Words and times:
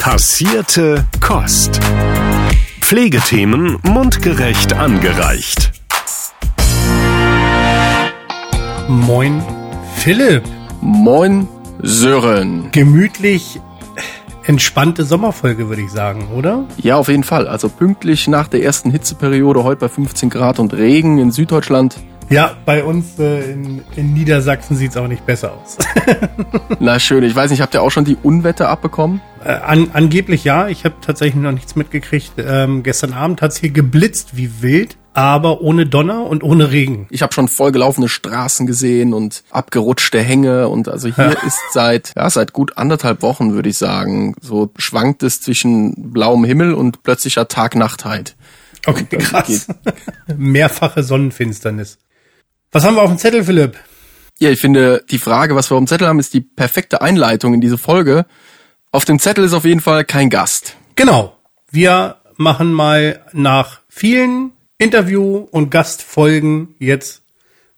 Passierte 0.00 1.04
Kost. 1.20 1.78
Pflegethemen 2.80 3.76
mundgerecht 3.82 4.72
angereicht. 4.72 5.72
Moin, 8.88 9.42
Philipp. 9.96 10.44
Moin, 10.80 11.46
Sören. 11.82 12.70
Gemütlich 12.72 13.60
entspannte 14.44 15.04
Sommerfolge, 15.04 15.68
würde 15.68 15.82
ich 15.82 15.90
sagen, 15.90 16.28
oder? 16.34 16.64
Ja, 16.78 16.96
auf 16.96 17.08
jeden 17.08 17.22
Fall. 17.22 17.46
Also 17.46 17.68
pünktlich 17.68 18.26
nach 18.26 18.48
der 18.48 18.62
ersten 18.64 18.90
Hitzeperiode, 18.90 19.64
heute 19.64 19.80
bei 19.80 19.88
15 19.90 20.30
Grad 20.30 20.58
und 20.58 20.72
Regen 20.72 21.18
in 21.18 21.30
Süddeutschland. 21.30 21.98
Ja, 22.30 22.56
bei 22.64 22.84
uns 22.84 23.18
äh, 23.18 23.52
in, 23.52 23.82
in 23.96 24.14
Niedersachsen 24.14 24.76
sieht's 24.76 24.96
auch 24.96 25.08
nicht 25.08 25.26
besser 25.26 25.52
aus. 25.52 25.76
Na 26.80 26.98
schön, 26.98 27.22
ich 27.22 27.36
weiß 27.36 27.50
nicht, 27.50 27.60
habt 27.60 27.74
ihr 27.74 27.82
auch 27.82 27.90
schon 27.90 28.06
die 28.06 28.16
Unwetter 28.22 28.70
abbekommen? 28.70 29.20
Äh, 29.42 29.52
an, 29.52 29.90
angeblich 29.92 30.44
ja, 30.44 30.68
ich 30.68 30.84
habe 30.84 30.96
tatsächlich 31.00 31.42
noch 31.42 31.52
nichts 31.52 31.74
mitgekriegt. 31.76 32.32
Ähm, 32.38 32.82
gestern 32.82 33.12
Abend 33.12 33.40
hat's 33.40 33.56
hier 33.56 33.70
geblitzt 33.70 34.36
wie 34.36 34.60
wild, 34.60 34.96
aber 35.14 35.60
ohne 35.62 35.86
Donner 35.86 36.26
und 36.26 36.42
ohne 36.42 36.70
Regen. 36.70 37.06
Ich 37.10 37.22
habe 37.22 37.32
schon 37.32 37.48
vollgelaufene 37.48 38.08
Straßen 38.08 38.66
gesehen 38.66 39.14
und 39.14 39.42
abgerutschte 39.50 40.20
Hänge 40.20 40.68
und 40.68 40.88
also 40.88 41.08
hier 41.08 41.36
ist 41.46 41.58
seit 41.72 42.12
ja 42.16 42.28
seit 42.28 42.52
gut 42.52 42.76
anderthalb 42.76 43.22
Wochen 43.22 43.52
würde 43.54 43.70
ich 43.70 43.78
sagen 43.78 44.34
so 44.40 44.70
schwankt 44.76 45.22
es 45.22 45.40
zwischen 45.40 46.12
blauem 46.12 46.44
Himmel 46.44 46.74
und 46.74 47.02
plötzlicher 47.02 47.48
Tag-Nachtheit. 47.48 48.36
Okay, 48.86 49.04
krass. 49.18 49.68
Mehrfache 50.36 51.02
Sonnenfinsternis. 51.02 51.98
Was 52.72 52.84
haben 52.84 52.94
wir 52.94 53.02
auf 53.02 53.10
dem 53.10 53.18
Zettel, 53.18 53.44
Philipp? 53.44 53.76
Ja, 54.38 54.48
ich 54.48 54.60
finde, 54.60 55.04
die 55.10 55.18
Frage, 55.18 55.54
was 55.54 55.70
wir 55.70 55.74
auf 55.74 55.82
dem 55.82 55.86
Zettel 55.86 56.08
haben, 56.08 56.18
ist 56.18 56.32
die 56.32 56.40
perfekte 56.40 57.02
Einleitung 57.02 57.52
in 57.52 57.60
diese 57.60 57.76
Folge. 57.76 58.24
Auf 58.92 59.04
dem 59.04 59.20
Zettel 59.20 59.44
ist 59.44 59.52
auf 59.52 59.64
jeden 59.64 59.80
Fall 59.80 60.04
kein 60.04 60.30
Gast. 60.30 60.76
Genau. 60.96 61.36
Wir 61.70 62.16
machen 62.36 62.72
mal 62.72 63.20
nach 63.32 63.80
vielen 63.88 64.50
Interview- 64.78 65.46
und 65.52 65.70
Gastfolgen 65.70 66.74
jetzt 66.80 67.22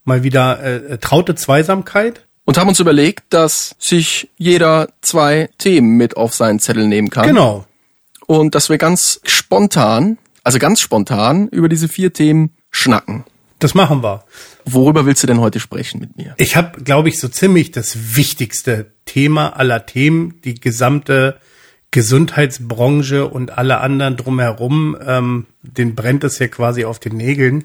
mal 0.05 0.23
wieder 0.23 0.63
äh, 0.63 0.97
traute 0.97 1.35
Zweisamkeit. 1.35 2.25
Und 2.45 2.57
haben 2.57 2.67
uns 2.67 2.79
überlegt, 2.79 3.25
dass 3.29 3.75
sich 3.77 4.31
jeder 4.37 4.89
zwei 5.01 5.49
Themen 5.59 5.97
mit 5.97 6.17
auf 6.17 6.33
seinen 6.33 6.59
Zettel 6.59 6.87
nehmen 6.87 7.11
kann. 7.11 7.27
Genau. 7.27 7.65
Und 8.25 8.55
dass 8.55 8.69
wir 8.69 8.79
ganz 8.79 9.21
spontan, 9.23 10.17
also 10.43 10.57
ganz 10.57 10.81
spontan 10.81 11.47
über 11.49 11.69
diese 11.69 11.87
vier 11.87 12.11
Themen 12.11 12.53
schnacken. 12.71 13.23
Das 13.63 13.75
machen 13.75 14.03
wir. 14.03 14.25
Worüber 14.65 15.05
willst 15.05 15.23
du 15.23 15.27
denn 15.27 15.39
heute 15.39 15.61
sprechen 15.61 16.01
mit 16.01 16.17
mir? 16.17 16.33
Ich 16.35 16.57
habe, 16.57 16.81
glaube 16.81 17.07
ich, 17.07 17.17
so 17.17 17.29
ziemlich 17.29 17.71
das 17.71 18.17
wichtigste 18.17 18.87
Thema 19.05 19.55
aller 19.55 19.85
Themen, 19.85 20.41
die 20.43 20.55
gesamte 20.55 21.39
Gesundheitsbranche 21.91 23.25
und 23.25 23.57
alle 23.57 23.77
anderen 23.77 24.17
drumherum, 24.17 24.97
ähm, 25.01 25.45
den 25.61 25.95
brennt 25.95 26.25
es 26.25 26.39
ja 26.39 26.49
quasi 26.49 26.83
auf 26.83 26.99
den 26.99 27.15
Nägeln. 27.15 27.63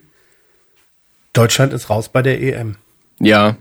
Deutschland 1.32 1.72
ist 1.72 1.91
raus 1.91 2.10
bei 2.10 2.22
der 2.22 2.41
EM. 2.41 2.76
Ja, 3.19 3.56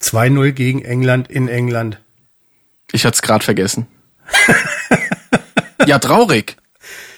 2-0 0.00 0.50
gegen 0.50 0.84
England 0.84 1.30
in 1.30 1.46
England. 1.46 2.00
ich 2.90 3.04
hatte 3.06 3.14
es 3.14 3.22
gerade 3.22 3.44
vergessen. 3.44 3.86
ja, 5.86 6.00
traurig. 6.00 6.56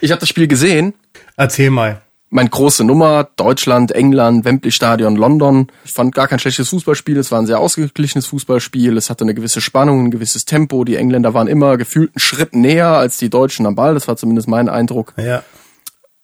Ich 0.02 0.10
habe 0.10 0.20
das 0.20 0.28
Spiel 0.28 0.48
gesehen. 0.48 0.92
Erzähl 1.38 1.70
mal. 1.70 2.02
Mein 2.32 2.48
große 2.48 2.84
Nummer, 2.84 3.28
Deutschland, 3.34 3.90
England, 3.90 4.44
Wembley 4.44 4.70
Stadion, 4.70 5.16
London. 5.16 5.66
Ich 5.84 5.92
fand 5.92 6.14
gar 6.14 6.28
kein 6.28 6.38
schlechtes 6.38 6.68
Fußballspiel. 6.68 7.18
Es 7.18 7.32
war 7.32 7.40
ein 7.40 7.46
sehr 7.46 7.58
ausgeglichenes 7.58 8.26
Fußballspiel. 8.26 8.96
Es 8.96 9.10
hatte 9.10 9.24
eine 9.24 9.34
gewisse 9.34 9.60
Spannung, 9.60 10.04
ein 10.06 10.10
gewisses 10.12 10.44
Tempo. 10.44 10.84
Die 10.84 10.94
Engländer 10.94 11.34
waren 11.34 11.48
immer 11.48 11.76
gefühlt 11.76 12.10
einen 12.10 12.20
Schritt 12.20 12.54
näher 12.54 12.86
als 12.90 13.18
die 13.18 13.30
Deutschen 13.30 13.66
am 13.66 13.74
Ball. 13.74 13.94
Das 13.94 14.06
war 14.06 14.16
zumindest 14.16 14.46
mein 14.46 14.68
Eindruck. 14.68 15.12
Ja. 15.16 15.42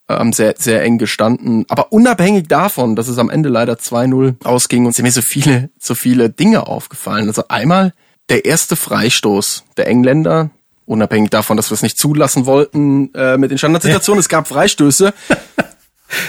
ähm, 0.07 0.31
sehr, 0.31 0.55
sehr 0.57 0.81
eng 0.81 0.97
gestanden. 0.97 1.65
Aber 1.67 1.91
unabhängig 1.91 2.47
davon, 2.47 2.95
dass 2.95 3.09
es 3.09 3.17
am 3.17 3.29
Ende 3.29 3.49
leider 3.49 3.73
2-0 3.73 4.35
ausging 4.45 4.85
und 4.85 4.95
sind 4.95 5.03
mir 5.03 5.11
so 5.11 5.21
viele, 5.21 5.69
so 5.77 5.93
viele 5.93 6.29
Dinge 6.29 6.67
aufgefallen. 6.67 7.27
Also 7.27 7.43
einmal 7.49 7.93
der 8.29 8.45
erste 8.45 8.77
Freistoß 8.77 9.65
der 9.75 9.87
Engländer, 9.87 10.51
unabhängig 10.85 11.31
davon, 11.31 11.57
dass 11.57 11.69
wir 11.69 11.75
es 11.75 11.81
nicht 11.81 11.97
zulassen 11.97 12.45
wollten 12.45 13.13
äh, 13.13 13.37
mit 13.37 13.51
den 13.51 13.57
Standardsituationen. 13.57 14.21
Es 14.21 14.29
gab 14.29 14.47
Freistöße. 14.47 15.13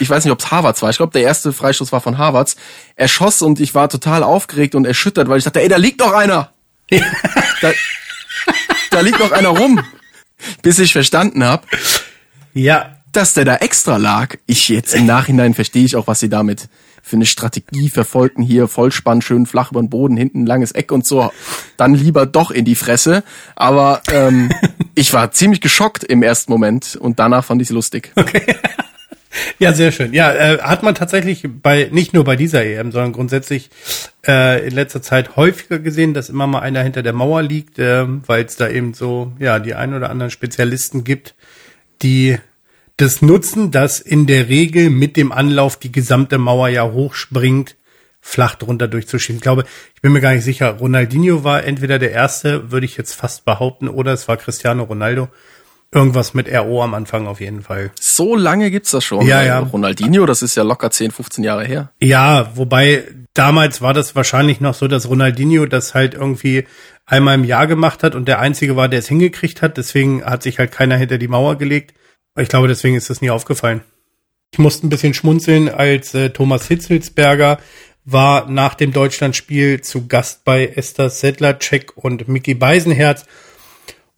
Ich 0.01 0.11
weiß 0.11 0.25
nicht, 0.25 0.33
ob 0.33 0.41
es 0.41 0.51
Harvards 0.51 0.83
war. 0.83 0.91
Ich 0.91 0.97
glaube, 0.97 1.13
der 1.13 1.23
erste 1.23 1.53
Freistoß 1.53 1.93
war 1.93 2.01
von 2.01 2.19
Harvards. 2.19 2.57
Er 2.97 3.09
schoss 3.09 3.43
und 3.43 3.61
ich 3.61 3.75
war 3.75 3.89
total 3.89 4.23
aufgeregt 4.23 4.75
und 4.75 4.85
erschüttert, 4.87 5.29
weil 5.29 5.39
ich 5.39 5.45
dachte, 5.45 5.61
ey, 5.61 5.69
da 5.69 5.77
liegt 5.77 6.01
noch 6.01 6.13
einer. 6.13 6.53
da, 6.91 7.71
da 8.91 9.01
liegt 9.01 9.19
noch 9.21 9.33
einer 9.33 9.51
rum. 9.51 9.81
Bis 10.63 10.79
ich 10.79 10.93
verstanden 10.93 11.45
habe, 11.45 11.67
Ja. 12.55 12.97
dass 13.13 13.35
der 13.35 13.45
da 13.45 13.57
extra 13.57 13.97
lag. 13.97 14.37
Ich 14.47 14.69
jetzt 14.69 14.95
im 14.95 15.07
Nachhinein 15.07 15.55
verstehe 15.55 15.85
ich 15.85 15.97
auch, 15.97 16.07
was 16.07 16.21
sie 16.21 16.29
damit 16.29 16.69
für 17.03 17.17
eine 17.17 17.27
Strategie 17.27 17.89
verfolgten. 17.89 18.43
Hier 18.43 18.69
Vollspann, 18.69 19.23
schön 19.23 19.47
flach 19.47 19.71
über 19.71 19.81
den 19.81 19.89
Boden, 19.91 20.17
hinten 20.17 20.45
langes 20.47 20.73
Eck 20.73 20.93
und 20.93 21.07
so. 21.07 21.33
Dann 21.77 21.95
lieber 21.95 22.27
doch 22.27 22.51
in 22.51 22.65
die 22.65 22.75
Fresse. 22.75 23.25
Aber 23.57 24.03
ähm, 24.13 24.53
ich 24.95 25.13
war 25.13 25.31
ziemlich 25.33 25.61
geschockt 25.61 26.05
im 26.05 26.23
ersten 26.23 26.53
Moment 26.53 26.97
und 26.97 27.19
danach 27.19 27.45
fand 27.45 27.63
ich 27.63 27.69
es 27.69 27.73
lustig. 27.73 28.13
Ja, 29.59 29.73
sehr 29.73 29.93
schön. 29.93 30.13
Ja, 30.13 30.33
äh, 30.33 30.59
hat 30.59 30.83
man 30.83 30.95
tatsächlich 30.95 31.47
bei 31.47 31.89
nicht 31.91 32.15
nur 32.15 32.25
bei 32.25 32.37
dieser 32.37 32.65
EM, 32.65 32.93
sondern 32.93 33.13
grundsätzlich 33.13 33.71
äh, 34.27 34.67
in 34.67 34.75
letzter 34.75 35.03
Zeit 35.03 35.37
häufiger 35.37 35.79
gesehen, 35.79 36.15
dass 36.15 36.29
immer 36.29 36.47
mal 36.47 36.61
einer 36.61 36.83
hinter 36.83 37.03
der 37.03 37.13
Mauer 37.13 37.43
liegt, 37.43 37.79
äh, 37.79 38.05
weil 38.27 38.45
es 38.45 38.57
da 38.57 38.69
eben 38.69 38.95
so 38.95 39.33
ja 39.39 39.59
die 39.59 39.75
ein 39.75 39.95
oder 39.95 40.11
anderen 40.11 40.31
Spezialisten 40.31 41.05
gibt, 41.05 41.35
die 42.03 42.39
das 42.97 43.23
nutzen, 43.23 43.71
dass 43.71 44.01
in 44.01 44.27
der 44.27 44.49
Regel 44.49 44.91
mit 44.91 45.17
dem 45.17 45.31
Anlauf 45.31 45.77
die 45.77 45.93
gesamte 45.93 46.39
Mauer 46.39 46.69
ja 46.69 46.85
hochspringt, 46.85 47.77
flach 48.21 48.57
drunter 48.57 48.89
durchzuschieben. 48.89 49.37
Ich 49.37 49.43
glaube, 49.43 49.65
ich 49.95 50.03
bin 50.03 50.13
mir 50.13 50.21
gar 50.21 50.35
nicht 50.35 50.45
sicher. 50.45 50.71
Ronaldinho 50.73 51.45
war 51.45 51.65
entweder 51.65 51.99
der 52.01 52.11
erste, 52.11 52.73
würde 52.73 52.87
ich 52.87 52.97
jetzt 52.97 53.15
fast 53.15 53.45
behaupten, 53.45 53.89
oder 53.89 54.13
es 54.13 54.27
war 54.27 54.37
Cristiano 54.37 54.83
Ronaldo. 54.83 55.29
Irgendwas 55.91 56.35
mit 56.35 56.53
RO 56.53 56.83
am 56.83 56.93
Anfang 56.93 57.27
auf 57.27 57.41
jeden 57.41 57.63
Fall. 57.63 57.91
So 57.99 58.37
lange 58.37 58.71
gibt's 58.71 58.91
das 58.91 59.05
schon. 59.05 59.27
Ja, 59.27 59.43
ja. 59.43 59.61
Ronaldinho, 59.61 60.27
das 60.27 60.43
ist 60.43 60.55
ja 60.55 60.63
locker 60.63 60.91
10, 60.91 61.13
15 61.13 61.45
Jahre 61.45 61.65
her. 61.65 61.93
Ja, 61.99 62.51
wobei 62.57 63.05
damals 63.33 63.81
war 63.81 63.95
das 63.95 64.15
wahrscheinlich 64.15 64.61
noch 64.61 64.75
so, 64.75 64.87
dass 64.87 65.09
Ronaldinho 65.09 65.65
das 65.65 65.95
halt 65.95 66.13
irgendwie 66.13 66.67
einmal 67.07 67.37
im 67.37 67.45
Jahr 67.45 67.67
gemacht 67.67 68.03
hat 68.03 68.15
und 68.15 68.29
der 68.29 68.39
einzige 68.39 68.77
war, 68.77 68.89
der 68.89 68.99
es 68.99 69.09
hingekriegt 69.09 69.63
hat. 69.63 69.79
Deswegen 69.79 70.23
hat 70.25 70.43
sich 70.43 70.59
halt 70.59 70.73
keiner 70.73 70.97
hinter 70.97 71.17
die 71.17 71.29
Mauer 71.29 71.57
gelegt. 71.57 71.95
Ich 72.39 72.51
glaube, 72.51 72.69
deswegen 72.69 72.97
ist 72.97 73.09
das 73.09 73.23
nie 73.23 73.31
aufgefallen. 73.31 73.81
Ich 74.53 74.59
musste 74.59 74.87
ein 74.87 74.91
bisschen 74.91 75.15
schmunzeln, 75.15 75.69
als 75.69 76.15
äh, 76.15 76.31
Thomas 76.31 76.69
Hitzelsberger 76.69 77.59
war 78.05 78.49
nach 78.49 78.75
dem 78.75 78.93
Deutschlandspiel 78.93 79.83
zu 79.83 80.07
Gast 80.07 80.45
bei 80.45 80.67
Esther 80.67 81.11
Sedlacek 81.11 81.93
und 81.97 82.29
Mickey 82.29 82.55
Beisenherz. 82.55 83.27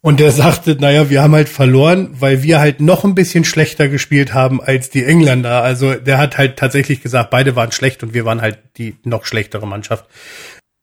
Und 0.03 0.19
der 0.19 0.31
sagte, 0.31 0.75
naja, 0.79 1.11
wir 1.11 1.21
haben 1.21 1.35
halt 1.35 1.47
verloren, 1.47 2.09
weil 2.19 2.41
wir 2.41 2.59
halt 2.59 2.81
noch 2.81 3.03
ein 3.03 3.13
bisschen 3.13 3.43
schlechter 3.43 3.87
gespielt 3.87 4.33
haben 4.33 4.59
als 4.59 4.89
die 4.89 5.05
Engländer. 5.05 5.61
Also 5.61 5.93
der 5.93 6.17
hat 6.17 6.39
halt 6.39 6.57
tatsächlich 6.57 7.03
gesagt, 7.03 7.29
beide 7.29 7.55
waren 7.55 7.71
schlecht 7.71 8.01
und 8.01 8.15
wir 8.15 8.25
waren 8.25 8.41
halt 8.41 8.59
die 8.77 8.95
noch 9.03 9.25
schlechtere 9.25 9.67
Mannschaft. 9.67 10.05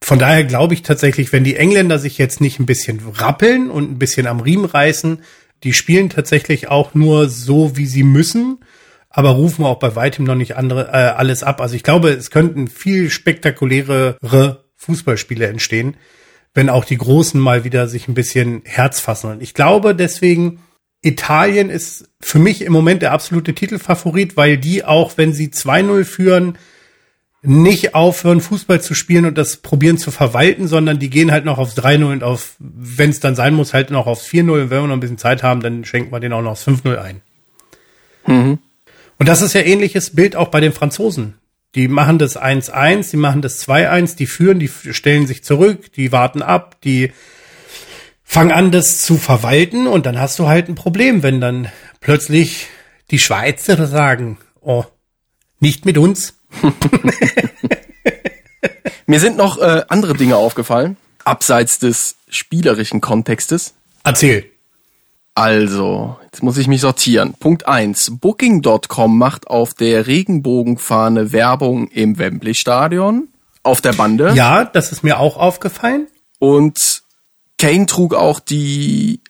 Von 0.01 0.19
daher 0.19 0.45
glaube 0.45 0.73
ich 0.73 0.83
tatsächlich, 0.83 1.33
wenn 1.33 1.43
die 1.43 1.57
Engländer 1.57 1.99
sich 1.99 2.17
jetzt 2.17 2.39
nicht 2.39 2.59
ein 2.59 2.65
bisschen 2.65 3.01
rappeln 3.15 3.69
und 3.69 3.91
ein 3.91 3.99
bisschen 3.99 4.25
am 4.25 4.39
Riemen 4.39 4.65
reißen, 4.65 5.21
die 5.63 5.73
spielen 5.73 6.09
tatsächlich 6.09 6.69
auch 6.69 6.93
nur 6.93 7.27
so, 7.27 7.75
wie 7.75 7.85
sie 7.85 8.03
müssen, 8.03 8.59
aber 9.09 9.31
rufen 9.31 9.65
auch 9.65 9.79
bei 9.79 9.95
weitem 9.97 10.23
noch 10.23 10.35
nicht 10.35 10.55
andere 10.55 10.87
äh, 10.87 10.91
alles 10.91 11.43
ab. 11.43 11.59
Also 11.59 11.75
ich 11.75 11.83
glaube, 11.83 12.11
es 12.11 12.31
könnten 12.31 12.69
viel 12.69 13.09
spektakulärere 13.09 14.63
Fußballspiele 14.77 15.47
entstehen, 15.47 15.97
wenn 16.53 16.69
auch 16.69 16.85
die 16.85 16.97
Großen 16.97 17.39
mal 17.39 17.63
wieder 17.63 17.87
sich 17.87 18.07
ein 18.07 18.13
bisschen 18.13 18.61
Herz 18.65 18.99
fassen. 18.99 19.31
Und 19.31 19.41
ich 19.41 19.53
glaube 19.53 19.95
deswegen, 19.95 20.61
Italien 21.01 21.69
ist 21.69 22.09
für 22.19 22.39
mich 22.39 22.61
im 22.61 22.73
Moment 22.73 23.01
der 23.01 23.13
absolute 23.13 23.53
Titelfavorit, 23.53 24.35
weil 24.35 24.57
die 24.57 24.83
auch, 24.83 25.17
wenn 25.17 25.33
sie 25.33 25.47
2-0 25.47 26.03
führen, 26.03 26.57
nicht 27.41 27.95
aufhören, 27.95 28.41
Fußball 28.41 28.81
zu 28.81 28.93
spielen 28.93 29.25
und 29.25 29.37
das 29.37 29.57
probieren 29.57 29.97
zu 29.97 30.11
verwalten, 30.11 30.67
sondern 30.67 30.99
die 30.99 31.09
gehen 31.09 31.31
halt 31.31 31.45
noch 31.45 31.57
aufs 31.57 31.77
3-0 31.77 32.11
und 32.11 32.23
auf, 32.23 32.55
wenn 32.59 33.11
es 33.11 33.21
dann 33.21 33.35
sein 33.35 33.53
muss, 33.53 33.73
halt 33.73 33.91
noch 33.91 34.07
aufs 34.07 34.27
4-0. 34.27 34.63
Und 34.63 34.69
wenn 34.69 34.81
wir 34.81 34.87
noch 34.87 34.93
ein 34.95 34.99
bisschen 34.99 35.17
Zeit 35.17 35.41
haben, 35.41 35.61
dann 35.61 35.85
schenken 35.85 36.11
wir 36.11 36.19
den 36.19 36.33
auch 36.33 36.41
noch 36.41 36.51
aufs 36.51 36.67
5-0 36.67 36.97
ein. 36.97 37.21
Und 39.17 39.27
das 39.27 39.41
ist 39.41 39.53
ja 39.53 39.61
ähnliches 39.61 40.15
Bild 40.15 40.35
auch 40.35 40.49
bei 40.49 40.59
den 40.59 40.73
Franzosen. 40.73 41.35
Die 41.75 41.87
machen 41.87 42.17
das 42.17 42.39
1-1, 42.39 43.11
die 43.11 43.17
machen 43.17 43.41
das 43.41 43.67
2-1, 43.67 44.15
die 44.15 44.25
führen, 44.25 44.59
die 44.59 44.69
stellen 44.69 45.27
sich 45.27 45.43
zurück, 45.43 45.93
die 45.93 46.11
warten 46.11 46.41
ab, 46.41 46.81
die 46.83 47.11
fangen 48.23 48.51
an, 48.51 48.71
das 48.71 49.01
zu 49.01 49.17
verwalten 49.17 49.87
und 49.87 50.05
dann 50.05 50.19
hast 50.19 50.39
du 50.39 50.47
halt 50.47 50.67
ein 50.67 50.75
Problem, 50.75 51.23
wenn 51.23 51.41
dann 51.41 51.71
plötzlich 51.99 52.67
die 53.11 53.19
Schweizer 53.19 53.87
sagen, 53.87 54.37
oh, 54.61 54.85
nicht 55.59 55.85
mit 55.85 55.97
uns. 55.97 56.35
Mir 59.07 59.19
sind 59.19 59.37
noch 59.37 59.57
äh, 59.59 59.83
andere 59.89 60.13
Dinge 60.13 60.35
aufgefallen, 60.35 60.97
abseits 61.23 61.79
des 61.79 62.17
spielerischen 62.29 63.01
Kontextes. 63.01 63.73
Erzähl. 64.03 64.45
Also, 65.35 66.17
jetzt 66.23 66.41
muss 66.43 66.57
ich 66.57 66.67
mich 66.67 66.81
sortieren. 66.81 67.33
Punkt 67.39 67.67
eins: 67.67 68.11
Booking.com 68.19 69.17
macht 69.17 69.47
auf 69.47 69.73
der 69.73 70.05
Regenbogenfahne 70.07 71.31
Werbung 71.31 71.87
im 71.87 72.17
Wembley 72.17 72.55
Stadion. 72.55 73.29
Auf 73.63 73.79
der 73.81 73.93
Bande. 73.93 74.33
Ja, 74.35 74.65
das 74.65 74.91
ist 74.91 75.03
mir 75.03 75.19
auch 75.19 75.37
aufgefallen. 75.37 76.07
Und 76.39 77.03
Kane 77.57 77.85
trug 77.85 78.15
auch 78.15 78.39
die 78.39 79.21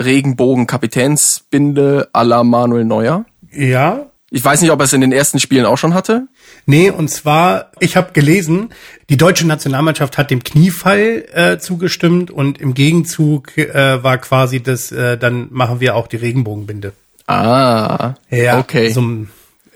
Regenbogen-Kapitänsbinde 0.00 2.08
à 2.12 2.24
la 2.24 2.44
Manuel 2.44 2.84
Neuer. 2.84 3.24
Ja. 3.52 4.06
Ich 4.30 4.44
weiß 4.44 4.60
nicht, 4.62 4.70
ob 4.70 4.80
er 4.80 4.84
es 4.84 4.92
in 4.92 5.00
den 5.00 5.10
ersten 5.12 5.40
Spielen 5.40 5.66
auch 5.66 5.78
schon 5.78 5.94
hatte. 5.94 6.28
Nee, 6.66 6.90
und 6.90 7.08
zwar, 7.08 7.72
ich 7.80 7.96
habe 7.96 8.12
gelesen, 8.12 8.70
die 9.08 9.16
deutsche 9.16 9.46
Nationalmannschaft 9.46 10.16
hat 10.16 10.30
dem 10.30 10.44
Kniefall 10.44 11.24
äh, 11.32 11.58
zugestimmt 11.58 12.30
und 12.30 12.60
im 12.60 12.74
Gegenzug 12.74 13.56
äh, 13.58 14.02
war 14.02 14.18
quasi 14.18 14.62
das, 14.62 14.92
äh, 14.92 15.18
dann 15.18 15.48
machen 15.50 15.80
wir 15.80 15.96
auch 15.96 16.06
die 16.06 16.16
Regenbogenbinde. 16.16 16.92
Ah, 17.26 18.14
Ja, 18.30 18.58
okay. 18.58 18.90
So, 18.92 19.26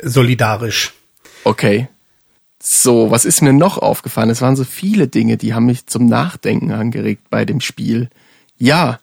solidarisch. 0.02 0.92
Okay. 1.44 1.88
So, 2.62 3.10
was 3.10 3.24
ist 3.24 3.42
mir 3.42 3.52
noch 3.52 3.78
aufgefallen? 3.78 4.30
Es 4.30 4.42
waren 4.42 4.56
so 4.56 4.64
viele 4.64 5.06
Dinge, 5.06 5.36
die 5.36 5.54
haben 5.54 5.66
mich 5.66 5.86
zum 5.86 6.06
Nachdenken 6.06 6.72
angeregt 6.72 7.22
bei 7.30 7.44
dem 7.44 7.60
Spiel. 7.60 8.10
Ja, 8.58 8.98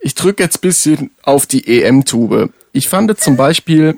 ich 0.00 0.14
drücke 0.14 0.42
jetzt 0.42 0.60
bisschen 0.60 1.10
auf 1.22 1.46
die 1.46 1.82
EM-Tube. 1.82 2.52
Ich 2.72 2.88
fand 2.88 3.18
zum 3.18 3.36
Beispiel, 3.36 3.96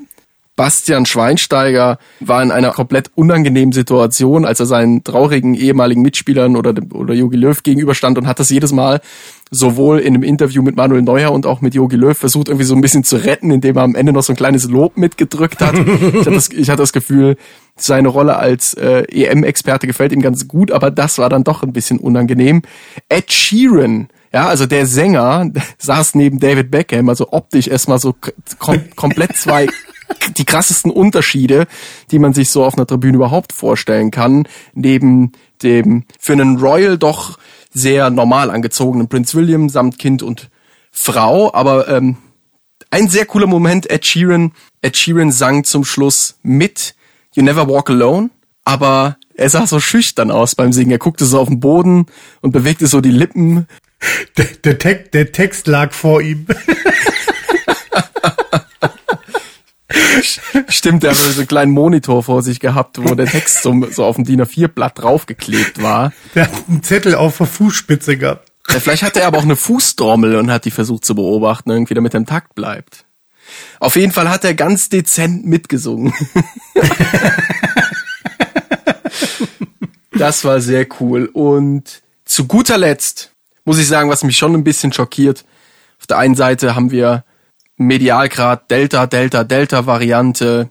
Bastian 0.55 1.05
Schweinsteiger 1.05 1.97
war 2.19 2.43
in 2.43 2.51
einer 2.51 2.71
komplett 2.71 3.09
unangenehmen 3.15 3.71
Situation, 3.71 4.45
als 4.45 4.59
er 4.59 4.65
seinen 4.65 5.03
traurigen 5.03 5.55
ehemaligen 5.55 6.01
Mitspielern 6.01 6.55
oder, 6.55 6.73
oder 6.93 7.13
Jogi 7.13 7.37
Löw 7.37 7.63
gegenüberstand 7.63 8.17
und 8.17 8.27
hat 8.27 8.39
das 8.39 8.49
jedes 8.49 8.71
Mal 8.71 9.01
sowohl 9.49 9.99
in 9.99 10.13
einem 10.13 10.23
Interview 10.23 10.61
mit 10.61 10.75
Manuel 10.75 11.01
Neuer 11.01 11.31
und 11.31 11.45
auch 11.45 11.61
mit 11.61 11.73
Jogi 11.73 11.95
Löw 11.95 12.17
versucht, 12.17 12.47
irgendwie 12.47 12.65
so 12.65 12.75
ein 12.75 12.81
bisschen 12.81 13.03
zu 13.03 13.17
retten, 13.17 13.51
indem 13.51 13.77
er 13.77 13.83
am 13.83 13.95
Ende 13.95 14.13
noch 14.13 14.23
so 14.23 14.33
ein 14.33 14.37
kleines 14.37 14.69
Lob 14.69 14.97
mitgedrückt 14.97 15.61
hat. 15.61 15.73
ich, 15.77 16.19
hatte 16.19 16.31
das, 16.31 16.49
ich 16.49 16.69
hatte 16.69 16.83
das 16.83 16.93
Gefühl, 16.93 17.37
seine 17.75 18.07
Rolle 18.07 18.37
als 18.37 18.73
äh, 18.73 19.03
EM-Experte 19.09 19.87
gefällt 19.87 20.11
ihm 20.11 20.21
ganz 20.21 20.47
gut, 20.47 20.71
aber 20.71 20.91
das 20.91 21.17
war 21.17 21.29
dann 21.29 21.43
doch 21.43 21.63
ein 21.63 21.73
bisschen 21.73 21.99
unangenehm. 21.99 22.61
Ed 23.09 23.31
Sheeran, 23.31 24.07
ja, 24.33 24.47
also 24.47 24.65
der 24.65 24.85
Sänger 24.85 25.49
saß 25.77 26.15
neben 26.15 26.39
David 26.39 26.71
Beckham, 26.71 27.09
also 27.09 27.31
optisch 27.31 27.67
erstmal 27.67 27.99
so 27.99 28.15
kom 28.59 28.79
komplett 28.95 29.35
zwei 29.35 29.67
die 30.37 30.45
krassesten 30.45 30.91
Unterschiede, 30.91 31.67
die 32.11 32.19
man 32.19 32.33
sich 32.33 32.49
so 32.49 32.63
auf 32.63 32.75
einer 32.75 32.87
Tribüne 32.87 33.15
überhaupt 33.15 33.53
vorstellen 33.53 34.11
kann, 34.11 34.47
neben 34.73 35.31
dem 35.63 36.05
für 36.19 36.33
einen 36.33 36.57
Royal 36.57 36.97
doch 36.97 37.37
sehr 37.73 38.09
normal 38.09 38.49
angezogenen 38.49 39.07
Prince 39.07 39.37
William 39.37 39.69
samt 39.69 39.97
Kind 39.97 40.23
und 40.23 40.49
Frau, 40.91 41.53
aber 41.53 41.87
ähm, 41.87 42.17
ein 42.89 43.07
sehr 43.07 43.25
cooler 43.25 43.47
Moment, 43.47 43.89
Ed 43.89 44.05
Sheeran. 44.05 44.51
Ed 44.81 44.97
Sheeran 44.97 45.31
sang 45.31 45.63
zum 45.63 45.85
Schluss 45.85 46.35
mit 46.43 46.95
You 47.33 47.43
Never 47.43 47.69
Walk 47.69 47.89
Alone, 47.89 48.29
aber 48.65 49.17
er 49.33 49.49
sah 49.49 49.65
so 49.65 49.79
schüchtern 49.79 50.29
aus 50.29 50.55
beim 50.55 50.73
Singen. 50.73 50.91
Er 50.91 50.97
guckte 50.97 51.25
so 51.25 51.39
auf 51.39 51.47
den 51.47 51.61
Boden 51.61 52.07
und 52.41 52.51
bewegte 52.51 52.87
so 52.87 52.99
die 52.99 53.11
Lippen. 53.11 53.67
Der, 54.37 54.45
der, 54.45 54.77
Text, 54.77 55.13
der 55.13 55.31
Text 55.31 55.67
lag 55.67 55.93
vor 55.93 56.21
ihm. 56.21 56.45
Stimmt, 60.67 61.03
er 61.03 61.11
hat 61.11 61.17
so 61.17 61.39
einen 61.39 61.47
kleinen 61.47 61.71
Monitor 61.71 62.23
vor 62.23 62.41
sich 62.41 62.59
gehabt, 62.59 62.97
wo 62.97 63.15
der 63.15 63.25
Text 63.25 63.61
so, 63.63 63.85
so 63.91 64.03
auf 64.05 64.15
dem 64.15 64.25
DIN 64.25 64.41
A4-Blatt 64.41 64.99
draufgeklebt 64.99 65.81
war. 65.81 66.13
Der 66.35 66.43
hat 66.43 66.51
einen 66.67 66.83
Zettel 66.83 67.15
auf 67.15 67.37
der 67.37 67.47
Fußspitze 67.47 68.17
gehabt. 68.17 68.51
Ja, 68.69 68.79
vielleicht 68.79 69.03
hatte 69.03 69.21
er 69.21 69.27
aber 69.27 69.39
auch 69.39 69.43
eine 69.43 69.55
Fußtrommel 69.55 70.35
und 70.35 70.51
hat 70.51 70.65
die 70.65 70.71
versucht 70.71 71.05
zu 71.05 71.15
beobachten, 71.15 71.71
irgendwie 71.71 71.93
damit 71.93 72.13
er 72.13 72.19
im 72.19 72.25
Takt 72.25 72.55
bleibt. 72.55 73.05
Auf 73.79 73.95
jeden 73.95 74.11
Fall 74.11 74.29
hat 74.29 74.45
er 74.45 74.53
ganz 74.53 74.89
dezent 74.89 75.45
mitgesungen. 75.45 76.13
das 80.11 80.45
war 80.45 80.61
sehr 80.61 80.87
cool. 80.99 81.25
Und 81.25 82.01
zu 82.25 82.45
guter 82.45 82.77
Letzt 82.77 83.31
muss 83.65 83.79
ich 83.79 83.87
sagen, 83.87 84.09
was 84.09 84.23
mich 84.23 84.37
schon 84.37 84.53
ein 84.53 84.63
bisschen 84.63 84.93
schockiert. 84.93 85.43
Auf 85.99 86.07
der 86.07 86.17
einen 86.17 86.35
Seite 86.35 86.75
haben 86.75 86.91
wir 86.91 87.25
Medialgrad 87.87 88.71
Delta, 88.71 89.07
Delta, 89.07 89.43
Delta 89.43 89.85
Variante 89.85 90.69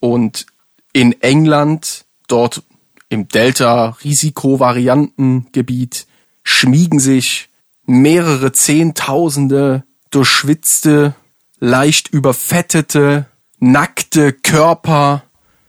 und 0.00 0.46
in 0.92 1.20
England, 1.20 2.04
dort 2.28 2.62
im 3.08 3.28
Delta-Risikovariantengebiet, 3.28 6.06
schmiegen 6.42 7.00
sich 7.00 7.48
mehrere 7.84 8.52
Zehntausende 8.52 9.84
durchschwitzte, 10.10 11.14
leicht 11.58 12.08
überfettete, 12.08 13.26
nackte 13.58 14.32
Körper 14.32 15.22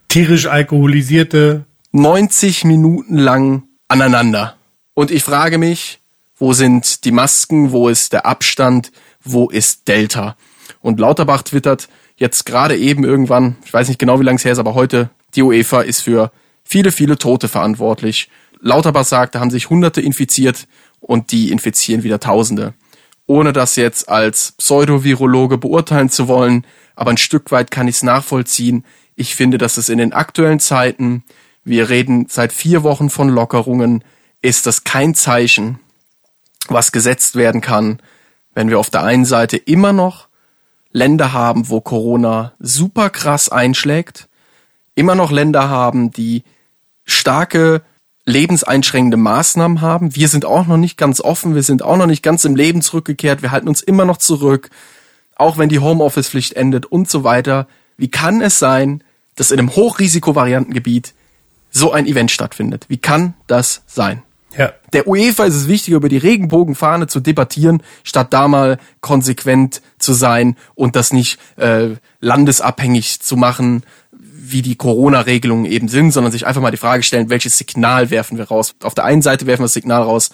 Tierisch 0.08 0.48
alkoholisierte. 0.48 1.66
90 1.92 2.64
Minuten 2.64 3.18
lang 3.18 3.64
aneinander. 3.88 4.56
Und 4.94 5.12
ich 5.12 5.24
frage 5.24 5.58
mich, 5.58 6.00
wo 6.38 6.54
sind 6.54 7.06
die 7.06 7.12
Masken, 7.12 7.72
wo 7.72 7.90
ist 7.90 8.14
der 8.14 8.26
Abstand, 8.26 8.92
wo 9.24 9.50
ist 9.50 9.88
Delta? 9.88 10.36
Und 10.82 11.00
Lauterbach 11.00 11.44
twittert 11.44 11.90
jetzt 12.16 12.46
gerade 12.46 12.78
eben 12.78 13.04
irgendwann, 13.04 13.58
ich 13.66 13.74
weiß 13.74 13.88
nicht 13.88 14.00
genau, 14.00 14.20
wie 14.20 14.24
lange 14.24 14.38
es 14.38 14.46
her 14.46 14.54
ist, 14.54 14.60
aber 14.60 14.74
heute, 14.74 15.10
die 15.36 15.44
UEFA 15.44 15.82
ist 15.82 16.02
für 16.02 16.32
viele, 16.64 16.92
viele 16.92 17.18
Tote 17.18 17.48
verantwortlich. 17.48 18.30
Lauterbach 18.60 19.06
sagt, 19.06 19.36
da 19.36 19.40
haben 19.40 19.52
sich 19.52 19.70
Hunderte 19.70 20.02
infiziert 20.02 20.68
und 21.00 21.32
die 21.32 21.52
infizieren 21.52 22.04
wieder 22.04 22.20
Tausende. 22.20 22.74
Ohne 23.26 23.54
das 23.54 23.76
jetzt 23.76 24.10
als 24.10 24.54
Pseudovirologe 24.54 25.58
beurteilen 25.58 26.10
zu 26.10 26.28
wollen, 26.28 26.66
aber 26.96 27.12
ein 27.12 27.18
Stück 27.18 27.52
weit 27.52 27.72
kann 27.72 27.88
ich 27.88 27.98
es 27.98 28.04
nachvollziehen. 28.04 28.86
Ich 29.16 29.36
finde, 29.36 29.58
dass 29.58 29.78
es 29.78 29.90
in 29.90 29.98
den 29.98 30.14
aktuellen 30.14 30.60
Zeiten, 30.60 31.24
wir 31.64 31.90
reden 31.90 32.28
seit 32.30 32.54
vier 32.54 32.84
Wochen 32.84 33.10
von 33.10 33.30
Lockerungen, 33.30 34.04
ist 34.42 34.66
das 34.66 34.84
kein 34.84 35.14
Zeichen, 35.14 35.80
was 36.70 36.92
gesetzt 36.92 37.36
werden 37.36 37.62
kann, 37.62 38.02
wenn 38.54 38.70
wir 38.70 38.80
auf 38.80 38.90
der 38.90 39.04
einen 39.04 39.26
Seite 39.26 39.58
immer 39.58 39.94
noch 39.94 40.27
Länder 40.98 41.32
haben, 41.32 41.70
wo 41.70 41.80
Corona 41.80 42.54
super 42.60 43.12
krass 43.12 43.50
einschlägt, 43.50 44.28
immer 44.96 45.14
noch 45.14 45.32
Länder 45.32 45.70
haben, 45.70 46.12
die 46.12 46.44
starke 47.06 47.84
lebenseinschränkende 48.26 49.16
Maßnahmen 49.16 49.82
haben. 49.82 50.16
Wir 50.16 50.28
sind 50.28 50.44
auch 50.44 50.66
noch 50.66 50.78
nicht 50.78 50.98
ganz 50.98 51.22
offen, 51.22 51.54
wir 51.54 51.62
sind 51.62 51.84
auch 51.84 51.98
noch 51.98 52.08
nicht 52.08 52.24
ganz 52.24 52.44
im 52.46 52.56
Leben 52.56 52.82
zurückgekehrt, 52.82 53.44
wir 53.44 53.52
halten 53.52 53.68
uns 53.68 53.82
immer 53.82 54.06
noch 54.06 54.18
zurück, 54.18 54.72
auch 55.36 55.60
wenn 55.60 55.70
die 55.70 55.80
Homeoffice-Pflicht 55.80 56.54
endet 56.54 56.88
und 56.88 57.08
so 57.10 57.24
weiter. 57.24 57.68
Wie 57.98 58.10
kann 58.10 58.42
es 58.42 58.58
sein, 58.58 59.04
dass 59.36 59.52
in 59.52 59.60
einem 59.60 59.76
Hochrisikovariantengebiet 59.76 61.14
so 61.70 61.92
ein 61.92 62.08
Event 62.08 62.32
stattfindet? 62.32 62.86
Wie 62.90 62.98
kann 62.98 63.36
das 63.46 63.84
sein? 63.86 64.24
Ja. 64.56 64.74
Der 64.94 65.08
UEFA 65.08 65.46
ist 65.46 65.56
es 65.56 65.68
wichtiger, 65.68 65.98
über 65.98 66.10
die 66.10 66.18
Regenbogenfahne 66.18 67.08
zu 67.08 67.20
debattieren, 67.20 67.84
statt 68.04 68.34
da 68.34 68.48
mal 68.48 68.80
konsequent 69.02 69.82
zu 70.00 70.14
sein 70.14 70.56
und 70.74 70.96
das 70.96 71.14
nicht 71.14 71.40
äh, 71.58 71.90
landesabhängig 72.20 73.20
zu 73.20 73.36
machen, 73.36 73.84
wie 74.12 74.62
die 74.62 74.76
Corona-Regelungen 74.76 75.66
eben 75.66 75.90
sind, 75.90 76.12
sondern 76.12 76.32
sich 76.32 76.48
einfach 76.48 76.62
mal 76.62 76.72
die 76.72 76.78
Frage 76.78 77.04
stellen, 77.04 77.30
welches 77.30 77.58
Signal 77.58 78.10
werfen 78.10 78.38
wir 78.38 78.46
raus? 78.46 78.76
Auf 78.82 78.96
der 78.96 79.04
einen 79.04 79.22
Seite 79.22 79.46
werfen 79.46 79.62
wir 79.62 79.66
das 79.66 79.74
Signal 79.74 80.04
raus, 80.04 80.32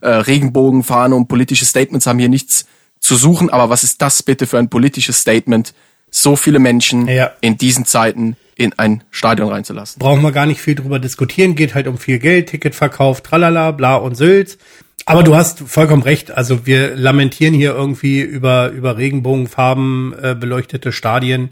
äh, 0.00 0.08
Regenbogenfahne 0.08 1.14
und 1.14 1.28
politische 1.28 1.64
Statements 1.64 2.06
haben 2.06 2.18
hier 2.18 2.28
nichts 2.28 2.66
zu 2.98 3.16
suchen, 3.16 3.50
aber 3.50 3.70
was 3.70 3.84
ist 3.84 4.02
das 4.02 4.22
bitte 4.22 4.46
für 4.46 4.58
ein 4.58 4.68
politisches 4.68 5.18
Statement, 5.18 5.74
so 6.12 6.36
viele 6.36 6.60
Menschen 6.60 7.08
Ja. 7.08 7.32
in 7.40 7.56
diesen 7.56 7.84
Zeiten 7.86 8.36
in 8.54 8.72
ein 8.78 9.02
Stadion 9.10 9.48
reinzulassen? 9.48 9.98
Brauchen 9.98 10.22
wir 10.22 10.30
gar 10.30 10.46
nicht 10.46 10.60
viel 10.60 10.76
drüber 10.76 10.98
diskutieren. 11.00 11.56
Geht 11.56 11.74
halt 11.74 11.88
um 11.88 11.98
viel 11.98 12.18
Geld, 12.20 12.50
Ticketverkauf, 12.50 13.22
tralala, 13.22 13.72
bla 13.72 13.96
und 13.96 14.14
Sülz. 14.14 14.58
Aber 15.06 15.24
du 15.24 15.34
hast 15.34 15.60
vollkommen 15.60 16.02
recht. 16.02 16.30
Also 16.30 16.64
wir 16.66 16.94
lamentieren 16.94 17.54
hier 17.54 17.72
irgendwie 17.74 18.20
über, 18.20 18.68
über 18.70 18.98
Regenbogenfarben 18.98 20.14
äh, 20.22 20.36
beleuchtete 20.38 20.92
Stadien 20.92 21.50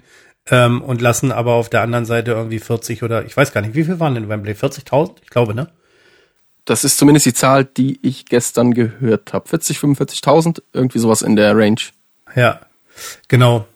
ähm, 0.51 0.83
und 0.83 1.01
lassen 1.01 1.33
aber 1.33 1.55
auf 1.55 1.69
der 1.69 1.81
anderen 1.83 2.05
Seite 2.05 2.33
irgendwie 2.33 2.61
40 2.61 3.03
oder 3.03 3.25
ich 3.25 3.37
weiß 3.37 3.53
gar 3.53 3.63
nicht, 3.63 3.75
wie 3.75 3.83
viel 3.85 3.99
waren 3.99 4.15
denn 4.15 4.25
in 4.25 4.29
Wembley? 4.29 4.53
40.000? 4.53 5.17
Ich 5.23 5.31
glaube, 5.31 5.55
ne? 5.55 5.69
Das 6.67 6.85
ist 6.85 6.99
zumindest 6.99 7.27
die 7.27 7.33
Zahl, 7.35 7.65
die 7.65 7.99
ich 8.07 8.27
gestern 8.27 8.73
gehört 8.75 9.33
habe. 9.33 9.49
40, 9.49 9.79
45.000, 9.79 10.63
irgendwie 10.73 10.99
sowas 11.01 11.23
in 11.23 11.35
der 11.35 11.57
Range. 11.57 11.81
Ja, 12.37 12.61
genau. 13.27 13.67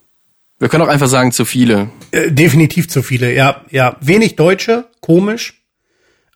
Wir 0.59 0.69
können 0.69 0.85
auch 0.85 0.89
einfach 0.89 1.09
sagen, 1.09 1.33
zu 1.33 1.45
viele. 1.45 1.91
Äh, 2.11 2.31
definitiv 2.31 2.89
zu 2.89 3.03
viele, 3.03 3.35
ja, 3.35 3.63
ja. 3.71 3.97
Wenig 4.01 4.37
Deutsche, 4.37 4.87
komisch. 5.01 5.63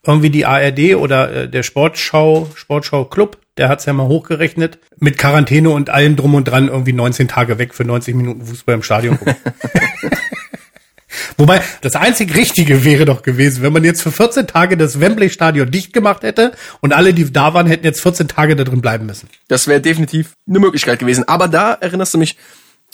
Irgendwie 0.06 0.30
die 0.30 0.46
ARD 0.46 0.94
oder 0.96 1.32
äh, 1.32 1.48
der 1.48 1.62
Sportschau, 1.62 2.50
Sportschau 2.54 3.04
Club, 3.04 3.38
der 3.56 3.68
hat's 3.68 3.84
ja 3.84 3.92
mal 3.92 4.06
hochgerechnet. 4.06 4.78
Mit 4.98 5.18
Quarantäne 5.18 5.70
und 5.70 5.90
allem 5.90 6.16
drum 6.16 6.34
und 6.34 6.44
dran 6.44 6.68
irgendwie 6.68 6.92
19 6.92 7.28
Tage 7.28 7.58
weg 7.58 7.74
für 7.74 7.84
90 7.84 8.14
Minuten 8.14 8.44
Fußball 8.44 8.74
im 8.74 8.82
Stadion. 8.82 9.18
Wobei, 11.36 11.60
das 11.82 11.94
einzig 11.94 12.34
Richtige 12.34 12.84
wäre 12.84 13.04
doch 13.04 13.22
gewesen, 13.22 13.62
wenn 13.62 13.72
man 13.72 13.84
jetzt 13.84 14.02
für 14.02 14.10
14 14.10 14.46
Tage 14.46 14.76
das 14.76 15.00
Wembley-Stadion 15.00 15.70
dicht 15.70 15.92
gemacht 15.92 16.22
hätte 16.22 16.52
und 16.80 16.92
alle, 16.92 17.14
die 17.14 17.32
da 17.32 17.54
waren, 17.54 17.66
hätten 17.66 17.84
jetzt 17.84 18.00
14 18.02 18.28
Tage 18.28 18.56
da 18.56 18.64
drin 18.64 18.80
bleiben 18.80 19.06
müssen. 19.06 19.28
Das 19.46 19.68
wäre 19.68 19.80
definitiv 19.80 20.32
eine 20.48 20.58
Möglichkeit 20.58 20.98
gewesen. 20.98 21.26
Aber 21.28 21.48
da 21.48 21.74
erinnerst 21.74 22.14
du 22.14 22.18
mich 22.18 22.36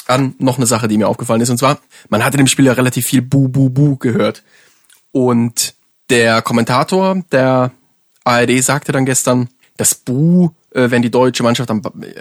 an 0.06 0.34
noch 0.38 0.56
eine 0.56 0.66
Sache, 0.66 0.88
die 0.88 0.98
mir 0.98 1.08
aufgefallen 1.08 1.40
ist. 1.40 1.50
Und 1.50 1.58
zwar, 1.58 1.78
man 2.08 2.24
hat 2.24 2.34
in 2.34 2.38
dem 2.38 2.46
Spiel 2.46 2.66
ja 2.66 2.72
relativ 2.72 3.06
viel 3.06 3.22
Bu, 3.22 3.48
Bu, 3.48 3.70
Bu 3.70 3.96
gehört. 3.96 4.42
Und 5.12 5.74
der 6.10 6.42
Kommentator 6.42 7.22
der 7.32 7.72
ARD 8.24 8.62
sagte 8.62 8.92
dann 8.92 9.06
gestern, 9.06 9.48
das 9.76 9.94
Bu, 9.94 10.50
äh, 10.70 10.90
wenn 10.90 11.02
die 11.02 11.10
deutsche 11.10 11.42
Mannschaft 11.42 11.70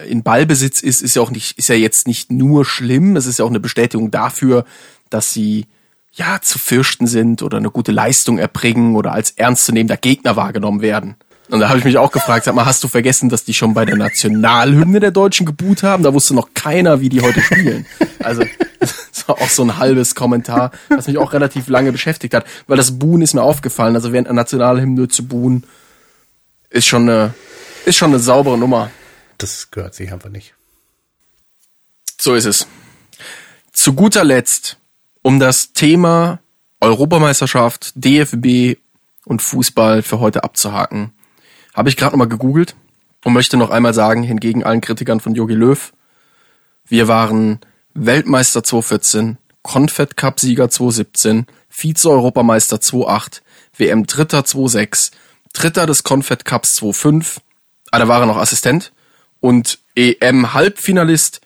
in 0.08 0.24
Ballbesitz 0.24 0.82
ist, 0.82 1.02
ist 1.02 1.16
ja 1.16 1.22
auch 1.22 1.32
nicht, 1.32 1.58
ist 1.58 1.70
ja 1.70 1.76
jetzt 1.76 2.08
nicht 2.08 2.32
nur 2.32 2.66
schlimm. 2.66 3.16
Es 3.16 3.26
ist 3.26 3.40
ja 3.40 3.46
auch 3.46 3.50
eine 3.50 3.60
Bestätigung 3.60 4.12
dafür, 4.12 4.66
dass 5.10 5.34
sie 5.34 5.68
ja 6.12 6.40
zu 6.42 6.60
fürchten 6.60 7.08
sind 7.08 7.42
oder 7.42 7.58
eine 7.58 7.72
gute 7.72 7.92
Leistung 7.92 8.38
erbringen 8.38 8.96
oder 8.96 9.14
als 9.14 9.32
ernstzunehmender 9.32 9.98
Gegner 9.98 10.36
wahrgenommen 10.36 10.82
werden. 10.82 11.16
Und 11.50 11.60
da 11.60 11.70
habe 11.70 11.78
ich 11.78 11.86
mich 11.86 11.98
auch 11.98 12.12
gefragt, 12.12 12.46
sag 12.46 12.56
mal, 12.56 12.66
hast 12.66 12.84
du 12.84 12.88
vergessen, 12.88 13.30
dass 13.30 13.44
die 13.44 13.54
schon 13.54 13.74
bei 13.74 13.86
der 13.86 13.98
Nationalhymne 13.98 15.00
der 15.00 15.12
Deutschen 15.12 15.46
geboot 15.46 15.84
haben? 15.84 16.04
Da 16.04 16.14
wusste 16.14 16.34
noch 16.34 16.54
keiner, 16.54 17.02
wie 17.02 17.10
die 17.10 17.22
heute 17.22 17.42
spielen. 17.42 17.86
Also 18.20 18.44
das 18.80 19.28
war 19.28 19.42
auch 19.42 19.50
so 19.50 19.64
ein 19.64 19.78
halbes 19.78 20.16
Kommentar, 20.16 20.72
was 20.90 21.08
mich 21.08 21.18
auch 21.18 21.34
relativ 21.34 21.68
lange 21.68 21.92
beschäftigt 21.92 22.34
hat, 22.34 22.46
weil 22.68 22.78
das 22.78 22.98
Buhen 22.98 23.22
ist 23.22 23.34
mir 23.34 23.44
aufgefallen. 23.44 23.96
Also 23.96 24.14
während 24.14 24.30
einer 24.30 24.42
Nationalhymne 24.42 25.10
zu 25.10 25.28
buhen, 25.28 25.66
ist 26.70 26.88
schon 26.88 27.10
eine, 27.10 27.34
ist 27.86 27.98
schon 27.98 28.12
eine 28.12 28.20
saubere 28.20 28.58
Nummer. 28.58 28.90
Das 29.38 29.70
gehört 29.72 29.94
sich 29.94 30.12
einfach 30.12 30.30
nicht. 30.30 30.54
So 32.20 32.36
ist 32.36 32.46
es. 32.46 32.68
Zu 33.74 33.94
guter 33.94 34.24
Letzt, 34.24 34.78
um 35.22 35.40
das 35.40 35.74
Thema 35.74 36.40
Europameisterschaft, 36.80 37.92
DFB 37.96 38.80
und 39.26 39.42
Fußball 39.42 40.02
für 40.02 40.20
heute 40.20 40.44
abzuhaken, 40.44 41.14
habe 41.74 41.90
ich 41.90 41.98
gerade 41.98 42.14
nochmal 42.14 42.28
gegoogelt 42.28 42.76
und 43.24 43.34
möchte 43.34 43.58
noch 43.58 43.70
einmal 43.70 43.94
sagen, 43.94 44.24
hingegen 44.24 44.64
allen 44.64 44.82
Kritikern 44.82 45.20
von 45.20 45.36
Jogi 45.36 45.56
Löw, 45.56 45.94
wir 46.86 47.08
waren 47.08 47.60
Weltmeister 47.94 48.64
2014, 48.64 49.38
Confed 49.62 50.18
Cup 50.18 50.40
Sieger 50.40 50.70
2017, 50.70 51.46
Vize-Europameister 51.70 52.82
2008, 52.82 53.42
WM 53.78 54.06
Dritter 54.06 54.44
2006, 54.46 55.12
Dritter 55.54 55.86
des 55.86 56.04
Confed 56.04 56.46
Cups 56.46 56.74
2005, 56.76 57.42
ah, 57.92 58.00
da 58.00 58.08
war 58.08 58.22
er 58.22 58.26
noch 58.26 58.38
Assistent 58.38 58.92
und 59.40 59.80
EM 59.96 60.54
Halbfinalist 60.54 61.42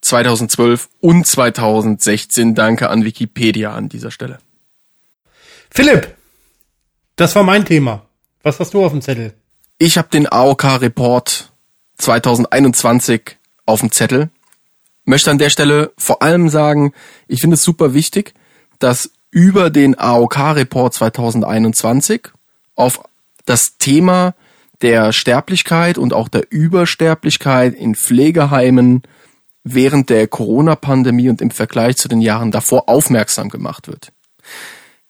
2012 0.00 0.88
und 1.00 1.26
2016. 1.26 2.54
Danke 2.54 2.90
an 2.90 3.04
Wikipedia 3.04 3.72
an 3.72 3.88
dieser 3.88 4.10
Stelle. 4.10 4.38
Philipp, 5.70 6.14
das 7.16 7.34
war 7.34 7.42
mein 7.42 7.64
Thema. 7.64 8.06
Was 8.42 8.60
hast 8.60 8.74
du 8.74 8.84
auf 8.84 8.92
dem 8.92 9.02
Zettel? 9.02 9.34
Ich 9.78 9.98
habe 9.98 10.08
den 10.08 10.30
AOK 10.30 10.80
Report 10.80 11.52
2021 11.98 13.38
auf 13.66 13.80
dem 13.80 13.90
Zettel. 13.90 14.30
Möchte 15.04 15.32
an 15.32 15.38
der 15.38 15.50
Stelle 15.50 15.92
vor 15.98 16.22
allem 16.22 16.48
sagen, 16.48 16.92
ich 17.26 17.40
finde 17.40 17.54
es 17.54 17.64
super 17.64 17.92
wichtig, 17.92 18.34
dass 18.78 19.10
über 19.32 19.70
den 19.70 19.98
AOK 19.98 20.38
Report 20.54 20.94
2021 20.94 22.28
auf 22.76 23.00
das 23.46 23.76
Thema 23.78 24.34
der 24.80 25.12
Sterblichkeit 25.12 25.98
und 25.98 26.12
auch 26.12 26.28
der 26.28 26.50
Übersterblichkeit 26.50 27.74
in 27.74 27.96
Pflegeheimen 27.96 29.02
während 29.64 30.08
der 30.08 30.28
Corona-Pandemie 30.28 31.30
und 31.30 31.40
im 31.40 31.50
Vergleich 31.50 31.96
zu 31.96 32.06
den 32.06 32.20
Jahren 32.20 32.52
davor 32.52 32.88
aufmerksam 32.88 33.48
gemacht 33.48 33.88
wird. 33.88 34.12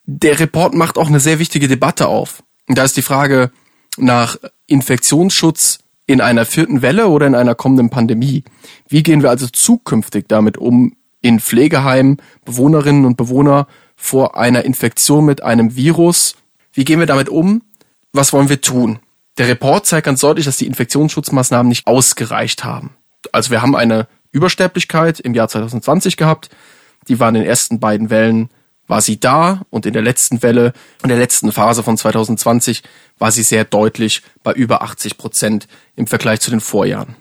Der 0.05 0.41
Report 0.41 0.75
macht 0.75 0.97
auch 0.97 1.09
eine 1.09 1.21
sehr 1.21 1.39
wichtige 1.39 1.69
Debatte 1.69 2.09
auf. 2.09 2.43
Und 2.67 2.79
da 2.79 2.85
ist 2.85 2.97
die 2.97 3.03
Frage, 3.03 3.51
nach 3.99 4.37
Infektionsschutz 4.67 5.79
in 6.07 6.21
einer 6.21 6.45
vierten 6.45 6.83
Welle 6.83 7.09
oder 7.09 7.27
in 7.27 7.35
einer 7.35 7.55
kommenden 7.55 7.91
Pandemie. 7.91 8.45
Wie 8.89 9.03
gehen 9.03 9.23
wir 9.23 9.31
also 9.31 9.47
zukünftig 9.47 10.27
damit 10.29 10.59
um, 10.59 10.97
in 11.21 11.41
Pflegeheimen 11.41 12.19
Bewohnerinnen 12.45 13.07
und 13.07 13.17
Bewohner 13.17 13.67
vor 13.97 14.37
einer 14.37 14.65
Infektion 14.65 15.25
mit 15.25 15.43
einem 15.43 15.77
Virus? 15.77 16.37
Wie 16.73 16.85
gehen 16.85 17.01
wir 17.01 17.07
damit 17.07 17.29
um? 17.29 17.63
Was 18.13 18.33
wollen 18.33 18.49
wir 18.49 18.61
tun? 18.61 18.99
Der 19.39 19.49
Report 19.49 19.87
zeigt 19.87 20.07
ganz 20.07 20.21
deutlich, 20.21 20.45
dass 20.45 20.59
die 20.59 20.67
Infektionsschutzmaßnahmen 20.67 21.69
nicht 21.69 21.87
ausgereicht 21.87 22.65
haben. 22.65 22.95
Also 23.33 23.51
wir 23.51 23.63
haben 23.63 23.75
eine 23.75 24.07
Übersterblichkeit 24.31 25.21
im 25.21 25.35
Jahr 25.35 25.49
2020 25.49 26.17
gehabt. 26.17 26.51
Die 27.09 27.19
war 27.19 27.29
in 27.29 27.35
den 27.35 27.45
ersten 27.45 27.81
beiden 27.81 28.11
Wellen 28.11 28.51
war 28.87 29.01
sie 29.01 29.19
da 29.19 29.63
und 29.71 29.87
in 29.87 29.93
der 29.93 30.03
letzten 30.03 30.43
Welle, 30.43 30.73
in 31.03 31.09
der 31.09 31.19
letzten 31.19 31.53
Phase 31.53 31.83
von 31.83 31.97
2020 31.97 32.83
war 33.19 33.33
sie 33.33 33.43
sehr 33.43 33.65
deutlich 33.65 34.23
bei 34.43 34.53
über 34.53 34.83
80 34.83 35.17
Prozent 35.17 35.69
im 35.97 36.07
Vergleich 36.07 36.41
zu 36.41 36.51
den 36.51 36.61
Vorjahren. 36.61 37.17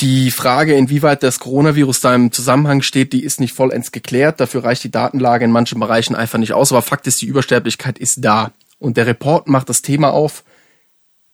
Die 0.00 0.30
Frage, 0.30 0.74
inwieweit 0.74 1.24
das 1.24 1.40
Coronavirus 1.40 2.00
da 2.00 2.14
im 2.14 2.30
Zusammenhang 2.30 2.82
steht, 2.82 3.12
die 3.12 3.24
ist 3.24 3.40
nicht 3.40 3.52
vollends 3.52 3.90
geklärt. 3.90 4.40
Dafür 4.40 4.62
reicht 4.62 4.84
die 4.84 4.92
Datenlage 4.92 5.44
in 5.44 5.50
manchen 5.50 5.80
Bereichen 5.80 6.14
einfach 6.14 6.38
nicht 6.38 6.52
aus. 6.52 6.70
Aber 6.70 6.82
Fakt 6.82 7.08
ist, 7.08 7.20
die 7.20 7.26
Übersterblichkeit 7.26 7.98
ist 7.98 8.24
da. 8.24 8.52
Und 8.78 8.96
der 8.96 9.08
Report 9.08 9.48
macht 9.48 9.68
das 9.68 9.82
Thema 9.82 10.12
auf. 10.12 10.44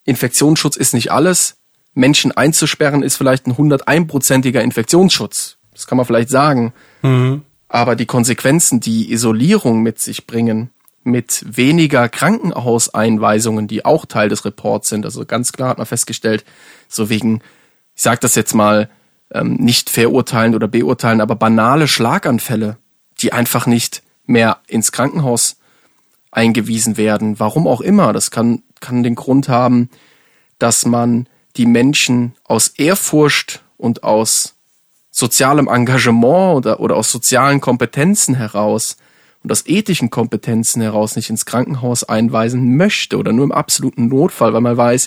Infektionsschutz 0.04 0.76
ist 0.76 0.94
nicht 0.94 1.12
alles. 1.12 1.56
Menschen 1.92 2.32
einzusperren 2.32 3.02
ist 3.02 3.16
vielleicht 3.16 3.46
ein 3.46 3.54
101-prozentiger 3.54 4.62
Infektionsschutz. 4.62 5.58
Das 5.72 5.86
kann 5.86 5.96
man 5.98 6.06
vielleicht 6.06 6.30
sagen. 6.30 6.72
Mhm. 7.02 7.42
Aber 7.74 7.96
die 7.96 8.06
Konsequenzen, 8.06 8.78
die 8.78 9.10
Isolierung 9.10 9.82
mit 9.82 9.98
sich 9.98 10.28
bringen, 10.28 10.70
mit 11.02 11.44
weniger 11.44 12.08
Krankenhauseinweisungen, 12.08 13.66
die 13.66 13.84
auch 13.84 14.06
Teil 14.06 14.28
des 14.28 14.44
Reports 14.44 14.88
sind, 14.90 15.04
also 15.04 15.26
ganz 15.26 15.50
klar 15.50 15.70
hat 15.70 15.78
man 15.78 15.86
festgestellt, 15.88 16.44
so 16.88 17.10
wegen, 17.10 17.40
ich 17.96 18.02
sage 18.02 18.20
das 18.20 18.36
jetzt 18.36 18.54
mal, 18.54 18.88
ähm, 19.32 19.54
nicht 19.54 19.90
verurteilen 19.90 20.54
oder 20.54 20.68
beurteilen, 20.68 21.20
aber 21.20 21.34
banale 21.34 21.88
Schlaganfälle, 21.88 22.76
die 23.18 23.32
einfach 23.32 23.66
nicht 23.66 24.04
mehr 24.24 24.58
ins 24.68 24.92
Krankenhaus 24.92 25.56
eingewiesen 26.30 26.96
werden. 26.96 27.40
Warum 27.40 27.66
auch 27.66 27.80
immer. 27.80 28.12
Das 28.12 28.30
kann, 28.30 28.62
kann 28.78 29.02
den 29.02 29.16
Grund 29.16 29.48
haben, 29.48 29.90
dass 30.60 30.86
man 30.86 31.28
die 31.56 31.66
Menschen 31.66 32.36
aus 32.44 32.68
Ehrfurcht 32.68 33.64
und 33.78 34.04
aus 34.04 34.53
sozialem 35.14 35.68
Engagement 35.68 36.56
oder, 36.56 36.80
oder 36.80 36.96
aus 36.96 37.12
sozialen 37.12 37.60
Kompetenzen 37.60 38.34
heraus 38.34 38.96
und 39.44 39.52
aus 39.52 39.64
ethischen 39.66 40.10
Kompetenzen 40.10 40.82
heraus 40.82 41.14
nicht 41.14 41.30
ins 41.30 41.46
Krankenhaus 41.46 42.02
einweisen 42.02 42.76
möchte 42.76 43.16
oder 43.16 43.32
nur 43.32 43.44
im 43.44 43.52
absoluten 43.52 44.08
Notfall, 44.08 44.52
weil 44.52 44.60
man 44.60 44.76
weiß, 44.76 45.06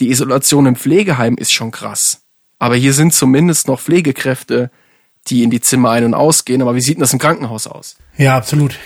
die 0.00 0.10
Isolation 0.10 0.66
im 0.66 0.74
Pflegeheim 0.74 1.36
ist 1.36 1.52
schon 1.52 1.70
krass. 1.70 2.22
Aber 2.58 2.74
hier 2.74 2.92
sind 2.92 3.14
zumindest 3.14 3.68
noch 3.68 3.80
Pflegekräfte, 3.80 4.70
die 5.28 5.44
in 5.44 5.50
die 5.50 5.60
Zimmer 5.60 5.90
ein- 5.90 6.04
und 6.04 6.14
ausgehen. 6.14 6.60
Aber 6.60 6.74
wie 6.74 6.80
sieht 6.80 6.96
denn 6.96 7.02
das 7.02 7.12
im 7.12 7.20
Krankenhaus 7.20 7.68
aus? 7.68 7.96
Ja, 8.16 8.36
absolut. 8.36 8.76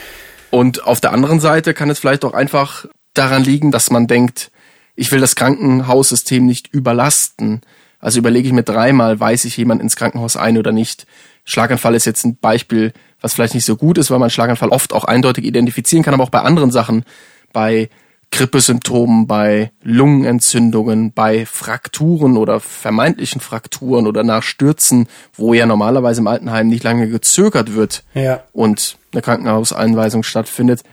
Und 0.51 0.85
auf 0.85 1.01
der 1.01 1.13
anderen 1.13 1.41
Seite 1.41 1.73
kann 1.73 1.89
es 1.89 1.99
vielleicht 1.99 2.25
auch 2.25 2.35
einfach 2.35 2.85
daran 3.15 3.45
liegen, 3.45 3.71
dass 3.71 3.91
man 3.91 4.07
denkt, 4.07 4.51
ich 4.95 5.11
will 5.11 5.21
das 5.21 5.37
Krankenhaussystem 5.37 6.45
nicht 6.45 6.69
überlasten. 6.69 7.63
Also 8.01 8.19
überlege 8.19 8.49
ich 8.49 8.55
mir 8.55 8.63
dreimal, 8.63 9.21
weiß 9.21 9.45
ich 9.45 9.57
jemand 9.57 9.83
ins 9.83 9.97
Krankenhaus 9.97 10.37
ein 10.37 10.59
oder 10.59 10.73
nicht. 10.73 11.07
Schlaganfall 11.45 11.95
ist 11.95 12.07
jetzt 12.07 12.25
ein 12.25 12.37
Beispiel, 12.37 12.93
was 13.21 13.35
vielleicht 13.35 13.55
nicht 13.55 13.67
so 13.67 13.77
gut 13.77 13.99
ist, 13.99 14.11
weil 14.11 14.19
man 14.19 14.31
Schlaganfall 14.31 14.71
oft 14.71 14.93
auch 14.93 15.05
eindeutig 15.05 15.45
identifizieren 15.45 16.03
kann, 16.03 16.15
aber 16.15 16.25
auch 16.25 16.31
bei 16.31 16.41
anderen 16.41 16.71
Sachen, 16.71 17.05
bei 17.53 17.91
Grippesymptomen, 18.33 19.27
bei 19.27 19.73
Lungenentzündungen, 19.83 21.13
bei 21.13 21.45
Frakturen 21.47 22.37
oder 22.37 22.61
vermeintlichen 22.61 23.41
Frakturen 23.41 24.07
oder 24.07 24.23
nach 24.23 24.45
Stürzen, 24.45 25.09
wo 25.35 25.53
ja 25.53 25.67
normalerweise 25.67 26.21
im 26.21 26.29
Altenheim 26.29 26.69
nicht 26.69 26.85
lange 26.85 27.09
gezögert 27.09 27.75
wird 27.75 28.05
ja. 28.15 28.45
und 28.53 28.97
eine 29.13 29.23
Krankenhauseinweisung 29.23 30.23
stattfindet, 30.23 30.85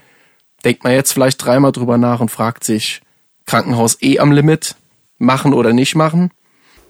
denkt 0.64 0.82
man 0.82 0.92
jetzt 0.92 1.12
vielleicht 1.12 1.42
dreimal 1.44 1.72
drüber 1.72 1.96
nach 1.96 2.20
und 2.20 2.30
fragt 2.30 2.64
sich, 2.64 3.02
Krankenhaus 3.46 4.02
eh 4.02 4.18
am 4.18 4.32
Limit, 4.32 4.74
machen 5.18 5.54
oder 5.54 5.72
nicht 5.72 5.94
machen? 5.94 6.30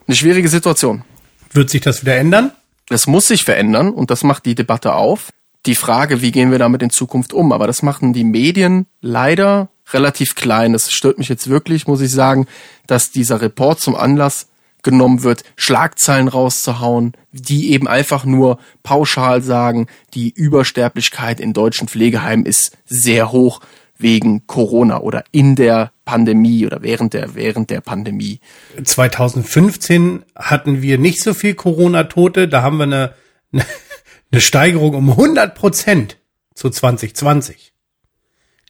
Eine 0.08 0.16
schwierige 0.16 0.48
Situation. 0.48 1.04
Wird 1.52 1.70
sich 1.70 1.82
das 1.82 2.02
wieder 2.02 2.16
ändern? 2.16 2.52
Das 2.88 3.06
muss 3.06 3.28
sich 3.28 3.44
verändern 3.44 3.90
und 3.90 4.10
das 4.10 4.24
macht 4.24 4.46
die 4.46 4.54
Debatte 4.54 4.94
auf. 4.94 5.30
Die 5.66 5.74
Frage, 5.74 6.22
wie 6.22 6.32
gehen 6.32 6.50
wir 6.50 6.58
damit 6.58 6.82
in 6.82 6.90
Zukunft 6.90 7.32
um? 7.32 7.52
Aber 7.52 7.66
das 7.66 7.82
machen 7.82 8.12
die 8.12 8.24
Medien 8.24 8.86
leider 9.00 9.68
relativ 9.92 10.34
klein. 10.34 10.74
Es 10.74 10.90
stört 10.90 11.18
mich 11.18 11.28
jetzt 11.28 11.48
wirklich, 11.48 11.86
muss 11.86 12.00
ich 12.00 12.10
sagen, 12.10 12.46
dass 12.86 13.10
dieser 13.10 13.42
Report 13.42 13.80
zum 13.80 13.94
Anlass 13.94 14.48
genommen 14.82 15.22
wird, 15.24 15.42
Schlagzeilen 15.56 16.28
rauszuhauen, 16.28 17.12
die 17.32 17.72
eben 17.72 17.88
einfach 17.88 18.24
nur 18.24 18.58
pauschal 18.82 19.42
sagen, 19.42 19.88
die 20.14 20.30
Übersterblichkeit 20.30 21.40
in 21.40 21.52
deutschen 21.52 21.88
Pflegeheimen 21.88 22.46
ist 22.46 22.78
sehr 22.86 23.32
hoch 23.32 23.60
wegen 23.98 24.46
Corona 24.46 25.00
oder 25.00 25.24
in 25.32 25.56
der 25.56 25.92
Pandemie 26.04 26.64
oder 26.64 26.82
während 26.82 27.12
der, 27.14 27.34
während 27.34 27.70
der 27.70 27.80
Pandemie. 27.80 28.40
2015 28.82 30.24
hatten 30.36 30.80
wir 30.80 30.98
nicht 30.98 31.20
so 31.20 31.34
viel 31.34 31.54
Corona-Tote, 31.54 32.48
da 32.48 32.62
haben 32.62 32.78
wir 32.78 32.84
eine, 32.84 33.14
eine, 33.52 34.40
Steigerung 34.40 34.94
um 34.94 35.10
100 35.10 35.54
Prozent 35.54 36.16
zu 36.54 36.70
2020. 36.70 37.72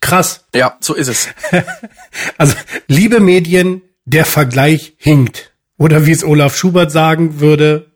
Krass. 0.00 0.44
Ja, 0.54 0.76
so 0.80 0.94
ist 0.94 1.08
es. 1.08 1.28
also, 2.38 2.54
liebe 2.86 3.20
Medien, 3.20 3.82
der 4.04 4.24
Vergleich 4.24 4.94
hinkt. 4.96 5.52
Oder 5.76 6.06
wie 6.06 6.12
es 6.12 6.24
Olaf 6.24 6.56
Schubert 6.56 6.90
sagen 6.90 7.40
würde, 7.40 7.92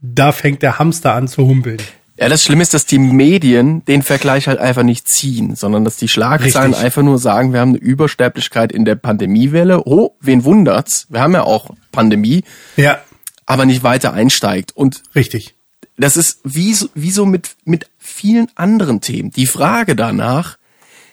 da 0.00 0.32
fängt 0.32 0.62
der 0.62 0.78
Hamster 0.78 1.14
an 1.14 1.28
zu 1.28 1.46
humpeln. 1.46 1.80
Ja, 2.20 2.28
das 2.28 2.44
Schlimme 2.44 2.62
ist, 2.62 2.74
dass 2.74 2.84
die 2.84 2.98
Medien 2.98 3.82
den 3.86 4.02
Vergleich 4.02 4.46
halt 4.46 4.58
einfach 4.58 4.82
nicht 4.82 5.08
ziehen, 5.08 5.56
sondern 5.56 5.86
dass 5.86 5.96
die 5.96 6.06
Schlagzeilen 6.06 6.72
Richtig. 6.72 6.84
einfach 6.84 7.02
nur 7.02 7.18
sagen, 7.18 7.54
wir 7.54 7.60
haben 7.60 7.70
eine 7.70 7.78
Übersterblichkeit 7.78 8.72
in 8.72 8.84
der 8.84 8.94
Pandemiewelle. 8.94 9.86
Oh, 9.86 10.14
wen 10.20 10.44
wundert's? 10.44 11.06
Wir 11.08 11.22
haben 11.22 11.32
ja 11.32 11.44
auch 11.44 11.70
Pandemie, 11.92 12.44
Ja, 12.76 13.00
aber 13.46 13.64
nicht 13.64 13.82
weiter 13.82 14.12
einsteigt. 14.12 14.76
Und 14.76 15.02
richtig. 15.14 15.54
das 15.96 16.18
ist 16.18 16.40
wie 16.44 16.74
so, 16.74 16.90
wie 16.94 17.10
so 17.10 17.24
mit, 17.24 17.56
mit 17.64 17.88
vielen 17.98 18.48
anderen 18.54 19.00
Themen. 19.00 19.30
Die 19.30 19.46
Frage 19.46 19.96
danach, 19.96 20.58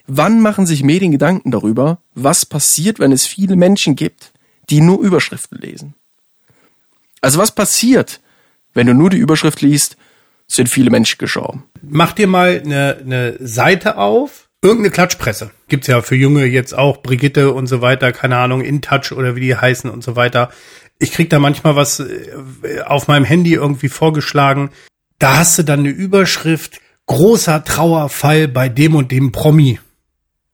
wann 0.08 0.42
machen 0.42 0.66
sich 0.66 0.84
Medien 0.84 1.14
Gedanken 1.14 1.52
darüber, 1.52 2.00
was 2.16 2.46
passiert, 2.46 3.00
wenn 3.00 3.14
es 3.14 3.26
viele 3.26 3.56
Menschen 3.56 3.96
gibt, 3.96 4.34
die 4.70 4.82
nur 4.82 5.00
Überschriften 5.00 5.58
lesen? 5.58 5.94
Also 7.22 7.40
was 7.40 7.56
passiert, 7.56 8.20
wenn 8.74 8.88
du 8.88 8.94
nur 8.94 9.10
die 9.10 9.18
Überschrift 9.18 9.62
liest, 9.62 9.96
sind 10.48 10.70
viele 10.70 10.90
Menschen 10.90 11.18
gestorben? 11.18 11.66
Mach 11.82 12.14
dir 12.14 12.28
mal 12.28 12.62
eine, 12.64 12.98
eine 13.04 13.36
Seite 13.40 13.98
auf, 13.98 14.48
irgendeine 14.62 14.92
Klatschpresse. 14.92 15.52
Gibt's 15.68 15.88
ja 15.88 16.02
für 16.02 16.16
Junge 16.16 16.46
jetzt 16.46 16.78
auch, 16.78 17.02
Brigitte 17.02 17.54
und 17.54 17.68
so 17.68 17.82
weiter, 17.82 18.12
keine 18.12 18.38
Ahnung, 18.38 18.62
InTouch 18.62 19.12
oder 19.12 19.36
wie 19.36 19.42
die 19.42 19.56
heißen 19.56 19.90
und 19.90 20.04
so 20.04 20.16
weiter. 20.16 20.50
Ich 21.00 21.12
krieg 21.12 21.30
da 21.30 21.40
manchmal 21.40 21.76
was 21.76 22.00
äh, 22.00 22.82
auf 22.86 23.08
meinem 23.08 23.26
Handy 23.26 23.54
irgendwie 23.54 23.90
vorgeschlagen. 23.90 24.72
Da 25.20 25.38
hast 25.38 25.58
du 25.58 25.64
dann 25.64 25.80
eine 25.80 25.90
Überschrift, 25.90 26.80
großer 27.06 27.64
Trauerfall 27.64 28.48
bei 28.48 28.70
dem 28.70 28.96
und 28.96 29.12
dem 29.12 29.32
Promi. 29.32 29.80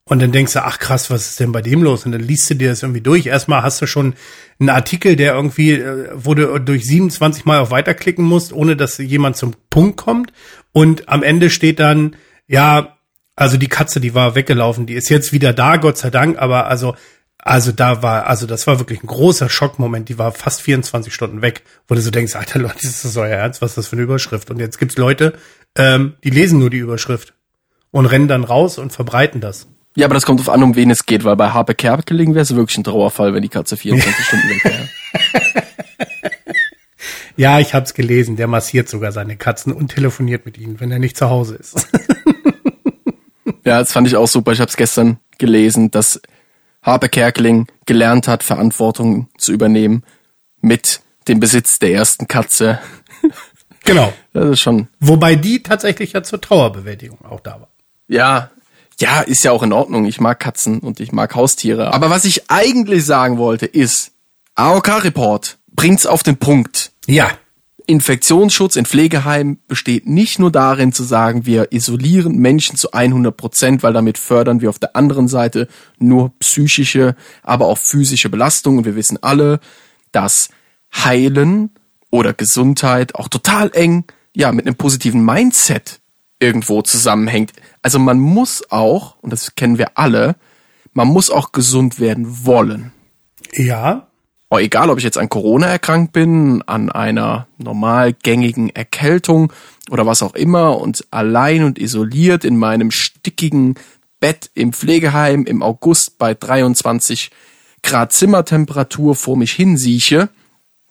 Und 0.05 0.21
dann 0.21 0.33
denkst 0.33 0.53
du, 0.53 0.63
ach 0.63 0.79
krass, 0.79 1.09
was 1.09 1.29
ist 1.29 1.39
denn 1.39 1.53
bei 1.53 1.61
dem 1.61 1.81
los? 1.81 2.05
Und 2.05 2.11
dann 2.11 2.21
liest 2.21 2.49
du 2.49 2.55
dir 2.55 2.69
das 2.69 2.83
irgendwie 2.83 3.01
durch. 3.01 3.25
Erstmal 3.25 3.63
hast 3.63 3.81
du 3.81 3.87
schon 3.87 4.15
einen 4.59 4.69
Artikel, 4.69 5.15
der 5.15 5.33
irgendwie, 5.33 5.71
äh, 5.71 6.09
wo 6.13 6.33
du 6.33 6.59
durch 6.59 6.85
27 6.85 7.45
Mal 7.45 7.59
auf 7.59 7.71
Weiterklicken 7.71 8.25
musst, 8.25 8.51
ohne 8.51 8.75
dass 8.75 8.97
jemand 8.97 9.37
zum 9.37 9.55
Punkt 9.69 9.97
kommt. 9.97 10.33
Und 10.73 11.07
am 11.07 11.23
Ende 11.23 11.49
steht 11.49 11.79
dann, 11.79 12.17
ja, 12.47 12.97
also 13.35 13.57
die 13.57 13.69
Katze, 13.69 14.01
die 14.01 14.13
war 14.13 14.35
weggelaufen, 14.35 14.85
die 14.85 14.93
ist 14.93 15.09
jetzt 15.09 15.31
wieder 15.31 15.53
da, 15.53 15.77
Gott 15.77 15.97
sei 15.97 16.09
Dank, 16.09 16.37
aber 16.37 16.67
also, 16.67 16.95
also 17.37 17.71
da 17.71 18.03
war, 18.03 18.27
also 18.27 18.45
das 18.45 18.67
war 18.67 18.79
wirklich 18.79 19.03
ein 19.03 19.07
großer 19.07 19.49
Schockmoment, 19.49 20.09
die 20.09 20.19
war 20.19 20.31
fast 20.31 20.61
24 20.61 21.13
Stunden 21.13 21.41
weg, 21.41 21.63
wo 21.87 21.95
du 21.95 22.01
so 22.01 22.11
denkst, 22.11 22.35
Alter 22.35 22.59
Leute, 22.59 22.85
ist 22.85 23.05
das 23.05 23.17
euer 23.17 23.35
Ernst, 23.35 23.61
was 23.61 23.71
ist 23.71 23.77
das 23.77 23.87
für 23.87 23.95
eine 23.95 24.03
Überschrift? 24.03 24.51
Und 24.51 24.59
jetzt 24.59 24.77
gibt's 24.77 24.97
Leute, 24.97 25.33
ähm, 25.75 26.13
die 26.23 26.29
lesen 26.29 26.59
nur 26.59 26.69
die 26.69 26.77
Überschrift 26.77 27.33
und 27.91 28.05
rennen 28.05 28.27
dann 28.27 28.43
raus 28.43 28.77
und 28.77 28.91
verbreiten 28.91 29.41
das. 29.41 29.67
Ja, 29.95 30.05
aber 30.07 30.15
das 30.15 30.25
kommt 30.25 30.39
auf 30.39 30.49
an, 30.49 30.63
um 30.63 30.75
wen 30.75 30.89
es 30.89 31.05
geht, 31.05 31.23
weil 31.23 31.35
bei 31.35 31.49
Harpe 31.51 31.75
Kerkeling 31.75 32.33
wäre 32.33 32.41
es 32.41 32.55
wirklich 32.55 32.77
ein 32.77 32.83
Trauerfall, 32.83 33.33
wenn 33.33 33.43
die 33.43 33.49
Katze 33.49 33.77
24 33.77 34.25
Stunden 34.25 34.49
weg 34.49 34.63
wäre. 34.65 34.89
Ja, 37.35 37.59
ich 37.59 37.73
hab's 37.73 37.95
gelesen, 37.95 38.35
der 38.35 38.45
massiert 38.45 38.87
sogar 38.87 39.11
seine 39.11 39.35
Katzen 39.37 39.73
und 39.73 39.87
telefoniert 39.89 40.45
mit 40.45 40.59
ihnen, 40.59 40.79
wenn 40.79 40.91
er 40.91 40.99
nicht 40.99 41.17
zu 41.17 41.29
Hause 41.29 41.55
ist. 41.55 41.87
Ja, 43.65 43.79
das 43.79 43.93
fand 43.93 44.07
ich 44.07 44.17
auch 44.17 44.27
super. 44.27 44.51
Ich 44.51 44.59
habe 44.59 44.67
es 44.69 44.75
gestern 44.75 45.19
gelesen, 45.37 45.89
dass 45.89 46.21
Harpe 46.81 47.07
Kerkeling 47.07 47.67
gelernt 47.85 48.27
hat, 48.27 48.43
Verantwortung 48.43 49.29
zu 49.37 49.53
übernehmen 49.53 50.03
mit 50.59 50.99
dem 51.29 51.39
Besitz 51.39 51.79
der 51.79 51.93
ersten 51.93 52.27
Katze. 52.27 52.79
genau. 53.85 54.11
Das 54.33 54.49
ist 54.49 54.59
schon, 54.59 54.89
Wobei 54.99 55.35
die 55.35 55.63
tatsächlich 55.63 56.11
ja 56.11 56.23
zur 56.23 56.41
Trauerbewältigung 56.41 57.23
auch 57.23 57.39
da 57.39 57.61
war. 57.61 57.69
ja, 58.09 58.51
ja, 59.03 59.19
ist 59.19 59.43
ja 59.43 59.51
auch 59.51 59.63
in 59.63 59.73
Ordnung. 59.73 60.05
Ich 60.05 60.21
mag 60.21 60.39
Katzen 60.39 60.79
und 60.79 61.01
ich 61.01 61.11
mag 61.11 61.35
Haustiere. 61.35 61.93
Aber 61.93 62.09
was 62.09 62.23
ich 62.23 62.49
eigentlich 62.49 63.05
sagen 63.05 63.37
wollte, 63.37 63.65
ist, 63.65 64.11
AOK-Report 64.55 65.57
bringt's 65.73 66.05
auf 66.05 66.23
den 66.23 66.37
Punkt. 66.37 66.91
Ja, 67.05 67.29
Infektionsschutz 67.85 68.77
in 68.77 68.85
Pflegeheimen 68.85 69.59
besteht 69.67 70.07
nicht 70.07 70.39
nur 70.39 70.51
darin 70.51 70.93
zu 70.93 71.03
sagen, 71.03 71.45
wir 71.45 71.73
isolieren 71.73 72.37
Menschen 72.37 72.77
zu 72.77 72.93
100 72.93 73.35
Prozent, 73.35 73.83
weil 73.83 73.91
damit 73.91 74.17
fördern 74.17 74.61
wir 74.61 74.69
auf 74.69 74.79
der 74.79 74.95
anderen 74.95 75.27
Seite 75.27 75.67
nur 75.97 76.31
psychische, 76.39 77.17
aber 77.41 77.67
auch 77.67 77.77
physische 77.77 78.29
Belastung. 78.29 78.77
Und 78.77 78.85
wir 78.85 78.95
wissen 78.95 79.21
alle, 79.21 79.59
dass 80.13 80.47
Heilen 80.95 81.71
oder 82.09 82.33
Gesundheit 82.33 83.15
auch 83.15 83.27
total 83.27 83.69
eng, 83.73 84.05
ja, 84.33 84.53
mit 84.53 84.65
einem 84.65 84.75
positiven 84.75 85.25
Mindset 85.25 85.99
irgendwo 86.39 86.81
zusammenhängt. 86.81 87.53
Also 87.81 87.99
man 87.99 88.19
muss 88.19 88.63
auch, 88.71 89.15
und 89.21 89.31
das 89.31 89.55
kennen 89.55 89.77
wir 89.77 89.97
alle, 89.97 90.35
man 90.93 91.07
muss 91.07 91.29
auch 91.29 91.51
gesund 91.51 91.99
werden 91.99 92.45
wollen 92.45 92.91
ja, 93.57 94.07
oh, 94.49 94.57
egal 94.57 94.89
ob 94.89 94.97
ich 94.97 95.03
jetzt 95.03 95.17
an 95.17 95.29
Corona 95.29 95.67
erkrankt 95.67 96.13
bin, 96.13 96.61
an 96.65 96.91
einer 96.91 97.47
normal 97.57 98.13
gängigen 98.13 98.69
Erkältung 98.69 99.51
oder 99.89 100.05
was 100.05 100.23
auch 100.23 100.35
immer 100.35 100.79
und 100.79 101.05
allein 101.11 101.63
und 101.63 101.79
isoliert 101.79 102.43
in 102.43 102.57
meinem 102.57 102.91
stickigen 102.91 103.75
Bett 104.19 104.49
im 104.53 104.73
Pflegeheim 104.73 105.45
im 105.45 105.61
August 105.61 106.17
bei 106.17 106.33
23 106.33 107.31
Grad 107.81 108.13
Zimmertemperatur 108.13 109.15
vor 109.15 109.35
mich 109.35 109.51
hinsieche, 109.51 110.29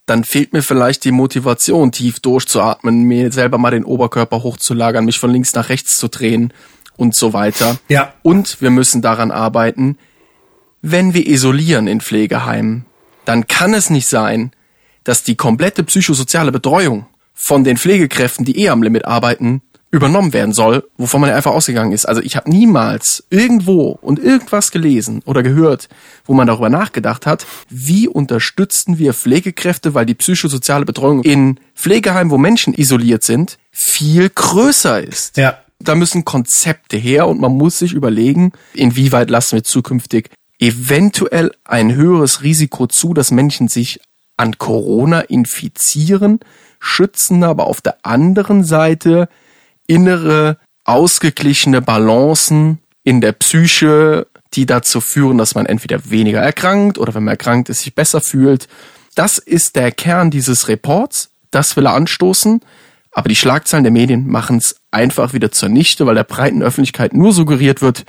dann 0.06 0.24
fehlt 0.24 0.52
mir 0.52 0.62
vielleicht 0.62 1.04
die 1.04 1.12
Motivation, 1.12 1.92
tief 1.92 2.20
durchzuatmen, 2.20 3.02
mir 3.02 3.32
selber 3.32 3.58
mal 3.58 3.70
den 3.70 3.84
Oberkörper 3.84 4.42
hochzulagern, 4.42 5.04
mich 5.04 5.18
von 5.18 5.30
links 5.30 5.54
nach 5.54 5.68
rechts 5.68 5.96
zu 5.96 6.08
drehen 6.08 6.52
und 6.96 7.14
so 7.14 7.32
weiter. 7.32 7.78
Ja. 7.88 8.12
Und 8.22 8.60
wir 8.60 8.70
müssen 8.70 9.02
daran 9.02 9.30
arbeiten, 9.30 9.98
wenn 10.80 11.14
wir 11.14 11.26
isolieren 11.26 11.86
in 11.86 12.00
Pflegeheimen, 12.00 12.84
dann 13.24 13.46
kann 13.46 13.72
es 13.72 13.90
nicht 13.90 14.08
sein, 14.08 14.50
dass 15.04 15.22
die 15.22 15.36
komplette 15.36 15.84
psychosoziale 15.84 16.52
Betreuung 16.52 17.06
von 17.34 17.64
den 17.64 17.76
Pflegekräften, 17.76 18.44
die 18.44 18.58
eh 18.58 18.68
am 18.68 18.82
Limit 18.82 19.04
arbeiten, 19.04 19.62
übernommen 19.92 20.32
werden 20.32 20.54
soll, 20.54 20.88
wovon 20.96 21.20
man 21.20 21.30
ja 21.30 21.36
einfach 21.36 21.52
ausgegangen 21.52 21.92
ist. 21.92 22.06
Also 22.06 22.22
ich 22.22 22.34
habe 22.34 22.50
niemals 22.50 23.24
irgendwo 23.28 23.98
und 24.00 24.18
irgendwas 24.18 24.70
gelesen 24.70 25.20
oder 25.26 25.42
gehört, 25.42 25.88
wo 26.24 26.32
man 26.32 26.46
darüber 26.46 26.70
nachgedacht 26.70 27.26
hat, 27.26 27.46
wie 27.68 28.08
unterstützen 28.08 28.98
wir 28.98 29.12
Pflegekräfte, 29.12 29.92
weil 29.94 30.06
die 30.06 30.14
psychosoziale 30.14 30.86
Betreuung 30.86 31.22
in 31.22 31.60
Pflegeheimen, 31.76 32.30
wo 32.30 32.38
Menschen 32.38 32.72
isoliert 32.72 33.22
sind, 33.22 33.58
viel 33.70 34.30
größer 34.30 35.00
ist 35.02 35.36
ja, 35.36 35.58
da 35.78 35.94
müssen 35.94 36.24
Konzepte 36.24 36.96
her 36.96 37.28
und 37.28 37.40
man 37.40 37.52
muss 37.52 37.78
sich 37.78 37.92
überlegen, 37.92 38.52
inwieweit 38.72 39.28
lassen 39.28 39.56
wir 39.56 39.64
zukünftig 39.64 40.30
eventuell 40.58 41.52
ein 41.64 41.94
höheres 41.94 42.42
Risiko 42.42 42.86
zu, 42.86 43.12
dass 43.12 43.30
Menschen 43.30 43.68
sich 43.68 44.00
an 44.38 44.56
Corona 44.56 45.20
infizieren, 45.20 46.40
schützen 46.80 47.44
aber 47.44 47.66
auf 47.66 47.80
der 47.80 47.98
anderen 48.06 48.64
Seite 48.64 49.28
innere, 49.92 50.58
ausgeglichene 50.84 51.82
Balancen 51.82 52.78
in 53.04 53.20
der 53.20 53.32
Psyche, 53.32 54.26
die 54.54 54.66
dazu 54.66 55.00
führen, 55.00 55.38
dass 55.38 55.54
man 55.54 55.66
entweder 55.66 56.10
weniger 56.10 56.40
erkrankt 56.40 56.98
oder 56.98 57.14
wenn 57.14 57.24
man 57.24 57.32
erkrankt 57.32 57.68
ist, 57.68 57.80
sich 57.80 57.94
besser 57.94 58.20
fühlt. 58.20 58.68
Das 59.14 59.38
ist 59.38 59.76
der 59.76 59.92
Kern 59.92 60.30
dieses 60.30 60.68
Reports. 60.68 61.30
Das 61.50 61.76
will 61.76 61.86
er 61.86 61.94
anstoßen. 61.94 62.60
Aber 63.10 63.28
die 63.28 63.36
Schlagzeilen 63.36 63.84
der 63.84 63.92
Medien 63.92 64.26
machen 64.26 64.56
es 64.56 64.76
einfach 64.90 65.34
wieder 65.34 65.52
zunichte, 65.52 66.06
weil 66.06 66.14
der 66.14 66.24
breiten 66.24 66.62
Öffentlichkeit 66.62 67.12
nur 67.12 67.32
suggeriert 67.32 67.82
wird, 67.82 68.04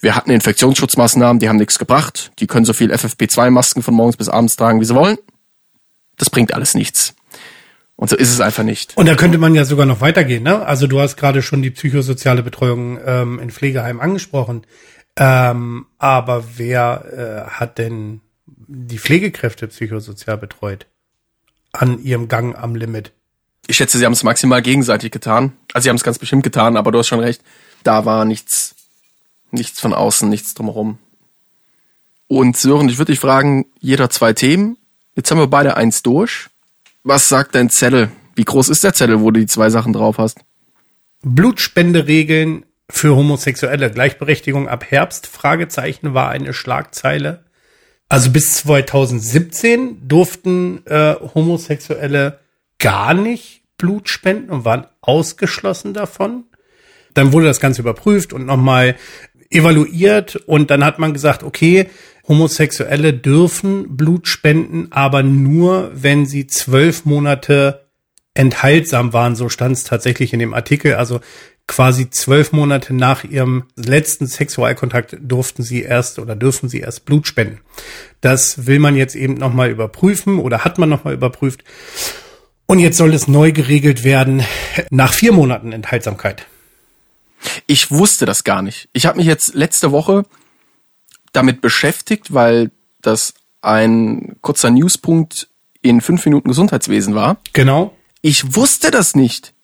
wir 0.00 0.14
hatten 0.14 0.30
Infektionsschutzmaßnahmen, 0.30 1.40
die 1.40 1.48
haben 1.48 1.56
nichts 1.56 1.80
gebracht. 1.80 2.30
Die 2.38 2.46
können 2.46 2.64
so 2.64 2.72
viel 2.72 2.92
FFP2-Masken 2.92 3.82
von 3.82 3.94
morgens 3.94 4.16
bis 4.16 4.28
abends 4.28 4.54
tragen, 4.54 4.80
wie 4.80 4.84
sie 4.84 4.94
wollen. 4.94 5.18
Das 6.16 6.30
bringt 6.30 6.54
alles 6.54 6.74
nichts. 6.74 7.15
Und 7.96 8.10
so 8.10 8.16
ist 8.16 8.30
es 8.30 8.40
einfach 8.40 8.62
nicht. 8.62 8.96
Und 8.96 9.06
da 9.06 9.14
könnte 9.14 9.38
man 9.38 9.54
ja 9.54 9.64
sogar 9.64 9.86
noch 9.86 10.02
weitergehen, 10.02 10.42
ne? 10.42 10.64
Also 10.64 10.86
du 10.86 11.00
hast 11.00 11.16
gerade 11.16 11.42
schon 11.42 11.62
die 11.62 11.70
psychosoziale 11.70 12.42
Betreuung 12.42 12.98
ähm, 13.04 13.38
in 13.38 13.50
Pflegeheimen 13.50 14.02
angesprochen. 14.02 14.66
Ähm, 15.16 15.86
aber 15.98 16.44
wer 16.56 17.46
äh, 17.48 17.50
hat 17.50 17.78
denn 17.78 18.20
die 18.46 18.98
Pflegekräfte 18.98 19.68
psychosozial 19.68 20.36
betreut? 20.36 20.86
An 21.72 22.02
ihrem 22.02 22.28
Gang 22.28 22.54
am 22.56 22.74
Limit. 22.74 23.12
Ich 23.66 23.76
schätze, 23.76 23.98
sie 23.98 24.04
haben 24.04 24.12
es 24.12 24.22
maximal 24.22 24.62
gegenseitig 24.62 25.10
getan. 25.10 25.52
Also 25.72 25.84
sie 25.84 25.88
haben 25.88 25.96
es 25.96 26.04
ganz 26.04 26.18
bestimmt 26.18 26.44
getan, 26.44 26.76
aber 26.76 26.92
du 26.92 26.98
hast 26.98 27.08
schon 27.08 27.20
recht. 27.20 27.42
Da 27.82 28.04
war 28.04 28.24
nichts, 28.24 28.74
nichts 29.50 29.80
von 29.80 29.94
außen, 29.94 30.28
nichts 30.28 30.54
drumherum. 30.54 30.98
Und 32.28 32.56
Sören, 32.56 32.88
ich 32.88 32.98
würde 32.98 33.12
dich 33.12 33.20
fragen, 33.20 33.66
jeder 33.80 34.10
zwei 34.10 34.32
Themen. 34.32 34.76
Jetzt 35.14 35.30
haben 35.30 35.38
wir 35.38 35.46
beide 35.46 35.76
eins 35.76 36.02
durch. 36.02 36.48
Was 37.08 37.28
sagt 37.28 37.54
dein 37.54 37.70
Zettel? 37.70 38.10
Wie 38.34 38.42
groß 38.42 38.68
ist 38.68 38.82
der 38.82 38.92
Zettel, 38.92 39.20
wo 39.20 39.30
du 39.30 39.38
die 39.38 39.46
zwei 39.46 39.70
Sachen 39.70 39.92
drauf 39.92 40.18
hast? 40.18 40.40
Blutspenderegeln 41.22 42.64
für 42.90 43.14
Homosexuelle. 43.14 43.92
Gleichberechtigung 43.92 44.68
ab 44.68 44.90
Herbst? 44.90 45.28
Fragezeichen 45.28 46.14
war 46.14 46.30
eine 46.30 46.52
Schlagzeile. 46.52 47.44
Also 48.08 48.32
bis 48.32 48.54
2017 48.54 50.08
durften 50.08 50.84
äh, 50.86 51.14
Homosexuelle 51.32 52.40
gar 52.80 53.14
nicht 53.14 53.62
Blut 53.78 54.08
spenden 54.08 54.50
und 54.50 54.64
waren 54.64 54.88
ausgeschlossen 55.00 55.94
davon. 55.94 56.46
Dann 57.14 57.32
wurde 57.32 57.46
das 57.46 57.60
Ganze 57.60 57.82
überprüft 57.82 58.32
und 58.32 58.46
nochmal 58.46 58.96
evaluiert 59.48 60.34
und 60.34 60.72
dann 60.72 60.84
hat 60.84 60.98
man 60.98 61.12
gesagt, 61.12 61.44
okay, 61.44 61.88
Homosexuelle 62.28 63.12
dürfen 63.12 63.96
Blut 63.96 64.26
spenden, 64.28 64.88
aber 64.90 65.22
nur, 65.22 65.90
wenn 65.94 66.26
sie 66.26 66.46
zwölf 66.46 67.04
Monate 67.04 67.86
enthaltsam 68.34 69.12
waren, 69.12 69.36
so 69.36 69.48
stand 69.48 69.76
es 69.76 69.84
tatsächlich 69.84 70.32
in 70.32 70.40
dem 70.40 70.54
Artikel. 70.54 70.94
Also 70.94 71.20
quasi 71.66 72.10
zwölf 72.10 72.52
Monate 72.52 72.94
nach 72.94 73.24
ihrem 73.24 73.64
letzten 73.76 74.26
Sexualkontakt 74.26 75.16
durften 75.20 75.62
sie 75.62 75.82
erst 75.82 76.18
oder 76.18 76.36
dürfen 76.36 76.68
sie 76.68 76.80
erst 76.80 77.04
Blut 77.04 77.26
spenden. 77.26 77.60
Das 78.20 78.66
will 78.66 78.78
man 78.78 78.96
jetzt 78.96 79.16
eben 79.16 79.34
nochmal 79.34 79.70
überprüfen 79.70 80.38
oder 80.38 80.64
hat 80.64 80.78
man 80.78 80.88
nochmal 80.88 81.14
überprüft. 81.14 81.64
Und 82.66 82.78
jetzt 82.78 82.96
soll 82.96 83.14
es 83.14 83.28
neu 83.28 83.52
geregelt 83.52 84.04
werden 84.04 84.44
nach 84.90 85.12
vier 85.12 85.32
Monaten 85.32 85.72
Enthaltsamkeit. 85.72 86.46
Ich 87.66 87.90
wusste 87.90 88.26
das 88.26 88.44
gar 88.44 88.62
nicht. 88.62 88.88
Ich 88.92 89.06
habe 89.06 89.18
mich 89.18 89.26
jetzt 89.26 89.54
letzte 89.54 89.92
Woche 89.92 90.24
damit 91.32 91.60
beschäftigt, 91.60 92.32
weil 92.32 92.70
das 93.02 93.34
ein 93.62 94.36
kurzer 94.40 94.70
Newspunkt 94.70 95.48
in 95.82 96.00
fünf 96.00 96.24
Minuten 96.24 96.48
Gesundheitswesen 96.48 97.14
war. 97.14 97.38
Genau. 97.52 97.94
Ich 98.22 98.56
wusste 98.56 98.90
das 98.90 99.14
nicht. 99.14 99.54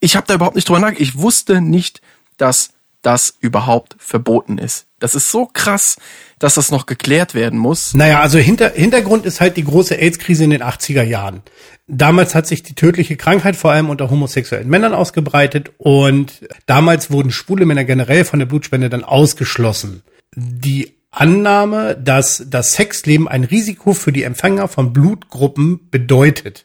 Ich 0.00 0.16
habe 0.16 0.26
da 0.26 0.34
überhaupt 0.34 0.56
nicht 0.56 0.68
drüber 0.68 0.80
nachgedacht. 0.80 1.02
Ich 1.02 1.18
wusste 1.18 1.60
nicht, 1.60 2.00
dass 2.36 2.70
das 3.02 3.34
überhaupt 3.40 3.96
verboten 3.98 4.58
ist. 4.58 4.86
Das 4.98 5.14
ist 5.14 5.30
so 5.30 5.46
krass, 5.46 5.96
dass 6.38 6.54
das 6.54 6.70
noch 6.70 6.86
geklärt 6.86 7.34
werden 7.34 7.58
muss. 7.58 7.94
Naja, 7.94 8.20
also 8.20 8.38
hinter, 8.38 8.70
Hintergrund 8.70 9.24
ist 9.24 9.40
halt 9.40 9.56
die 9.56 9.64
große 9.64 9.96
AIDS-Krise 9.96 10.44
in 10.44 10.50
den 10.50 10.62
80er 10.62 11.02
Jahren. 11.02 11.42
Damals 11.86 12.34
hat 12.34 12.46
sich 12.46 12.62
die 12.62 12.74
tödliche 12.74 13.16
Krankheit 13.16 13.56
vor 13.56 13.70
allem 13.70 13.88
unter 13.88 14.10
homosexuellen 14.10 14.68
Männern 14.68 14.94
ausgebreitet 14.94 15.70
und 15.78 16.46
damals 16.66 17.10
wurden 17.10 17.30
schwule 17.30 17.64
Männer 17.64 17.84
generell 17.84 18.24
von 18.24 18.40
der 18.40 18.46
Blutspende 18.46 18.90
dann 18.90 19.04
ausgeschlossen. 19.04 20.02
Die 20.40 20.92
Annahme, 21.10 21.96
dass 21.96 22.44
das 22.48 22.72
Sexleben 22.72 23.26
ein 23.26 23.44
Risiko 23.44 23.92
für 23.92 24.12
die 24.12 24.22
Empfänger 24.22 24.68
von 24.68 24.92
Blutgruppen 24.92 25.88
bedeutet. 25.90 26.64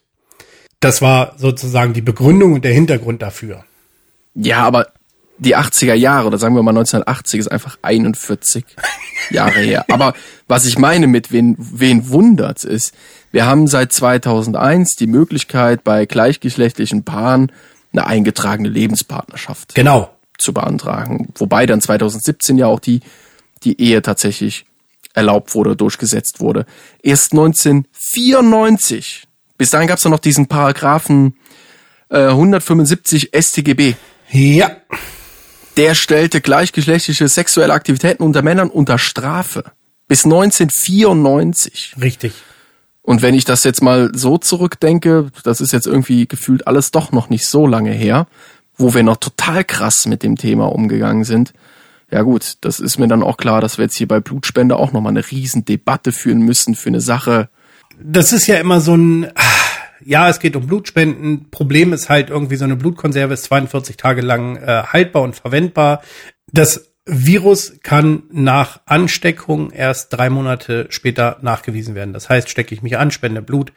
Das 0.80 1.02
war 1.02 1.34
sozusagen 1.38 1.94
die 1.94 2.02
Begründung 2.02 2.54
und 2.54 2.64
der 2.66 2.74
Hintergrund 2.74 3.22
dafür. 3.22 3.64
Ja, 4.36 4.60
aber 4.64 4.90
die 5.40 5.56
80er 5.58 5.94
Jahre 5.96 6.28
oder 6.28 6.38
sagen 6.38 6.56
wir 6.56 6.62
mal 6.62 6.72
1980 6.72 7.40
ist 7.40 7.48
einfach 7.52 7.78
41 7.82 8.66
Jahre 9.32 9.60
her. 9.60 9.86
Aber 9.92 10.14
was 10.48 10.66
ich 10.66 10.78
meine 10.78 11.08
mit 11.08 11.32
wen, 11.32 11.56
wen 11.58 12.10
wundert's 12.10 12.64
ist, 12.64 12.94
wir 13.32 13.46
haben 13.46 13.68
seit 13.68 13.92
2001 13.92 14.96
die 14.96 15.08
Möglichkeit 15.08 15.84
bei 15.84 16.06
gleichgeschlechtlichen 16.06 17.04
Paaren 17.04 17.52
eine 17.92 18.06
eingetragene 18.06 18.70
Lebenspartnerschaft 18.70 19.74
Genau. 19.74 20.12
zu 20.38 20.54
beantragen. 20.54 21.30
Wobei 21.36 21.66
dann 21.66 21.82
2017 21.82 22.58
ja 22.58 22.68
auch 22.68 22.80
die, 22.80 23.02
die 23.64 23.80
Ehe 23.82 24.02
tatsächlich 24.02 24.66
erlaubt 25.14 25.56
wurde, 25.56 25.76
durchgesetzt 25.76 26.40
wurde. 26.40 26.66
Erst 27.02 27.34
1994, 27.34 29.28
bis 29.58 29.70
dahin 29.70 29.88
gab's 29.88 30.04
dann 30.04 30.12
noch 30.12 30.20
diesen 30.20 30.48
Paragraphen 30.48 31.36
äh, 32.10 32.28
175 32.28 33.32
StGB. 33.36 33.96
Ja. 34.32 34.78
Der 35.78 35.96
stellte 35.96 36.42
gleichgeschlechtliche 36.42 37.28
sexuelle 37.28 37.74
Aktivitäten 37.74 38.24
unter 38.24 38.42
Männern 38.42 38.70
unter 38.70 38.98
Strafe. 38.98 39.64
Bis 40.08 40.26
1994. 40.26 41.96
Richtig. 42.02 42.34
Und 43.02 43.22
wenn 43.22 43.36
ich 43.36 43.46
das 43.46 43.64
jetzt 43.64 43.82
mal 43.82 44.12
so 44.14 44.38
zurückdenke, 44.38 45.32
das 45.44 45.62
ist 45.62 45.74
jetzt 45.74 45.88
irgendwie 45.88 46.28
gefühlt 46.28 46.68
alles 46.68 46.92
doch 46.92 47.12
noch 47.12 47.30
nicht 47.30 47.48
so 47.48 47.68
lange 47.68 47.92
her, 47.92 48.28
wo 48.78 48.94
wir 48.94 49.04
noch 49.04 49.18
total 49.18 49.64
krass 49.64 50.06
mit 50.06 50.24
dem 50.24 50.38
Thema 50.38 50.72
umgegangen 50.72 51.24
sind. 51.26 51.54
Ja 52.14 52.22
gut, 52.22 52.58
das 52.62 52.80
ist 52.80 53.00
mir 53.00 53.08
dann 53.08 53.24
auch 53.24 53.38
klar, 53.38 53.60
dass 53.60 53.80
wir 53.80 53.86
jetzt 53.86 53.98
hier 53.98 54.08
bei 54.08 54.20
Blutspende 54.20 54.76
auch 54.76 54.92
nochmal 54.92 55.14
eine 55.14 55.32
riesen 55.32 55.66
Debatte 55.66 56.12
führen 56.12 56.44
müssen 56.44 56.76
für 56.76 56.90
eine 56.90 57.02
Sache. 57.02 57.50
Das 58.00 58.32
ist 58.32 58.46
ja 58.46 58.58
immer 58.58 58.82
so 58.82 58.96
ein, 58.96 59.32
ja, 60.06 60.30
es 60.30 60.40
geht 60.40 60.56
um 60.56 60.68
Blutspenden. 60.68 61.50
Problem 61.50 61.92
ist 61.92 62.10
halt 62.10 62.30
irgendwie 62.30 62.58
so 62.58 62.66
eine 62.66 62.76
Blutkonserve 62.76 63.34
ist 63.34 63.46
42 63.46 63.98
Tage 63.98 64.22
lang 64.22 64.58
äh, 64.58 64.84
haltbar 64.84 65.24
und 65.24 65.36
verwendbar. 65.36 66.04
Das 66.52 66.92
Virus 67.08 67.80
kann 67.82 68.26
nach 68.32 68.82
Ansteckung 68.86 69.72
erst 69.72 70.14
drei 70.14 70.30
Monate 70.30 70.86
später 70.90 71.40
nachgewiesen 71.42 71.96
werden. 71.96 72.14
Das 72.14 72.30
heißt, 72.30 72.48
stecke 72.48 72.76
ich 72.76 72.84
mich 72.84 73.00
an, 73.00 73.10
spende 73.10 73.42
Blut, 73.42 73.74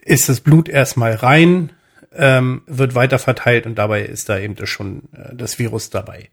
ist 0.00 0.30
das 0.30 0.40
Blut 0.40 0.70
erstmal 0.70 1.12
rein, 1.12 1.72
ähm, 2.10 2.62
wird 2.66 2.94
weiter 2.94 3.18
verteilt 3.18 3.66
und 3.66 3.74
dabei 3.74 4.06
ist 4.06 4.30
da 4.30 4.38
eben 4.38 4.56
schon 4.66 5.10
äh, 5.12 5.36
das 5.36 5.58
Virus 5.58 5.90
dabei. 5.90 6.30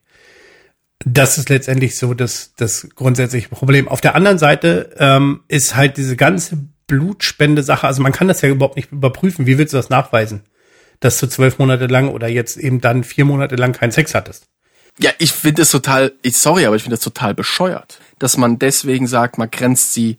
Das 1.04 1.38
ist 1.38 1.50
letztendlich 1.50 1.98
so 1.98 2.14
das, 2.14 2.54
das 2.56 2.88
grundsätzliche 2.96 3.50
Problem. 3.50 3.88
Auf 3.88 4.02
der 4.02 4.16
anderen 4.16 4.38
Seite 4.38 4.96
ähm, 4.98 5.44
ist 5.48 5.76
halt 5.76 5.98
diese 5.98 6.16
ganze 6.16 6.58
Blutspende-Sache, 6.88 7.88
also 7.88 8.02
man 8.02 8.12
kann 8.12 8.28
das 8.28 8.42
ja 8.42 8.50
überhaupt 8.50 8.76
nicht 8.76 8.92
überprüfen. 8.92 9.46
Wie 9.46 9.58
willst 9.58 9.74
du 9.74 9.78
das 9.78 9.90
nachweisen? 9.90 10.44
Dass 11.00 11.20
du 11.20 11.28
zwölf 11.28 11.60
Monate 11.60 11.88
lang 11.88 12.10
oder 12.10 12.28
jetzt 12.28 12.58
eben 12.58 12.80
dann 12.80 13.04
vier 13.04 13.26
Monate 13.26 13.56
lang 13.56 13.74
keinen 13.74 13.92
Sex 13.92 14.16
hattest. 14.16 14.48
Ja, 14.98 15.12
ich 15.18 15.34
finde 15.34 15.64
es 15.64 15.72
total, 15.72 16.14
ich 16.22 16.38
sorry, 16.38 16.66
aber 16.66 16.76
ich 16.76 16.84
finde 16.84 16.96
das 16.96 17.04
total 17.04 17.34
bescheuert, 17.34 18.00
dass 18.18 18.38
man 18.38 18.60
deswegen 18.60 19.08
sagt, 19.08 19.38
man 19.38 19.52
grenzt 19.52 19.94
sie 19.94 20.18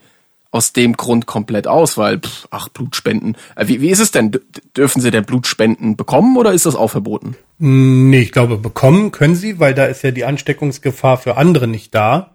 aus 0.56 0.72
dem 0.72 0.96
Grund 0.96 1.26
komplett 1.26 1.66
aus, 1.66 1.98
weil, 1.98 2.18
pff, 2.18 2.48
ach, 2.50 2.68
Blutspenden. 2.70 3.36
Äh, 3.54 3.68
Wie, 3.68 3.82
wie 3.82 3.90
ist 3.90 4.00
es 4.00 4.10
denn? 4.10 4.32
Dürfen 4.76 5.02
sie 5.02 5.10
denn 5.10 5.24
Blutspenden 5.24 5.96
bekommen 5.96 6.36
oder 6.36 6.52
ist 6.52 6.64
das 6.64 6.74
auch 6.74 6.88
verboten? 6.88 7.36
Nee, 7.58 8.20
ich 8.20 8.32
glaube, 8.32 8.56
bekommen 8.56 9.12
können 9.12 9.36
sie, 9.36 9.60
weil 9.60 9.74
da 9.74 9.84
ist 9.84 10.02
ja 10.02 10.10
die 10.10 10.24
Ansteckungsgefahr 10.24 11.18
für 11.18 11.36
andere 11.36 11.66
nicht 11.66 11.94
da. 11.94 12.34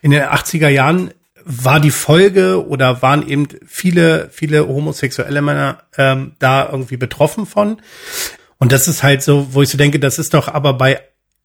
In 0.00 0.12
den 0.12 0.22
80er 0.22 0.68
Jahren 0.68 1.10
war 1.44 1.80
die 1.80 1.90
Folge 1.90 2.66
oder 2.66 3.02
waren 3.02 3.28
eben 3.28 3.48
viele, 3.66 4.28
viele 4.32 4.66
homosexuelle 4.66 5.42
Männer 5.42 5.82
ähm, 5.96 6.32
da 6.38 6.68
irgendwie 6.70 6.96
betroffen 6.96 7.46
von. 7.46 7.78
Und 8.58 8.72
das 8.72 8.88
ist 8.88 9.02
halt 9.02 9.22
so, 9.22 9.48
wo 9.52 9.62
ich 9.62 9.68
so 9.68 9.78
denke, 9.78 9.98
das 9.98 10.18
ist 10.18 10.34
doch 10.34 10.48
aber 10.48 10.72
bei 10.74 11.00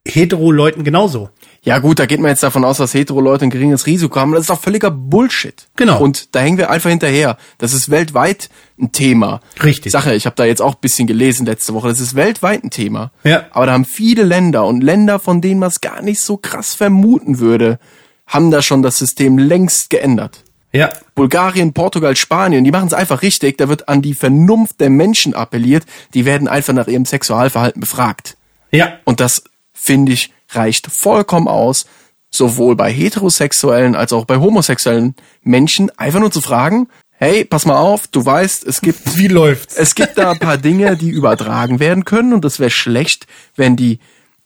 Hetero-Leuten 0.08 0.84
genauso. 0.84 1.30
Ja 1.64 1.78
gut, 1.78 2.00
da 2.00 2.08
geht 2.08 2.20
man 2.20 2.30
jetzt 2.32 2.42
davon 2.42 2.66
aus, 2.66 2.78
dass 2.78 2.94
Hetero-Leute 2.96 3.46
ein 3.46 3.50
geringes 3.52 3.86
Risiko 3.86 4.20
haben. 4.20 4.32
Das 4.32 4.42
ist 4.42 4.50
doch 4.50 4.60
völliger 4.60 4.90
Bullshit. 4.90 5.68
Genau. 5.76 6.02
Und 6.02 6.34
da 6.34 6.40
hängen 6.40 6.58
wir 6.58 6.72
einfach 6.72 6.90
hinterher. 6.90 7.38
Das 7.60 7.74
ist 7.74 7.92
weltweit 7.92 8.50
ein 8.80 8.92
Thema. 8.92 9.42
Richtig. 9.64 9.92
Sache, 9.92 10.16
ich 10.16 10.26
habe 10.26 10.36
da 10.36 10.46
jetzt 10.46 10.62
auch 10.62 10.74
ein 10.74 10.82
bisschen 10.82 11.06
gelesen 11.06 11.46
letzte 11.46 11.76
Woche. 11.76 11.90
Das 11.90 12.00
ist 12.00 12.16
weltweit 12.16 12.64
ein 12.64 12.72
Thema. 12.72 13.12
Ja. 13.24 13.46
Aber 13.52 13.68
da 13.68 13.74
haben 13.74 13.86
viele 13.86 14.24
Länder 14.24 14.66
und 14.66 14.82
Länder, 14.82 15.20
von 15.20 15.40
denen 15.40 15.60
man 15.60 15.70
es 15.70 15.82
gar 15.82 16.02
nicht 16.02 16.22
so 16.22 16.38
krass 16.38 16.74
vermuten 16.74 17.38
würde, 17.38 17.78
haben 18.26 18.50
da 18.50 18.64
schon 18.64 18.82
das 18.82 18.98
System 18.98 19.38
längst 19.38 19.92
geändert. 19.92 20.44
Ja, 20.74 20.94
Bulgarien, 21.16 21.74
Portugal, 21.74 22.16
Spanien, 22.16 22.64
die 22.64 22.72
machen 22.72 22.88
es 22.88 22.94
einfach 22.94 23.22
richtig. 23.22 23.58
Da 23.58 23.68
wird 23.68 23.90
an 23.90 24.02
die 24.02 24.14
Vernunft 24.14 24.80
der 24.80 24.90
Menschen 24.90 25.36
appelliert. 25.36 25.84
Die 26.14 26.26
werden 26.26 26.48
einfach 26.48 26.74
nach 26.74 26.88
ihrem 26.88 27.06
Sexualverhalten 27.06 27.82
befragt. 27.82 28.38
ja, 28.72 28.94
Und 29.04 29.20
das, 29.20 29.44
finde 29.82 30.12
ich, 30.12 30.32
reicht 30.50 30.88
vollkommen 30.92 31.48
aus, 31.48 31.86
sowohl 32.30 32.76
bei 32.76 32.92
heterosexuellen 32.92 33.96
als 33.96 34.14
auch 34.14 34.26
bei 34.26 34.38
homosexuellen 34.38 35.16
Menschen, 35.42 35.90
einfach 35.98 36.20
nur 36.20 36.32
zu 36.32 36.40
fragen, 36.40 36.88
hey, 37.14 37.46
pass 37.46 37.66
mal 37.66 37.78
auf, 37.78 38.08
du 38.08 38.24
weißt, 38.24 38.66
es 38.66 38.82
gibt 38.82 39.00
wie 39.18 39.28
läuft's? 39.28 39.76
es 39.76 39.96
gibt 39.96 40.18
da 40.18 40.32
ein 40.32 40.40
paar 40.40 40.58
Dinge, 40.58 40.96
die 40.98 41.10
übertragen 41.10 41.80
werden 41.80 42.06
können 42.06 42.34
und 42.34 42.46
es 42.46 42.60
wäre 42.60 42.70
schlecht, 42.70 43.26
wenn 43.56 43.76
die 43.76 44.00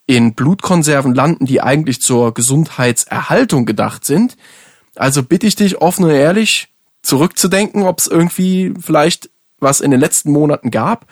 in 0.07 0.35
Blutkonserven 0.35 1.13
landen, 1.13 1.45
die 1.45 1.61
eigentlich 1.61 2.01
zur 2.01 2.33
Gesundheitserhaltung 2.33 3.65
gedacht 3.65 4.05
sind. 4.05 4.37
Also 4.95 5.23
bitte 5.23 5.47
ich 5.47 5.55
dich 5.55 5.81
offen 5.81 6.05
und 6.05 6.11
ehrlich 6.11 6.69
zurückzudenken, 7.01 7.83
ob 7.83 7.99
es 7.99 8.07
irgendwie 8.07 8.73
vielleicht 8.79 9.29
was 9.59 9.81
in 9.81 9.91
den 9.91 9.99
letzten 9.99 10.31
Monaten 10.31 10.71
gab, 10.71 11.07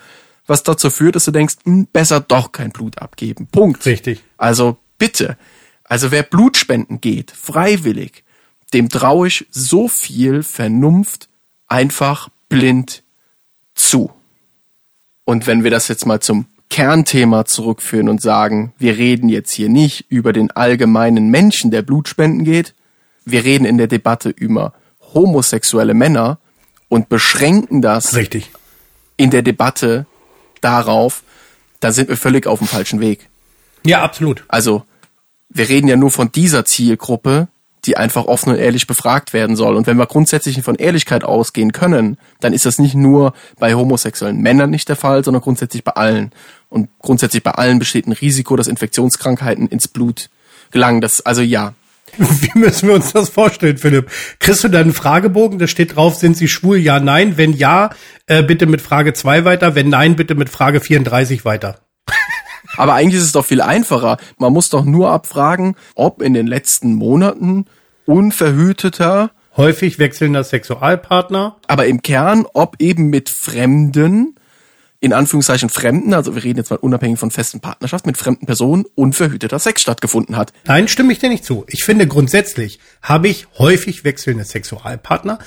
was 0.46 0.62
dazu 0.62 0.90
führt, 0.90 1.16
dass 1.16 1.24
du 1.24 1.30
denkst, 1.30 1.56
hm, 1.64 1.86
besser 1.92 2.20
doch 2.20 2.52
kein 2.52 2.70
Blut 2.70 2.98
abgeben. 2.98 3.48
Punkt. 3.50 3.84
Richtig. 3.86 4.22
Also 4.36 4.78
bitte. 4.98 5.36
Also 5.84 6.10
wer 6.10 6.22
Blutspenden 6.22 7.00
geht, 7.00 7.30
freiwillig, 7.30 8.24
dem 8.72 8.88
traue 8.88 9.28
ich 9.28 9.46
so 9.50 9.88
viel 9.88 10.42
Vernunft 10.42 11.28
einfach 11.68 12.28
blind 12.48 13.02
zu. 13.74 14.10
Und 15.24 15.46
wenn 15.46 15.64
wir 15.64 15.70
das 15.70 15.88
jetzt 15.88 16.06
mal 16.06 16.20
zum 16.20 16.46
Kernthema 16.70 17.44
zurückführen 17.44 18.08
und 18.08 18.20
sagen, 18.20 18.72
wir 18.78 18.96
reden 18.96 19.28
jetzt 19.28 19.52
hier 19.52 19.68
nicht 19.68 20.06
über 20.08 20.32
den 20.32 20.50
allgemeinen 20.50 21.28
Menschen, 21.28 21.70
der 21.70 21.82
Blutspenden 21.82 22.44
geht, 22.44 22.74
wir 23.24 23.44
reden 23.44 23.64
in 23.64 23.78
der 23.78 23.86
Debatte 23.86 24.30
über 24.30 24.74
homosexuelle 25.14 25.94
Männer 25.94 26.38
und 26.88 27.08
beschränken 27.08 27.80
das 27.80 28.14
Richtig. 28.14 28.50
in 29.16 29.30
der 29.30 29.42
Debatte 29.42 30.06
darauf, 30.64 31.22
dann 31.80 31.92
sind 31.92 32.08
wir 32.08 32.16
völlig 32.16 32.46
auf 32.46 32.58
dem 32.58 32.68
falschen 32.68 33.00
Weg. 33.00 33.28
Ja, 33.84 34.02
absolut. 34.02 34.44
Also, 34.48 34.84
wir 35.50 35.68
reden 35.68 35.88
ja 35.88 35.96
nur 35.96 36.10
von 36.10 36.32
dieser 36.32 36.64
Zielgruppe, 36.64 37.48
die 37.84 37.96
einfach 37.96 38.24
offen 38.24 38.50
und 38.50 38.58
ehrlich 38.58 38.86
befragt 38.86 39.32
werden 39.32 39.56
soll. 39.56 39.76
Und 39.76 39.86
wenn 39.86 39.98
wir 39.98 40.06
grundsätzlich 40.06 40.62
von 40.62 40.76
Ehrlichkeit 40.76 41.22
ausgehen 41.22 41.72
können, 41.72 42.16
dann 42.40 42.52
ist 42.52 42.64
das 42.64 42.78
nicht 42.78 42.94
nur 42.94 43.34
bei 43.58 43.74
homosexuellen 43.74 44.40
Männern 44.40 44.70
nicht 44.70 44.88
der 44.88 44.96
Fall, 44.96 45.22
sondern 45.22 45.42
grundsätzlich 45.42 45.84
bei 45.84 45.92
allen. 45.92 46.32
Und 46.70 46.88
grundsätzlich 46.98 47.42
bei 47.42 47.52
allen 47.52 47.78
besteht 47.78 48.06
ein 48.06 48.12
Risiko, 48.12 48.56
dass 48.56 48.68
Infektionskrankheiten 48.68 49.68
ins 49.68 49.88
Blut 49.88 50.30
gelangen. 50.70 51.02
Das, 51.02 51.20
also 51.20 51.42
ja, 51.42 51.74
Wie 52.16 52.58
müssen 52.58 52.88
wir 52.88 52.94
uns 52.94 53.12
das 53.12 53.28
vorstellen, 53.28 53.78
Philipp? 53.78 54.10
Kriegst 54.38 54.62
du 54.62 54.68
da 54.68 54.80
einen 54.80 54.92
Fragebogen, 54.92 55.58
da 55.58 55.66
steht 55.66 55.96
drauf, 55.96 56.14
sind 56.14 56.36
sie 56.36 56.48
schwul? 56.48 56.78
Ja, 56.78 57.00
nein. 57.00 57.36
Wenn 57.36 57.52
ja, 57.52 57.90
äh, 58.26 58.42
bitte 58.42 58.66
mit 58.66 58.80
Frage 58.80 59.12
2 59.12 59.44
weiter. 59.44 59.74
Wenn 59.74 59.88
nein, 59.88 60.16
bitte 60.16 60.34
mit 60.34 60.48
Frage 60.48 60.80
34 60.80 61.44
weiter. 61.44 61.80
Aber 62.76 62.94
eigentlich 62.94 63.18
ist 63.20 63.26
es 63.26 63.32
doch 63.32 63.44
viel 63.44 63.60
einfacher. 63.60 64.18
Man 64.38 64.52
muss 64.52 64.70
doch 64.70 64.84
nur 64.84 65.10
abfragen, 65.10 65.76
ob 65.94 66.22
in 66.22 66.34
den 66.34 66.46
letzten 66.46 66.94
Monaten 66.94 67.66
unverhüteter, 68.06 69.30
Häufig 69.56 70.00
wechselnder 70.00 70.42
Sexualpartner. 70.42 71.56
aber 71.68 71.86
im 71.86 72.02
Kern, 72.02 72.44
ob 72.54 72.74
eben 72.80 73.08
mit 73.08 73.30
Fremden, 73.30 74.34
in 75.00 75.12
Anführungszeichen 75.12 75.68
Fremden, 75.68 76.14
also 76.14 76.34
wir 76.34 76.44
reden 76.44 76.58
jetzt 76.58 76.70
mal 76.70 76.76
unabhängig 76.76 77.18
von 77.18 77.30
festen 77.30 77.60
Partnerschaft, 77.60 78.06
mit 78.06 78.16
fremden 78.16 78.46
Personen 78.46 78.84
unverhüteter 78.94 79.58
Sex 79.58 79.82
stattgefunden 79.82 80.36
hat. 80.36 80.52
Nein, 80.64 80.88
stimme 80.88 81.12
ich 81.12 81.18
dir 81.18 81.28
nicht 81.28 81.44
zu. 81.44 81.64
Ich 81.68 81.84
finde 81.84 82.06
grundsätzlich 82.06 82.78
habe 83.02 83.28
ich 83.28 83.46
häufig 83.58 84.04
wechselnde 84.04 84.44
Sexualpartner, 84.44 85.38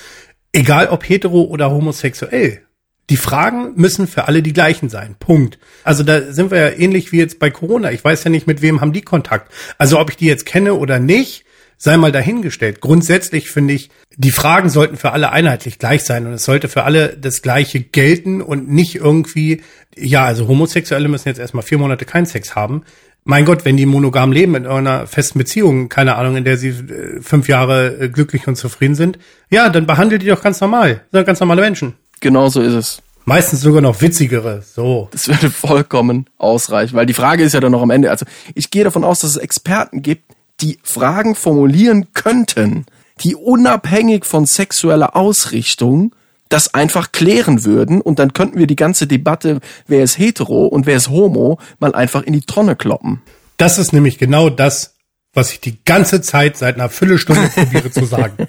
egal 0.53 0.89
ob 0.89 1.07
hetero 1.07 1.41
oder 1.41 1.71
homosexuell. 1.71 2.61
Die 3.09 3.17
Fragen 3.17 3.73
müssen 3.75 4.05
für 4.05 4.27
alle 4.27 4.41
die 4.41 4.51
gleichen 4.51 4.89
sein. 4.89 5.15
Punkt. 5.17 5.59
Also 5.85 6.03
da 6.03 6.33
sind 6.33 6.51
wir 6.51 6.59
ja 6.59 6.77
ähnlich 6.77 7.13
wie 7.13 7.19
jetzt 7.19 7.39
bei 7.39 7.49
Corona. 7.49 7.91
Ich 7.91 8.03
weiß 8.03 8.25
ja 8.25 8.29
nicht, 8.29 8.47
mit 8.47 8.61
wem 8.61 8.81
haben 8.81 8.91
die 8.91 9.01
Kontakt. 9.01 9.51
Also 9.77 9.97
ob 9.97 10.09
ich 10.09 10.17
die 10.17 10.25
jetzt 10.25 10.45
kenne 10.45 10.73
oder 10.73 10.99
nicht, 10.99 11.45
sei 11.77 11.97
mal 11.97 12.11
dahingestellt. 12.11 12.81
Grundsätzlich 12.81 13.49
finde 13.49 13.75
ich, 13.75 13.89
die 14.15 14.31
Fragen 14.31 14.69
sollten 14.69 14.97
für 14.97 15.11
alle 15.11 15.31
einheitlich 15.31 15.79
gleich 15.79 16.03
sein 16.03 16.25
und 16.25 16.33
es 16.33 16.43
sollte 16.43 16.67
für 16.67 16.83
alle 16.83 17.15
das 17.15 17.41
Gleiche 17.41 17.79
gelten 17.79 18.41
und 18.41 18.69
nicht 18.69 18.95
irgendwie, 18.95 19.61
ja, 19.95 20.25
also 20.25 20.47
Homosexuelle 20.47 21.07
müssen 21.07 21.29
jetzt 21.29 21.39
erstmal 21.39 21.63
vier 21.63 21.77
Monate 21.77 22.05
keinen 22.05 22.25
Sex 22.25 22.55
haben. 22.55 22.83
Mein 23.23 23.45
Gott, 23.45 23.65
wenn 23.65 23.77
die 23.77 23.85
monogam 23.85 24.31
leben 24.31 24.55
in 24.55 24.65
einer 24.65 25.05
festen 25.05 25.37
Beziehung, 25.37 25.89
keine 25.89 26.15
Ahnung, 26.15 26.37
in 26.37 26.45
der 26.45 26.57
sie 26.57 26.69
äh, 26.69 27.21
fünf 27.21 27.47
Jahre 27.49 27.97
äh, 27.99 28.09
glücklich 28.09 28.47
und 28.47 28.55
zufrieden 28.55 28.95
sind, 28.95 29.19
ja, 29.49 29.69
dann 29.69 29.85
behandelt 29.85 30.21
die 30.21 30.27
doch 30.27 30.41
ganz 30.41 30.61
normal. 30.61 31.01
Das 31.11 31.19
sind 31.19 31.25
ganz 31.25 31.39
normale 31.41 31.61
Menschen. 31.61 31.93
Genau 32.21 32.47
so 32.47 32.61
ist 32.61 32.73
es. 32.73 33.01
Meistens 33.25 33.59
sogar 33.59 33.81
noch 33.81 34.01
witzigere. 34.01 34.61
So. 34.61 35.09
Das 35.11 35.27
würde 35.27 35.51
vollkommen 35.51 36.29
ausreichen, 36.37 36.95
weil 36.95 37.05
die 37.05 37.13
Frage 37.13 37.43
ist 37.43 37.53
ja 37.53 37.59
dann 37.59 37.73
noch 37.73 37.81
am 37.81 37.89
Ende. 37.89 38.09
Also 38.09 38.25
ich 38.55 38.71
gehe 38.71 38.85
davon 38.85 39.03
aus, 39.03 39.19
dass 39.19 39.31
es 39.31 39.35
Experten 39.35 40.01
gibt, 40.01 40.36
die 40.61 40.79
Fragen 40.83 41.35
formulieren 41.35 42.07
könnten, 42.13 42.85
die 43.21 43.35
unabhängig 43.35 44.25
von 44.25 44.45
sexueller 44.45 45.15
Ausrichtung 45.15 46.13
das 46.49 46.73
einfach 46.73 47.11
klären 47.11 47.65
würden 47.65 48.01
und 48.01 48.19
dann 48.19 48.33
könnten 48.33 48.57
wir 48.57 48.67
die 48.67 48.75
ganze 48.75 49.07
Debatte, 49.07 49.59
wer 49.87 50.03
ist 50.03 50.17
hetero 50.17 50.67
und 50.67 50.85
wer 50.85 50.95
ist 50.95 51.09
homo, 51.09 51.59
mal 51.79 51.93
einfach 51.93 52.23
in 52.23 52.33
die 52.33 52.41
Tonne 52.41 52.75
kloppen. 52.75 53.21
Das 53.57 53.77
ist 53.77 53.91
nämlich 53.91 54.17
genau 54.17 54.49
das, 54.49 54.95
was 55.33 55.51
ich 55.51 55.59
die 55.59 55.83
ganze 55.83 56.21
Zeit 56.21 56.57
seit 56.57 56.75
einer 56.75 56.89
Viertelstunde 56.89 57.49
probiere 57.55 57.91
zu 57.91 58.05
sagen. 58.05 58.47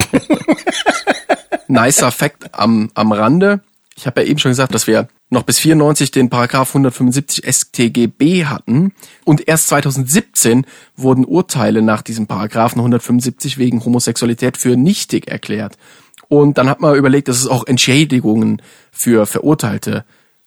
Nicer 1.66 2.10
Fact 2.10 2.54
am, 2.54 2.90
am 2.94 3.12
Rande. 3.12 3.60
Ich 3.96 4.06
habe 4.06 4.22
ja 4.22 4.28
eben 4.28 4.38
schon 4.38 4.52
gesagt, 4.52 4.74
dass 4.74 4.86
wir 4.86 5.08
noch 5.30 5.42
bis 5.42 5.58
94 5.58 6.10
den 6.10 6.30
Paragraph 6.30 6.70
175 6.70 7.44
StGB 7.46 8.46
hatten 8.46 8.94
und 9.24 9.46
erst 9.46 9.68
2017 9.68 10.66
wurden 10.96 11.24
Urteile 11.24 11.82
nach 11.82 12.02
diesem 12.02 12.26
Paragraphen 12.26 12.78
175 12.78 13.58
wegen 13.58 13.84
Homosexualität 13.84 14.56
für 14.56 14.76
nichtig 14.76 15.28
erklärt. 15.28 15.76
Und 16.28 16.58
dann 16.58 16.68
hat 16.68 16.80
man 16.80 16.94
überlegt, 16.94 17.28
dass 17.28 17.38
es 17.38 17.46
auch 17.46 17.66
Entschädigungen 17.66 18.62
für 18.90 19.26
Verurteilte 19.26 20.04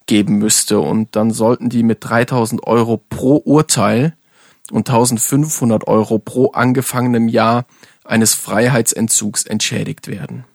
geben 0.08 0.38
müsste 0.38 0.80
und 0.80 1.16
dann 1.16 1.32
sollten 1.32 1.70
die 1.70 1.84
mit 1.84 2.00
3000 2.02 2.66
Euro 2.66 2.98
pro 2.98 3.38
Urteil 3.38 4.16
und 4.72 4.90
1500 4.90 5.88
Euro 5.88 6.20
pro 6.20 6.52
angefangenem 6.52 7.28
Jahr 7.28 7.66
eines 8.04 8.34
Freiheitsentzugs 8.34 9.44
entschädigt 9.44 10.08
werden. 10.08 10.46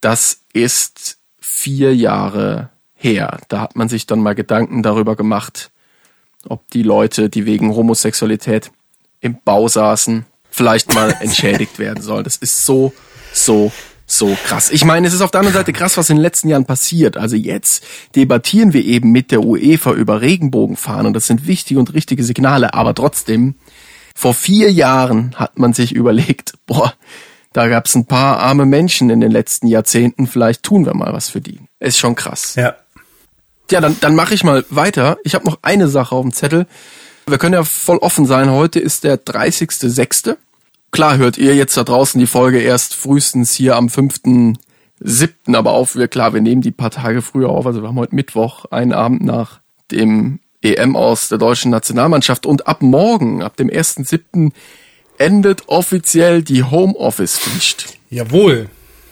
Das 0.00 0.40
ist 0.52 1.18
vier 1.48 1.94
Jahre 1.94 2.70
her. 2.94 3.38
Da 3.48 3.60
hat 3.60 3.76
man 3.76 3.88
sich 3.88 4.06
dann 4.06 4.20
mal 4.20 4.34
Gedanken 4.34 4.82
darüber 4.82 5.14
gemacht, 5.14 5.70
ob 6.48 6.68
die 6.70 6.82
Leute, 6.82 7.30
die 7.30 7.46
wegen 7.46 7.74
Homosexualität 7.74 8.72
im 9.20 9.38
Bau 9.44 9.68
saßen, 9.68 10.26
vielleicht 10.50 10.92
mal 10.92 11.14
entschädigt 11.20 11.78
werden 11.78 12.02
sollen. 12.02 12.24
Das 12.24 12.36
ist 12.36 12.64
so, 12.64 12.92
so, 13.32 13.70
so 14.06 14.36
krass. 14.46 14.70
Ich 14.70 14.84
meine, 14.84 15.06
es 15.06 15.14
ist 15.14 15.20
auf 15.20 15.30
der 15.30 15.40
anderen 15.40 15.56
Seite 15.56 15.72
krass, 15.72 15.96
was 15.96 16.10
in 16.10 16.16
den 16.16 16.22
letzten 16.22 16.48
Jahren 16.48 16.66
passiert. 16.66 17.16
Also 17.16 17.36
jetzt 17.36 17.84
debattieren 18.16 18.72
wir 18.72 18.84
eben 18.84 19.12
mit 19.12 19.30
der 19.30 19.44
UEFA 19.44 19.92
über 19.92 20.20
Regenbogenfahren 20.20 21.06
und 21.06 21.14
das 21.14 21.26
sind 21.26 21.46
wichtige 21.46 21.78
und 21.78 21.94
richtige 21.94 22.24
Signale, 22.24 22.74
aber 22.74 22.94
trotzdem, 22.94 23.54
vor 24.16 24.34
vier 24.34 24.72
Jahren 24.72 25.34
hat 25.36 25.58
man 25.58 25.74
sich 25.74 25.92
überlegt, 25.94 26.54
boah, 26.66 26.94
da 27.56 27.68
gab 27.68 27.86
es 27.86 27.94
ein 27.94 28.04
paar 28.04 28.38
arme 28.38 28.66
Menschen 28.66 29.08
in 29.08 29.20
den 29.20 29.30
letzten 29.30 29.66
Jahrzehnten, 29.66 30.26
vielleicht 30.26 30.62
tun 30.62 30.84
wir 30.84 30.92
mal 30.92 31.14
was 31.14 31.30
für 31.30 31.40
die. 31.40 31.60
Ist 31.80 31.96
schon 31.96 32.14
krass. 32.14 32.54
Ja. 32.54 32.76
Ja, 33.70 33.80
dann, 33.80 33.96
dann 34.00 34.14
mache 34.14 34.34
ich 34.34 34.44
mal 34.44 34.66
weiter. 34.68 35.16
Ich 35.24 35.34
habe 35.34 35.46
noch 35.46 35.60
eine 35.62 35.88
Sache 35.88 36.14
auf 36.14 36.22
dem 36.22 36.34
Zettel. 36.34 36.66
Wir 37.26 37.38
können 37.38 37.54
ja 37.54 37.64
voll 37.64 37.96
offen 37.96 38.26
sein. 38.26 38.50
Heute 38.50 38.78
ist 38.78 39.04
der 39.04 39.16
30.06. 39.24 40.36
Klar 40.92 41.16
hört 41.16 41.38
ihr 41.38 41.56
jetzt 41.56 41.76
da 41.78 41.82
draußen 41.82 42.20
die 42.20 42.26
Folge 42.26 42.60
erst 42.60 42.94
frühestens 42.94 43.52
hier 43.52 43.74
am 43.76 43.86
5.07. 43.86 45.56
Aber 45.56 45.72
auf, 45.72 45.96
wir 45.96 46.08
klar, 46.08 46.34
wir 46.34 46.42
nehmen 46.42 46.60
die 46.60 46.72
paar 46.72 46.90
Tage 46.90 47.22
früher 47.22 47.48
auf. 47.48 47.66
Also 47.66 47.80
wir 47.80 47.88
haben 47.88 47.98
heute 47.98 48.14
Mittwoch, 48.14 48.66
einen 48.66 48.92
Abend 48.92 49.24
nach 49.24 49.60
dem 49.90 50.40
EM 50.60 50.94
aus 50.94 51.28
der 51.30 51.38
deutschen 51.38 51.70
Nationalmannschaft. 51.70 52.44
Und 52.44 52.66
ab 52.68 52.82
morgen, 52.82 53.42
ab 53.42 53.56
dem 53.56 53.70
1.07., 53.70 54.52
endet 55.18 55.68
offiziell 55.68 56.42
die 56.42 56.64
Homeoffice-Pflicht. 56.64 57.98
Jawohl. 58.10 58.68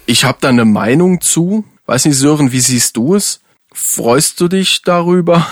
Ich 0.06 0.24
habe 0.24 0.38
da 0.40 0.48
eine 0.48 0.64
Meinung 0.64 1.20
zu. 1.20 1.64
Weiß 1.86 2.04
nicht, 2.04 2.16
Sören, 2.16 2.52
wie 2.52 2.60
siehst 2.60 2.96
du 2.96 3.14
es? 3.14 3.40
Freust 3.72 4.40
du 4.40 4.48
dich 4.48 4.82
darüber? 4.82 5.46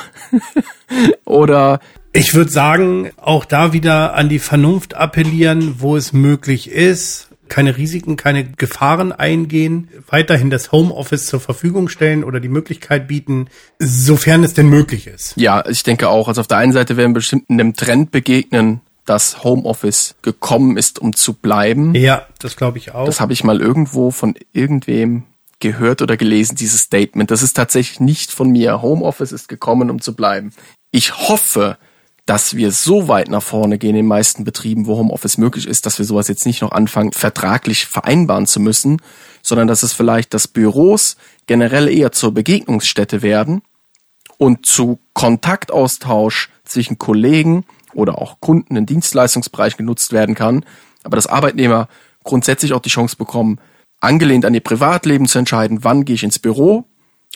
Oder 1.24 1.80
Ich 2.12 2.34
würde 2.34 2.50
sagen, 2.50 3.10
auch 3.16 3.44
da 3.44 3.72
wieder 3.72 4.14
an 4.14 4.28
die 4.28 4.38
Vernunft 4.38 4.94
appellieren, 4.94 5.76
wo 5.78 5.96
es 5.96 6.12
möglich 6.12 6.70
ist. 6.70 7.28
Keine 7.48 7.76
Risiken, 7.76 8.16
keine 8.16 8.44
Gefahren 8.44 9.12
eingehen, 9.12 9.88
weiterhin 10.08 10.48
das 10.48 10.72
Homeoffice 10.72 11.26
zur 11.26 11.40
Verfügung 11.40 11.88
stellen 11.88 12.24
oder 12.24 12.40
die 12.40 12.48
Möglichkeit 12.48 13.08
bieten, 13.08 13.48
sofern 13.78 14.44
es 14.44 14.54
denn 14.54 14.68
möglich 14.68 15.06
ist. 15.06 15.34
ja, 15.36 15.64
ich 15.68 15.82
denke 15.82 16.08
auch, 16.08 16.28
also 16.28 16.40
auf 16.40 16.46
der 16.46 16.58
einen 16.58 16.72
Seite 16.72 16.96
werden 16.96 17.10
wir 17.10 17.16
bestimmt 17.16 17.50
einem 17.50 17.74
Trend 17.74 18.10
begegnen, 18.10 18.80
dass 19.04 19.42
Homeoffice 19.42 20.14
gekommen 20.22 20.76
ist, 20.76 20.98
um 20.98 21.14
zu 21.14 21.34
bleiben. 21.34 21.94
Ja, 21.94 22.26
das 22.38 22.56
glaube 22.56 22.78
ich 22.78 22.94
auch. 22.94 23.06
Das 23.06 23.20
habe 23.20 23.32
ich 23.32 23.44
mal 23.44 23.60
irgendwo 23.60 24.10
von 24.10 24.34
irgendwem 24.52 25.24
gehört 25.60 26.02
oder 26.02 26.16
gelesen, 26.16 26.56
dieses 26.56 26.82
Statement. 26.82 27.30
Das 27.30 27.42
ist 27.42 27.54
tatsächlich 27.54 28.00
nicht 28.00 28.32
von 28.32 28.50
mir. 28.50 28.82
Homeoffice 28.82 29.32
ist 29.32 29.48
gekommen, 29.48 29.90
um 29.90 30.00
zu 30.00 30.14
bleiben. 30.14 30.52
Ich 30.90 31.28
hoffe, 31.28 31.78
dass 32.26 32.56
wir 32.56 32.70
so 32.70 33.08
weit 33.08 33.28
nach 33.28 33.42
vorne 33.42 33.78
gehen 33.78 33.90
in 33.90 33.96
den 33.96 34.06
meisten 34.06 34.44
Betrieben, 34.44 34.86
wo 34.86 34.96
Homeoffice 34.96 35.38
möglich 35.38 35.66
ist, 35.66 35.86
dass 35.86 35.98
wir 35.98 36.06
sowas 36.06 36.28
jetzt 36.28 36.46
nicht 36.46 36.62
noch 36.62 36.72
anfangen, 36.72 37.12
vertraglich 37.12 37.86
vereinbaren 37.86 38.46
zu 38.46 38.60
müssen, 38.60 39.00
sondern 39.42 39.66
dass 39.66 39.82
es 39.82 39.92
vielleicht, 39.92 40.34
dass 40.34 40.46
Büros 40.46 41.16
generell 41.46 41.88
eher 41.88 42.12
zur 42.12 42.32
Begegnungsstätte 42.32 43.22
werden 43.22 43.62
und 44.38 44.66
zu 44.66 45.00
Kontaktaustausch 45.14 46.50
zwischen 46.64 46.98
Kollegen 46.98 47.64
oder 47.94 48.18
auch 48.18 48.40
Kunden 48.40 48.76
im 48.76 48.86
Dienstleistungsbereich 48.86 49.76
genutzt 49.76 50.12
werden 50.12 50.34
kann, 50.34 50.64
aber 51.02 51.16
dass 51.16 51.26
Arbeitnehmer 51.26 51.88
grundsätzlich 52.24 52.72
auch 52.72 52.80
die 52.80 52.90
Chance 52.90 53.16
bekommen, 53.16 53.58
angelehnt 54.00 54.44
an 54.44 54.54
ihr 54.54 54.60
Privatleben 54.60 55.26
zu 55.26 55.38
entscheiden, 55.38 55.84
wann 55.84 56.04
gehe 56.04 56.14
ich 56.14 56.24
ins 56.24 56.38
Büro, 56.38 56.84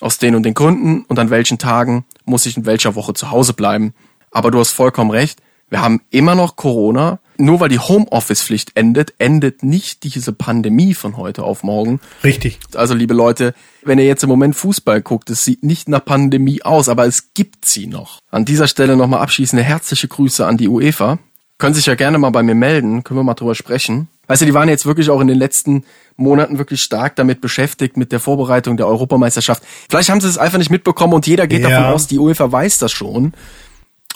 aus 0.01 0.19
den 0.19 0.35
und 0.35 0.42
den 0.42 0.55
Gründen 0.55 1.05
und 1.09 1.19
an 1.19 1.31
welchen 1.31 1.59
Tagen 1.59 2.05
muss 2.25 2.47
ich 2.47 2.57
in 2.57 2.66
welcher 2.66 2.95
Woche 2.95 3.14
zu 3.14 3.31
Hause 3.31 3.55
bleiben. 3.55 3.95
Aber 4.31 4.51
du 4.51 4.59
hast 4.59 4.73
vollkommen 4.73 5.11
recht, 5.11 5.40
wir 5.68 5.81
haben 5.81 6.00
immer 6.11 6.35
noch 6.35 6.57
Corona. 6.57 7.18
Nur 7.38 7.61
weil 7.61 7.68
die 7.68 7.79
Homeoffice-Pflicht 7.79 8.70
endet, 8.76 9.12
endet 9.18 9.62
nicht 9.62 10.05
diese 10.05 10.33
Pandemie 10.33 10.94
von 10.94 11.18
heute 11.18 11.42
auf 11.42 11.62
morgen. 11.62 12.00
Richtig. 12.24 12.59
Also, 12.74 12.94
liebe 12.94 13.12
Leute, 13.12 13.52
wenn 13.83 13.98
ihr 13.98 14.07
jetzt 14.07 14.22
im 14.22 14.31
Moment 14.31 14.57
Fußball 14.57 15.02
guckt, 15.02 15.29
es 15.29 15.44
sieht 15.44 15.62
nicht 15.62 15.87
nach 15.87 16.02
Pandemie 16.02 16.62
aus, 16.62 16.88
aber 16.88 17.05
es 17.05 17.35
gibt 17.35 17.68
sie 17.68 17.88
noch. 17.88 18.20
An 18.31 18.46
dieser 18.46 18.68
Stelle 18.68 18.96
nochmal 18.96 19.20
abschließende 19.20 19.62
herzliche 19.62 20.09
Grüße 20.09 20.46
an 20.46 20.57
die 20.57 20.66
UEFA. 20.68 21.18
Können 21.59 21.74
sich 21.74 21.85
ja 21.85 21.94
gerne 21.94 22.16
mal 22.16 22.31
bei 22.31 22.42
mir 22.42 22.55
melden, 22.55 23.05
können 23.05 23.20
wir 23.20 23.24
mal 23.24 23.35
drüber 23.35 23.55
sprechen. 23.55 24.09
Weißt 24.29 24.40
du, 24.40 24.46
die 24.46 24.55
waren 24.55 24.70
jetzt 24.70 24.87
wirklich 24.87 25.11
auch 25.11 25.20
in 25.20 25.29
den 25.29 25.38
letzten 25.38 25.85
Monaten 26.16 26.57
wirklich 26.57 26.81
stark 26.81 27.16
damit 27.16 27.42
beschäftigt 27.42 27.98
mit 27.98 28.12
der 28.12 28.20
Vorbereitung 28.20 28.79
der 28.79 28.87
Europameisterschaft. 28.87 29.62
Vielleicht 29.90 30.09
haben 30.09 30.22
sie 30.22 30.29
es 30.29 30.38
einfach 30.38 30.59
nicht 30.59 30.70
mitbekommen 30.70 31.12
und 31.12 31.26
jeder 31.26 31.46
geht 31.46 31.61
Ja. 31.62 31.68
davon 31.68 31.85
aus, 31.94 32.07
die 32.07 32.18
UEFA 32.18 32.50
weiß 32.50 32.79
das 32.79 32.92
schon. 32.92 33.35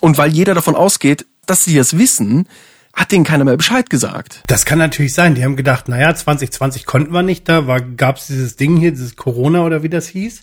Und 0.00 0.16
weil 0.16 0.32
jeder 0.32 0.54
davon 0.54 0.74
ausgeht, 0.74 1.26
dass 1.46 1.64
sie 1.64 1.74
das 1.74 1.98
wissen, 1.98 2.46
hat 2.92 3.12
denen 3.12 3.24
keiner 3.24 3.44
mehr 3.44 3.57
Bescheid 3.57 3.88
gesagt. 3.88 4.42
Das 4.46 4.64
kann 4.64 4.79
natürlich 4.79 5.14
sein. 5.14 5.35
Die 5.35 5.44
haben 5.44 5.57
gedacht, 5.57 5.88
naja, 5.88 6.14
2020 6.14 6.87
konnten 6.87 7.12
wir 7.12 7.22
nicht, 7.22 7.48
da 7.48 7.66
war, 7.66 7.81
gab's 7.81 8.26
dieses 8.26 8.57
Ding 8.57 8.76
hier, 8.76 8.90
dieses 8.90 9.16
Corona 9.16 9.64
oder 9.64 9.83
wie 9.83 9.88
das 9.88 10.09
hieß. 10.09 10.42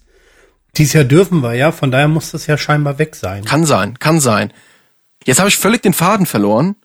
Dies 0.75 0.93
Jahr 0.93 1.03
dürfen 1.03 1.41
wir 1.41 1.53
ja, 1.53 1.71
von 1.71 1.91
daher 1.91 2.07
muss 2.07 2.31
das 2.31 2.47
ja 2.47 2.57
scheinbar 2.57 2.99
weg 2.99 3.15
sein. 3.15 3.43
Kann 3.45 3.65
sein, 3.65 3.99
kann 3.99 4.19
sein. 4.19 4.53
Jetzt 5.25 5.39
habe 5.39 5.49
ich 5.49 5.57
völlig 5.57 5.81
den 5.81 5.93
Faden 5.93 6.25
verloren. 6.25 6.75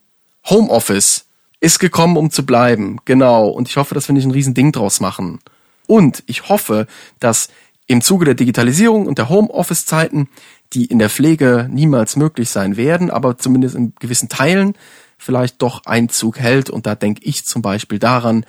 Homeoffice. 0.48 1.26
ist 1.60 1.78
gekommen, 1.78 2.16
um 2.16 2.30
zu 2.30 2.44
bleiben. 2.44 2.98
Genau. 3.04 3.46
Und 3.48 3.68
ich 3.68 3.76
hoffe, 3.76 3.94
dass 3.94 4.08
wir 4.08 4.14
nicht 4.14 4.24
ein 4.24 4.32
Riesending 4.32 4.72
draus 4.72 4.98
machen. 4.98 5.38
Und 5.86 6.24
ich 6.26 6.48
hoffe, 6.48 6.88
dass 7.20 7.48
im 7.86 8.00
Zuge 8.00 8.24
der 8.24 8.34
Digitalisierung 8.34 9.06
und 9.06 9.18
der 9.18 9.28
Homeoffice-Zeiten, 9.28 10.28
die 10.72 10.86
in 10.86 10.98
der 10.98 11.10
Pflege 11.10 11.68
niemals 11.70 12.16
möglich 12.16 12.50
sein 12.50 12.76
werden, 12.76 13.10
aber 13.10 13.38
zumindest 13.38 13.74
in 13.74 13.94
gewissen 13.98 14.28
Teilen 14.28 14.74
vielleicht 15.18 15.62
doch 15.62 15.84
Einzug 15.84 16.38
hält. 16.38 16.70
Und 16.70 16.86
da 16.86 16.94
denke 16.94 17.22
ich 17.24 17.44
zum 17.44 17.62
Beispiel 17.62 17.98
daran, 17.98 18.44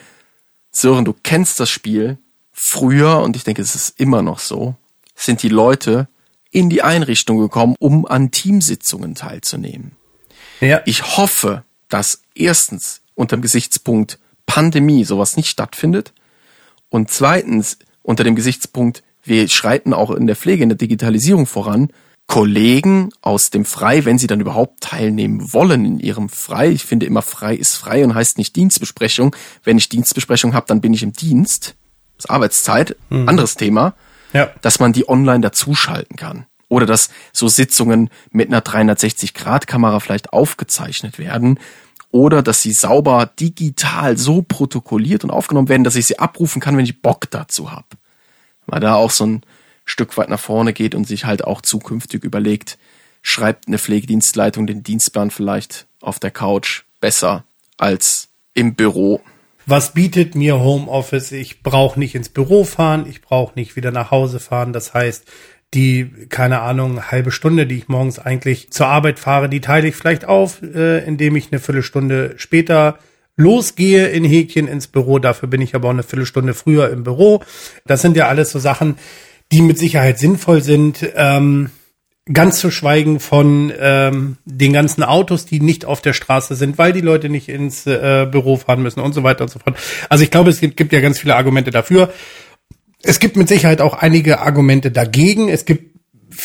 Sören, 0.72 1.06
du 1.06 1.14
kennst 1.14 1.60
das 1.60 1.70
Spiel. 1.70 2.18
Früher, 2.52 3.20
und 3.22 3.36
ich 3.36 3.44
denke, 3.44 3.62
es 3.62 3.76
ist 3.76 4.00
immer 4.00 4.22
noch 4.22 4.40
so, 4.40 4.76
sind 5.16 5.44
die 5.44 5.50
Leute 5.50 6.08
in 6.52 6.70
die 6.70 6.84
Einrichtung 6.84 7.40
gekommen, 7.40 7.76
um 7.80 8.06
an 8.06 8.32
Teamsitzungen 8.32 9.16
teilzunehmen. 9.16 9.94
Ja. 10.62 10.82
Ich 10.86 11.18
hoffe, 11.18 11.64
dass 11.90 12.22
erstens 12.36 13.02
unter 13.16 13.38
dem 13.38 13.42
Gesichtspunkt 13.42 14.20
Pandemie 14.46 15.04
sowas 15.04 15.36
nicht 15.36 15.50
stattfindet 15.50 16.14
und 16.90 17.10
zweitens 17.10 17.80
unter 18.04 18.24
dem 18.24 18.36
Gesichtspunkt, 18.36 19.04
wir 19.24 19.48
schreiten 19.48 19.94
auch 19.94 20.12
in 20.12 20.28
der 20.28 20.36
Pflege, 20.36 20.64
in 20.64 20.70
der 20.70 20.78
Digitalisierung 20.78 21.46
voran, 21.46 21.90
Kollegen 22.28 23.10
aus 23.22 23.50
dem 23.50 23.66
Frei, 23.66 24.06
wenn 24.06 24.18
sie 24.18 24.28
dann 24.28 24.40
überhaupt 24.40 24.82
teilnehmen 24.82 25.54
wollen 25.54 25.86
in 25.86 26.00
ihrem 26.00 26.30
Frei. 26.30 26.70
Ich 26.70 26.86
finde 26.86 27.06
immer 27.06 27.22
frei 27.22 27.56
ist 27.56 27.76
frei 27.76 28.04
und 28.04 28.16
heißt 28.16 28.38
nicht 28.38 28.56
Dienstbesprechung. 28.56 29.36
Wenn 29.64 29.78
ich 29.78 29.90
Dienstbesprechung 29.90 30.54
habe, 30.54 30.66
dann 30.68 30.82
bin 30.82 30.94
ich 30.94 31.04
im 31.04 31.14
Dienst. 31.14 31.76
Das 32.16 32.26
ist 32.26 32.32
Arbeitszeit, 32.32 32.96
mhm. 33.10 33.30
anderes 33.30 33.56
Thema. 33.56 33.94
Ja. 34.32 34.50
Dass 34.62 34.80
man 34.80 34.94
die 34.94 35.08
online 35.08 35.42
dazuschalten 35.42 36.16
kann. 36.16 36.46
Oder 36.70 36.88
dass 36.88 37.10
so 37.34 37.48
Sitzungen 37.48 38.10
mit 38.32 38.48
einer 38.48 38.62
360-Grad-Kamera 38.62 40.00
vielleicht 40.00 40.34
aufgezeichnet 40.34 41.20
werden. 41.20 41.60
Oder 42.10 42.42
dass 42.42 42.62
sie 42.62 42.74
sauber 42.74 43.30
digital 43.40 44.18
so 44.18 44.42
protokolliert 44.42 45.24
und 45.24 45.30
aufgenommen 45.30 45.70
werden, 45.70 45.84
dass 45.84 45.96
ich 45.96 46.08
sie 46.08 46.18
abrufen 46.18 46.62
kann, 46.62 46.78
wenn 46.78 46.86
ich 46.86 47.02
Bock 47.02 47.30
dazu 47.30 47.72
habe. 47.72 47.86
Weil 48.66 48.80
da 48.80 48.96
auch 48.96 49.12
so 49.12 49.26
ein 49.26 49.42
Stück 49.86 50.18
weit 50.18 50.30
nach 50.30 50.40
vorne 50.40 50.74
geht 50.74 50.96
und 50.96 51.06
sich 51.06 51.26
halt 51.26 51.44
auch 51.44 51.62
zukünftig 51.62 52.24
überlegt, 52.24 52.78
schreibt 53.22 53.68
eine 53.68 53.78
Pflegedienstleitung 53.78 54.68
den 54.68 54.84
Dienstplan 54.84 55.32
vielleicht 55.32 55.88
auf 56.02 56.20
der 56.20 56.32
Couch 56.32 56.84
besser 57.00 57.46
als 57.78 58.30
im 58.54 58.76
Büro. 58.76 59.22
Was 59.66 59.94
bietet 59.94 60.36
mir 60.36 60.60
Homeoffice? 60.60 61.32
Ich 61.32 61.64
brauche 61.64 61.98
nicht 61.98 62.16
ins 62.16 62.30
Büro 62.30 62.66
fahren, 62.66 63.06
ich 63.10 63.22
brauche 63.22 63.56
nicht 63.56 63.76
wieder 63.76 63.92
nach 63.92 64.12
Hause 64.12 64.40
fahren. 64.40 64.74
Das 64.74 64.94
heißt, 64.94 65.26
die, 65.74 66.28
keine 66.30 66.62
Ahnung, 66.62 67.12
halbe 67.12 67.32
Stunde, 67.32 67.66
die 67.66 67.78
ich 67.78 67.88
morgens 67.88 68.20
eigentlich 68.20 68.72
zur 68.72 68.88
Arbeit 68.88 69.20
fahre, 69.20 69.50
die 69.50 69.62
teile 69.62 69.88
ich 69.88 69.96
vielleicht 69.96 70.26
auf, 70.26 70.62
äh, 70.62 71.04
indem 71.06 71.36
ich 71.36 71.52
eine 71.52 71.60
Viertelstunde 71.60 72.34
später 72.38 73.00
losgehe 73.36 74.08
in 74.10 74.26
Häkchen 74.26 74.68
ins 74.68 74.88
Büro. 74.88 75.18
Dafür 75.18 75.50
bin 75.50 75.62
ich 75.62 75.74
aber 75.76 75.88
auch 75.88 75.94
eine 75.94 76.04
Viertelstunde 76.04 76.54
früher 76.54 76.92
im 76.92 77.04
Büro. 77.04 77.42
Das 77.86 78.02
sind 78.02 78.16
ja 78.16 78.28
alles 78.28 78.52
so 78.52 78.60
Sachen, 78.60 78.98
die 79.52 79.62
mit 79.62 79.78
Sicherheit 79.78 80.20
sinnvoll 80.20 80.62
sind. 80.62 81.08
Ähm, 81.16 81.70
ganz 82.32 82.60
zu 82.60 82.72
schweigen 82.72 83.20
von 83.20 83.74
ähm, 83.78 84.38
den 84.46 84.72
ganzen 84.72 85.04
Autos, 85.04 85.46
die 85.46 85.60
nicht 85.60 85.84
auf 85.84 86.02
der 86.02 86.14
Straße 86.14 86.56
sind, 86.56 86.78
weil 86.78 86.94
die 86.94 87.02
Leute 87.02 87.28
nicht 87.30 87.50
ins 87.50 87.86
äh, 87.86 88.26
Büro 88.32 88.56
fahren 88.56 88.82
müssen 88.82 89.02
und 89.02 89.14
so 89.14 89.24
weiter 89.24 89.44
und 89.44 89.50
so 89.50 89.60
fort. 89.60 89.78
Also 90.08 90.24
ich 90.24 90.32
glaube, 90.32 90.50
es 90.50 90.62
gibt, 90.62 90.78
gibt 90.78 90.94
ja 90.94 91.02
ganz 91.02 91.20
viele 91.20 91.36
Argumente 91.36 91.72
dafür. 91.72 92.14
Es 93.02 93.20
gibt 93.20 93.36
mit 93.36 93.50
Sicherheit 93.50 93.82
auch 93.82 93.96
einige 93.96 94.40
Argumente 94.40 94.90
dagegen. 94.90 95.50
Es 95.50 95.66
gibt 95.66 95.93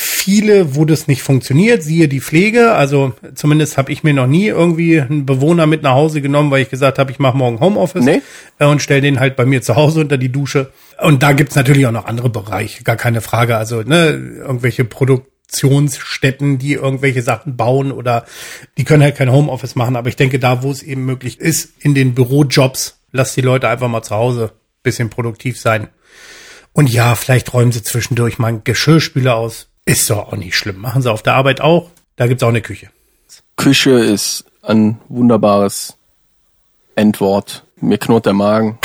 viele, 0.00 0.76
wo 0.76 0.84
das 0.84 1.08
nicht 1.08 1.22
funktioniert, 1.22 1.82
siehe 1.82 2.06
die 2.06 2.20
Pflege. 2.20 2.72
Also 2.72 3.14
zumindest 3.34 3.76
habe 3.76 3.90
ich 3.90 4.04
mir 4.04 4.14
noch 4.14 4.28
nie 4.28 4.46
irgendwie 4.46 5.00
einen 5.00 5.26
Bewohner 5.26 5.66
mit 5.66 5.82
nach 5.82 5.94
Hause 5.94 6.22
genommen, 6.22 6.50
weil 6.50 6.62
ich 6.62 6.70
gesagt 6.70 6.98
habe, 6.98 7.10
ich 7.10 7.18
mache 7.18 7.36
morgen 7.36 7.58
Homeoffice 7.58 8.04
nee. 8.04 8.22
Äh, 8.58 8.66
und 8.66 8.80
stell 8.80 9.00
den 9.00 9.18
halt 9.18 9.34
bei 9.34 9.44
mir 9.44 9.60
zu 9.60 9.74
Hause 9.74 10.00
unter 10.00 10.16
die 10.16 10.30
Dusche. 10.30 10.70
Und 11.00 11.22
da 11.22 11.32
gibt's 11.32 11.56
natürlich 11.56 11.86
auch 11.86 11.92
noch 11.92 12.04
andere 12.04 12.30
Bereiche, 12.30 12.84
gar 12.84 12.96
keine 12.96 13.20
Frage. 13.20 13.56
Also 13.56 13.82
ne, 13.82 14.10
irgendwelche 14.38 14.84
Produktionsstätten, 14.84 16.58
die 16.58 16.74
irgendwelche 16.74 17.22
Sachen 17.22 17.56
bauen 17.56 17.90
oder 17.90 18.24
die 18.76 18.84
können 18.84 19.02
halt 19.02 19.16
kein 19.16 19.32
Homeoffice 19.32 19.74
machen. 19.74 19.96
Aber 19.96 20.08
ich 20.08 20.16
denke, 20.16 20.38
da, 20.38 20.62
wo 20.62 20.70
es 20.70 20.84
eben 20.84 21.04
möglich 21.04 21.40
ist, 21.40 21.72
in 21.80 21.94
den 21.94 22.14
Bürojobs, 22.14 23.00
lass 23.10 23.34
die 23.34 23.40
Leute 23.40 23.68
einfach 23.68 23.88
mal 23.88 24.02
zu 24.02 24.14
Hause 24.14 24.52
bisschen 24.82 25.10
produktiv 25.10 25.60
sein. 25.60 25.88
Und 26.72 26.88
ja, 26.90 27.14
vielleicht 27.14 27.52
räumen 27.52 27.72
sie 27.72 27.82
zwischendurch 27.82 28.38
mal 28.38 28.48
einen 28.48 28.64
Geschirrspüler 28.64 29.36
aus. 29.36 29.68
Ist 29.88 30.10
doch 30.10 30.28
auch 30.28 30.36
nicht 30.36 30.54
schlimm. 30.54 30.82
Machen 30.82 31.00
sie 31.00 31.10
auf 31.10 31.22
der 31.22 31.34
Arbeit 31.34 31.62
auch. 31.62 31.90
Da 32.16 32.26
gibt's 32.26 32.42
auch 32.42 32.48
eine 32.48 32.60
Küche. 32.60 32.90
Küche 33.56 33.92
ist 33.92 34.44
ein 34.60 35.00
wunderbares 35.08 35.96
Endwort. 36.94 37.64
Mir 37.80 37.96
knurrt 37.96 38.26
der 38.26 38.34
Magen. 38.34 38.78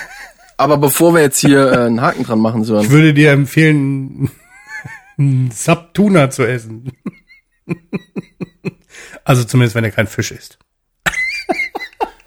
Aber 0.56 0.78
bevor 0.78 1.12
wir 1.12 1.20
jetzt 1.20 1.40
hier 1.40 1.70
äh, 1.70 1.76
einen 1.84 2.00
Haken 2.00 2.24
dran 2.24 2.38
machen 2.38 2.64
sollen. 2.64 2.84
Ich 2.84 2.90
würde 2.90 3.12
dir 3.12 3.32
empfehlen, 3.32 4.30
einen 5.18 5.50
Subtuna 5.50 6.30
zu 6.30 6.44
essen. 6.48 6.90
also 9.24 9.44
zumindest, 9.44 9.74
wenn 9.74 9.84
er 9.84 9.90
kein 9.90 10.06
Fisch 10.06 10.30
ist. 10.30 10.58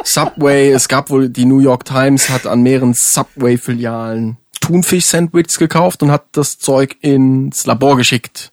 Subway, 0.03 0.69
es 0.69 0.87
gab 0.87 1.09
wohl, 1.09 1.29
die 1.29 1.45
New 1.45 1.61
York 1.61 1.83
Times 1.85 2.29
hat 2.29 2.45
an 2.45 2.61
mehreren 2.61 2.93
Subway-Filialen 2.93 4.37
Thunfisch-Sandwiches 4.61 5.57
gekauft 5.57 6.03
und 6.03 6.11
hat 6.11 6.25
das 6.33 6.59
Zeug 6.59 6.97
ins 7.01 7.65
Labor 7.65 7.97
geschickt. 7.97 8.51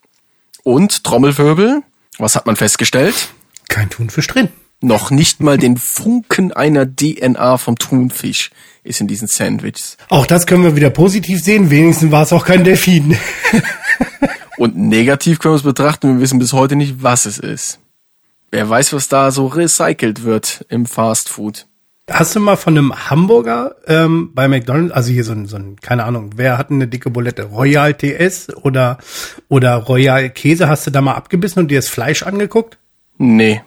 Und 0.63 1.05
Trommelwirbel, 1.05 1.83
was 2.19 2.35
hat 2.35 2.47
man 2.47 2.57
festgestellt? 2.57 3.29
Kein 3.69 3.91
Thunfisch 3.91 4.27
drin. 4.27 4.49
Noch 4.81 5.11
nicht 5.11 5.41
mal 5.41 5.57
den 5.57 5.79
Funken 5.79 6.53
einer 6.53 6.87
DNA 6.87 7.57
vom 7.57 7.79
Thunfisch 7.79 8.51
ist 8.85 9.01
in 9.01 9.09
diesen 9.09 9.27
Sandwiches. 9.27 9.97
Auch 10.09 10.27
das 10.27 10.47
können 10.47 10.65
wir 10.65 10.77
wieder 10.77 10.91
positiv 10.91 11.43
sehen. 11.43 11.71
Wenigstens 11.71 12.13
war 12.13 12.23
es 12.23 12.33
auch 12.33 12.45
kein 12.45 12.63
Delfin. 12.63 13.17
und 14.59 14.77
negativ 14.77 15.39
können 15.39 15.55
wir 15.55 15.59
es 15.59 15.63
betrachten. 15.63 16.15
Wir 16.15 16.21
wissen 16.21 16.39
bis 16.39 16.53
heute 16.53 16.77
nicht, 16.77 17.03
was 17.03 17.27
es 17.27 17.39
ist. 17.39 17.79
Wer 18.51 18.69
weiß, 18.69 18.93
was 18.93 19.09
da 19.09 19.31
so 19.31 19.47
recycelt 19.47 20.25
wird 20.25 20.65
im 20.69 20.87
Fast 20.87 21.29
Food. 21.29 21.67
Hast 22.09 22.37
du 22.37 22.41
mal 22.41 22.57
von 22.57 22.79
einem 22.79 23.11
Hamburger 23.11 23.75
ähm, 23.89 24.31
bei 24.33 24.47
McDonald's, 24.47 24.95
also 24.95 25.11
hier 25.11 25.25
so 25.25 25.33
ein, 25.33 25.47
so 25.47 25.57
ein, 25.57 25.77
keine 25.81 26.05
Ahnung, 26.05 26.33
wer 26.37 26.57
hat 26.57 26.71
eine 26.71 26.87
dicke 26.87 27.11
Bulette? 27.11 27.45
Royal 27.45 27.95
TS 27.95 28.55
oder, 28.63 28.99
oder 29.49 29.75
Royal 29.75 30.31
Käse? 30.31 30.69
Hast 30.69 30.87
du 30.87 30.93
da 30.93 31.01
mal 31.01 31.15
abgebissen 31.15 31.61
und 31.61 31.69
dir 31.69 31.79
das 31.79 31.89
Fleisch 31.89 32.23
angeguckt? 32.23 32.79
Nee. 33.19 33.61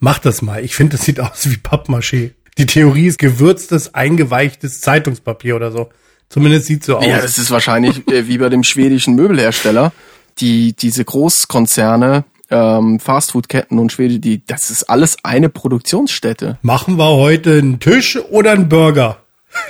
Mach 0.00 0.18
das 0.18 0.40
mal. 0.40 0.64
Ich 0.64 0.74
finde, 0.74 0.96
das 0.96 1.04
sieht 1.04 1.20
aus 1.20 1.50
wie 1.50 1.56
Pappmaché. 1.56 2.30
Die 2.56 2.66
Theorie 2.66 3.08
ist 3.08 3.18
gewürztes, 3.18 3.94
eingeweichtes 3.94 4.80
Zeitungspapier 4.80 5.54
oder 5.54 5.70
so. 5.70 5.90
Zumindest 6.30 6.66
sieht 6.66 6.84
so 6.84 6.96
aus. 6.96 7.06
Ja, 7.06 7.20
das 7.20 7.36
ist 7.36 7.50
wahrscheinlich 7.50 8.08
äh, 8.08 8.26
wie 8.26 8.38
bei 8.38 8.48
dem 8.48 8.64
schwedischen 8.64 9.14
Möbelhersteller. 9.16 9.92
Die, 10.38 10.72
diese 10.72 11.04
Großkonzerne 11.04 12.24
ähm, 12.52 13.00
Fastfood-Ketten 13.00 13.78
und 13.78 13.90
Schwede, 13.90 14.20
die, 14.20 14.44
das 14.46 14.70
ist 14.70 14.84
alles 14.84 15.16
eine 15.24 15.48
Produktionsstätte. 15.48 16.58
Machen 16.62 16.98
wir 16.98 17.08
heute 17.08 17.58
einen 17.58 17.80
Tisch 17.80 18.18
oder 18.30 18.52
einen 18.52 18.68
Burger? 18.68 19.18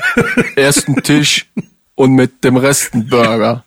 Erst 0.57 0.89
einen 0.89 1.03
Tisch 1.03 1.51
und 1.95 2.13
mit 2.13 2.45
dem 2.45 2.57
Rest 2.57 2.93
einen 2.93 3.09
Burger. 3.09 3.65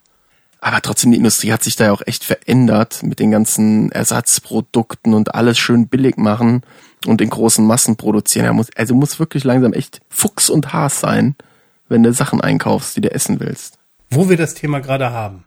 Aber 0.60 0.82
trotzdem, 0.82 1.12
die 1.12 1.18
Industrie 1.18 1.52
hat 1.52 1.64
sich 1.64 1.76
da 1.76 1.86
ja 1.86 1.92
auch 1.92 2.02
echt 2.06 2.24
verändert 2.24 3.04
mit 3.04 3.20
den 3.20 3.32
ganzen 3.32 3.92
Ersatzprodukten 3.92 5.14
und 5.14 5.36
alles 5.36 5.60
schön 5.60 5.88
billig 5.88 6.18
machen 6.18 6.64
und 7.06 7.22
in 7.22 7.30
großen 7.30 7.66
Massen 7.66 7.98
produzieren. 7.98 8.46
Er 8.46 8.54
muss, 8.54 8.68
also 8.76 8.96
muss 8.96 9.20
wirklich 9.20 9.44
langsam 9.44 9.74
echt 9.74 10.02
Fuchs 10.10 10.50
und 10.50 10.74
Haas 10.74 11.00
sein, 11.00 11.36
wenn 11.88 12.04
du 12.04 12.12
Sachen 12.14 12.42
einkaufst, 12.42 12.98
die 12.98 13.02
du 13.02 13.12
essen 13.12 13.40
willst. 13.40 13.78
Wo 14.10 14.30
wir 14.30 14.38
das 14.38 14.56
Thema 14.56 14.80
gerade 14.80 15.12
haben. 15.12 15.44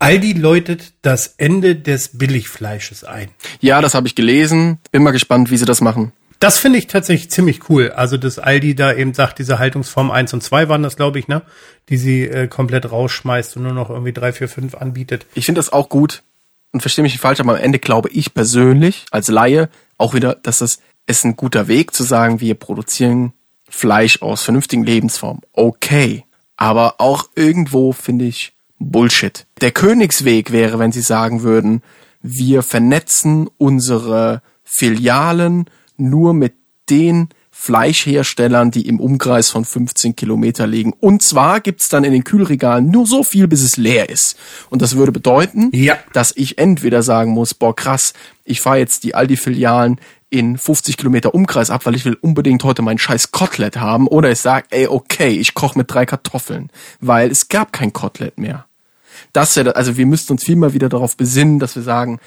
Aldi 0.00 0.34
läutet 0.34 0.92
das 1.02 1.34
Ende 1.38 1.74
des 1.74 2.18
Billigfleisches 2.18 3.02
ein. 3.02 3.30
Ja, 3.60 3.80
das 3.80 3.94
habe 3.94 4.06
ich 4.06 4.14
gelesen. 4.14 4.78
Bin 4.92 5.02
mal 5.02 5.10
gespannt, 5.10 5.50
wie 5.50 5.56
sie 5.56 5.64
das 5.64 5.80
machen. 5.80 6.12
Das 6.38 6.58
finde 6.58 6.78
ich 6.78 6.86
tatsächlich 6.86 7.32
ziemlich 7.32 7.68
cool. 7.68 7.90
Also, 7.90 8.16
dass 8.16 8.38
Aldi 8.38 8.76
da 8.76 8.92
eben 8.92 9.12
sagt, 9.12 9.40
diese 9.40 9.58
Haltungsform 9.58 10.12
1 10.12 10.34
und 10.34 10.42
2 10.42 10.68
waren 10.68 10.84
das, 10.84 10.96
glaube 10.96 11.18
ich, 11.18 11.26
ne? 11.26 11.42
Die 11.88 11.96
sie 11.96 12.22
äh, 12.22 12.46
komplett 12.46 12.92
rausschmeißt 12.92 13.56
und 13.56 13.64
nur 13.64 13.72
noch 13.72 13.90
irgendwie 13.90 14.12
3, 14.12 14.32
4, 14.32 14.48
5 14.48 14.74
anbietet. 14.76 15.26
Ich 15.34 15.46
finde 15.46 15.58
das 15.58 15.72
auch 15.72 15.88
gut. 15.88 16.22
Und 16.70 16.80
verstehe 16.80 17.02
mich 17.02 17.14
nicht 17.14 17.22
falsch, 17.22 17.40
aber 17.40 17.56
am 17.56 17.62
Ende 17.62 17.78
glaube 17.78 18.10
ich 18.10 18.34
persönlich, 18.34 19.06
als 19.10 19.28
Laie, 19.28 19.68
auch 19.96 20.14
wieder, 20.14 20.34
dass 20.34 20.58
das 20.58 20.80
ist 21.06 21.24
ein 21.24 21.34
guter 21.34 21.66
Weg 21.66 21.94
zu 21.94 22.04
sagen, 22.04 22.40
wir 22.40 22.54
produzieren 22.54 23.32
Fleisch 23.68 24.22
aus 24.22 24.42
vernünftigen 24.42 24.84
Lebensformen. 24.84 25.42
Okay. 25.54 26.24
Aber 26.56 27.00
auch 27.00 27.30
irgendwo 27.34 27.92
finde 27.92 28.26
ich, 28.26 28.52
Bullshit. 28.78 29.46
Der 29.60 29.72
Königsweg 29.72 30.52
wäre, 30.52 30.78
wenn 30.78 30.92
sie 30.92 31.00
sagen 31.00 31.42
würden, 31.42 31.82
wir 32.20 32.62
vernetzen 32.62 33.48
unsere 33.58 34.42
Filialen 34.64 35.66
nur 35.96 36.34
mit 36.34 36.54
den 36.90 37.28
Fleischherstellern, 37.60 38.70
die 38.70 38.86
im 38.88 38.98
Umkreis 39.00 39.50
von 39.50 39.64
15 39.64 40.16
Kilometer 40.16 40.66
liegen. 40.66 40.92
Und 41.00 41.22
zwar 41.22 41.60
gibt's 41.60 41.88
dann 41.88 42.04
in 42.04 42.12
den 42.12 42.24
Kühlregalen 42.24 42.90
nur 42.90 43.06
so 43.06 43.22
viel, 43.24 43.48
bis 43.48 43.62
es 43.62 43.76
leer 43.76 44.08
ist. 44.08 44.36
Und 44.70 44.80
das 44.80 44.96
würde 44.96 45.12
bedeuten, 45.12 45.70
Ja. 45.72 45.98
dass 46.12 46.32
ich 46.36 46.58
entweder 46.58 47.02
sagen 47.02 47.32
muss, 47.32 47.54
boah 47.54 47.74
krass, 47.74 48.14
ich 48.44 48.60
fahre 48.60 48.78
jetzt 48.78 49.04
die 49.04 49.14
Aldi-Filialen 49.14 50.00
in 50.30 50.56
50 50.56 50.96
Kilometer 50.96 51.34
Umkreis 51.34 51.70
ab, 51.70 51.84
weil 51.84 51.94
ich 51.96 52.04
will 52.04 52.16
unbedingt 52.20 52.62
heute 52.64 52.82
mein 52.82 52.98
scheiß 52.98 53.32
Kotelett 53.32 53.76
haben. 53.76 54.06
Oder 54.06 54.30
ich 54.30 54.38
sage, 54.38 54.66
ey, 54.70 54.86
okay, 54.86 55.28
ich 55.30 55.54
koche 55.54 55.78
mit 55.78 55.92
drei 55.92 56.06
Kartoffeln, 56.06 56.70
weil 57.00 57.30
es 57.30 57.48
gab 57.48 57.72
kein 57.72 57.92
Kotelett 57.92 58.38
mehr. 58.38 58.66
Das 59.32 59.56
wäre, 59.56 59.74
also 59.76 59.96
wir 59.96 60.06
müssten 60.06 60.32
uns 60.32 60.44
viel 60.44 60.56
mal 60.56 60.74
wieder 60.74 60.88
darauf 60.88 61.16
besinnen, 61.16 61.58
dass 61.58 61.74
wir 61.76 61.82
sagen, 61.82 62.18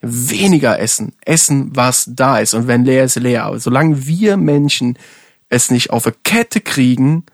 weniger 0.00 0.78
essen, 0.78 1.12
essen, 1.24 1.74
was 1.74 2.04
da 2.08 2.38
ist. 2.38 2.54
Und 2.54 2.68
wenn 2.68 2.84
leer 2.84 3.04
ist, 3.04 3.16
leer. 3.16 3.44
Aber 3.44 3.58
solange 3.58 4.06
wir 4.06 4.36
Menschen 4.36 4.98
es 5.48 5.70
nicht 5.70 5.90
auf 5.90 6.06
eine 6.06 6.14
Kette 6.24 6.60
kriegen, 6.60 7.24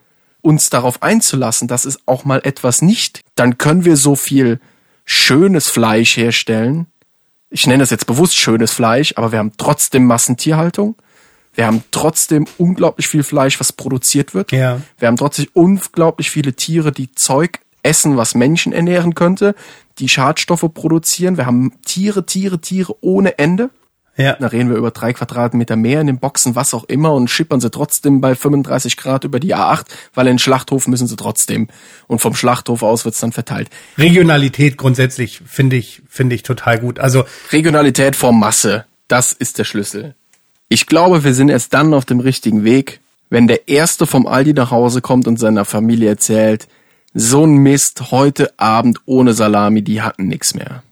uns 0.41 0.71
darauf 0.71 1.03
einzulassen, 1.03 1.69
dass 1.69 1.85
es 1.85 1.99
auch 2.07 2.25
mal 2.25 2.41
etwas 2.45 2.83
nicht, 2.83 3.21
dann 3.35 3.59
können 3.59 3.85
wir 3.85 3.97
so 3.97 4.15
viel 4.15 4.61
schönes 5.05 5.69
Fleisch 5.69 6.17
herstellen. 6.17 6.87
Ich 7.51 7.67
nenne 7.67 7.83
das 7.83 7.91
jetzt 7.91 8.07
bewusst 8.07 8.37
schönes 8.37 8.73
Fleisch, 8.73 9.15
aber 9.17 9.33
wir 9.33 9.39
haben 9.39 9.53
trotzdem 9.57 10.07
Massentierhaltung. 10.07 10.97
Wir 11.55 11.67
haben 11.67 11.85
trotzdem 11.91 12.47
unglaublich 12.59 13.07
viel 13.07 13.23
Fleisch, 13.23 13.61
was 13.61 13.73
produziert 13.73 14.35
wird. 14.35 14.53
Ja. 14.53 14.81
Wir 14.99 15.09
haben 15.09 15.17
trotzdem 15.17 15.47
unglaublich 15.53 16.31
viele 16.31 16.55
Tiere, 16.55 16.93
die 16.93 17.13
Zeug 17.13 17.61
essen, 17.85 18.17
was 18.17 18.35
Menschen 18.35 18.73
ernähren 18.73 19.15
könnte, 19.15 19.55
die 19.99 20.09
Schadstoffe 20.09 20.69
produzieren. 20.75 21.37
Wir 21.37 21.47
haben 21.47 21.73
Tiere, 21.85 22.27
Tiere, 22.27 22.61
Tiere 22.61 22.95
ohne 23.01 23.39
Ende. 23.39 23.71
Ja. 24.17 24.37
Da 24.39 24.47
reden 24.47 24.71
wir 24.71 24.77
über 24.77 24.93
drei 24.93 25.13
Quadratmeter 25.13 25.75
mehr 25.75 26.01
in 26.01 26.07
den 26.07 26.19
Boxen, 26.19 26.55
was 26.55 26.73
auch 26.73 26.85
immer, 26.85 27.13
und 27.15 27.29
schippern 27.29 27.61
sie 27.61 27.71
trotzdem 27.71 28.21
bei 28.21 28.35
35 28.37 28.97
Grad 28.97 29.25
über 29.25 29.41
die 29.41 29.57
A8, 29.57 29.87
weil 30.15 30.27
in 30.27 30.35
den 30.35 30.39
Schlachthof 30.39 30.87
müssen 30.87 31.09
sie 31.09 31.17
trotzdem. 31.17 31.69
Und 32.07 32.21
vom 32.21 32.35
Schlachthof 32.35 32.83
aus 32.83 33.05
wird's 33.05 33.19
dann 33.19 33.33
verteilt. 33.33 33.71
Regionalität 33.99 34.77
grundsätzlich 34.77 35.43
finde 35.45 35.77
ich, 35.77 36.03
finde 36.09 36.37
ich 36.37 36.45
total 36.45 36.79
gut. 36.79 37.01
Also, 37.01 37.25
Regionalität 37.51 38.15
vor 38.15 38.33
Masse, 38.33 38.85
das 39.09 39.33
ist 39.33 39.59
der 39.59 39.65
Schlüssel. 39.65 40.15
Ich 40.69 40.87
glaube, 40.87 41.25
wir 41.25 41.35
sind 41.35 41.49
erst 41.49 41.75
dann 41.75 41.93
auf 41.93 42.05
dem 42.05 42.21
richtigen 42.21 42.63
Weg, 42.63 43.01
wenn 43.31 43.49
der 43.49 43.69
Erste 43.69 44.07
vom 44.07 44.27
Aldi 44.27 44.55
nach 44.55 44.71
Hause 44.71 45.01
kommt 45.01 45.27
und 45.27 45.41
seiner 45.41 45.65
Familie 45.65 46.09
erzählt, 46.09 46.69
so 47.15 47.47
ein 47.47 47.57
Mist 47.57 48.11
heute 48.11 48.59
Abend 48.59 48.99
ohne 49.07 49.33
Salami, 49.33 49.83
die 49.83 50.03
hatten 50.03 50.27
nix 50.27 50.55
mehr. 50.55 50.83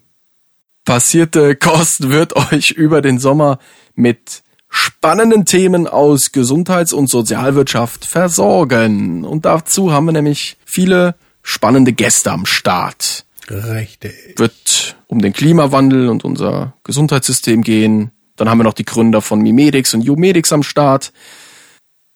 Passierte 0.85 1.57
Kost 1.57 2.09
wird 2.09 2.35
euch 2.53 2.71
über 2.71 3.03
den 3.03 3.19
Sommer 3.19 3.59
mit 3.95 4.43
spannenden 4.69 5.45
Themen 5.45 5.87
aus 5.87 6.33
Gesundheits- 6.33 6.95
und 6.95 7.11
Sozialwirtschaft 7.11 8.07
versorgen. 8.07 9.25
Und 9.25 9.45
dazu 9.45 9.93
haben 9.93 10.07
wir 10.07 10.13
nämlich 10.13 10.57
viele 10.65 11.15
spannende 11.43 11.93
Gäste 11.93 12.31
am 12.31 12.47
Start 12.47 13.27
richtig. 13.51 14.39
wird 14.39 14.97
um 15.09 15.21
den 15.21 15.33
Klimawandel 15.33 16.09
und 16.09 16.25
unser 16.25 16.75
Gesundheitssystem 16.85 17.63
gehen. 17.63 18.13
Dann 18.37 18.49
haben 18.49 18.59
wir 18.59 18.65
noch 18.65 18.73
die 18.73 18.85
Gründer 18.85 19.21
von 19.21 19.41
Mimedix 19.41 19.93
und 19.93 20.09
Umedix 20.09 20.53
am 20.53 20.63
Start. 20.63 21.13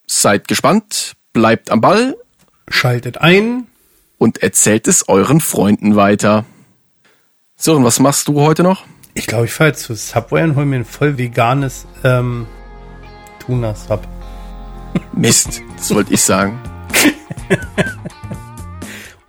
Seid 0.06 0.48
gespannt, 0.48 1.14
bleibt 1.32 1.70
am 1.70 1.80
Ball 1.80 2.16
Schaltet 2.68 3.18
ein. 3.18 3.66
Und 4.18 4.42
erzählt 4.42 4.88
es 4.88 5.08
euren 5.08 5.40
Freunden 5.40 5.96
weiter. 5.96 6.44
Sören, 7.56 7.84
was 7.84 8.00
machst 8.00 8.28
du 8.28 8.40
heute 8.40 8.62
noch? 8.62 8.84
Ich 9.14 9.26
glaube, 9.26 9.46
ich 9.46 9.52
fahre 9.52 9.70
jetzt 9.70 9.82
zu 9.82 9.94
Subway 9.94 10.42
und 10.42 10.56
hole 10.56 10.66
mir 10.66 10.76
ein 10.76 10.84
voll 10.84 11.16
veganes 11.16 11.86
ähm, 12.04 12.46
Tuna-Sub. 13.44 14.06
Mist, 15.12 15.62
das 15.76 15.94
wollte 15.94 16.12
ich 16.12 16.20
sagen. 16.22 16.58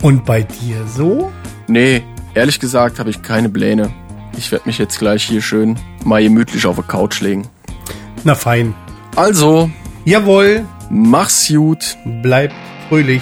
Und 0.02 0.26
bei 0.26 0.44
dir 0.44 0.86
so? 0.88 1.32
Nee, 1.68 2.04
ehrlich 2.34 2.60
gesagt 2.60 3.00
habe 3.00 3.10
ich 3.10 3.22
keine 3.22 3.50
Pläne. 3.50 3.92
Ich 4.38 4.52
werde 4.52 4.68
mich 4.68 4.78
jetzt 4.78 5.00
gleich 5.00 5.24
hier 5.24 5.42
schön 5.42 5.80
mal 6.04 6.22
gemütlich 6.22 6.66
auf 6.66 6.76
der 6.76 6.86
Couch 6.86 7.22
legen. 7.22 7.48
Na 8.24 8.36
fein. 8.36 8.76
Also, 9.16 9.70
Jawohl, 10.06 10.66
mach's 10.90 11.48
gut. 11.48 11.98
bleib 12.22 12.54
fröhlich. 12.88 13.22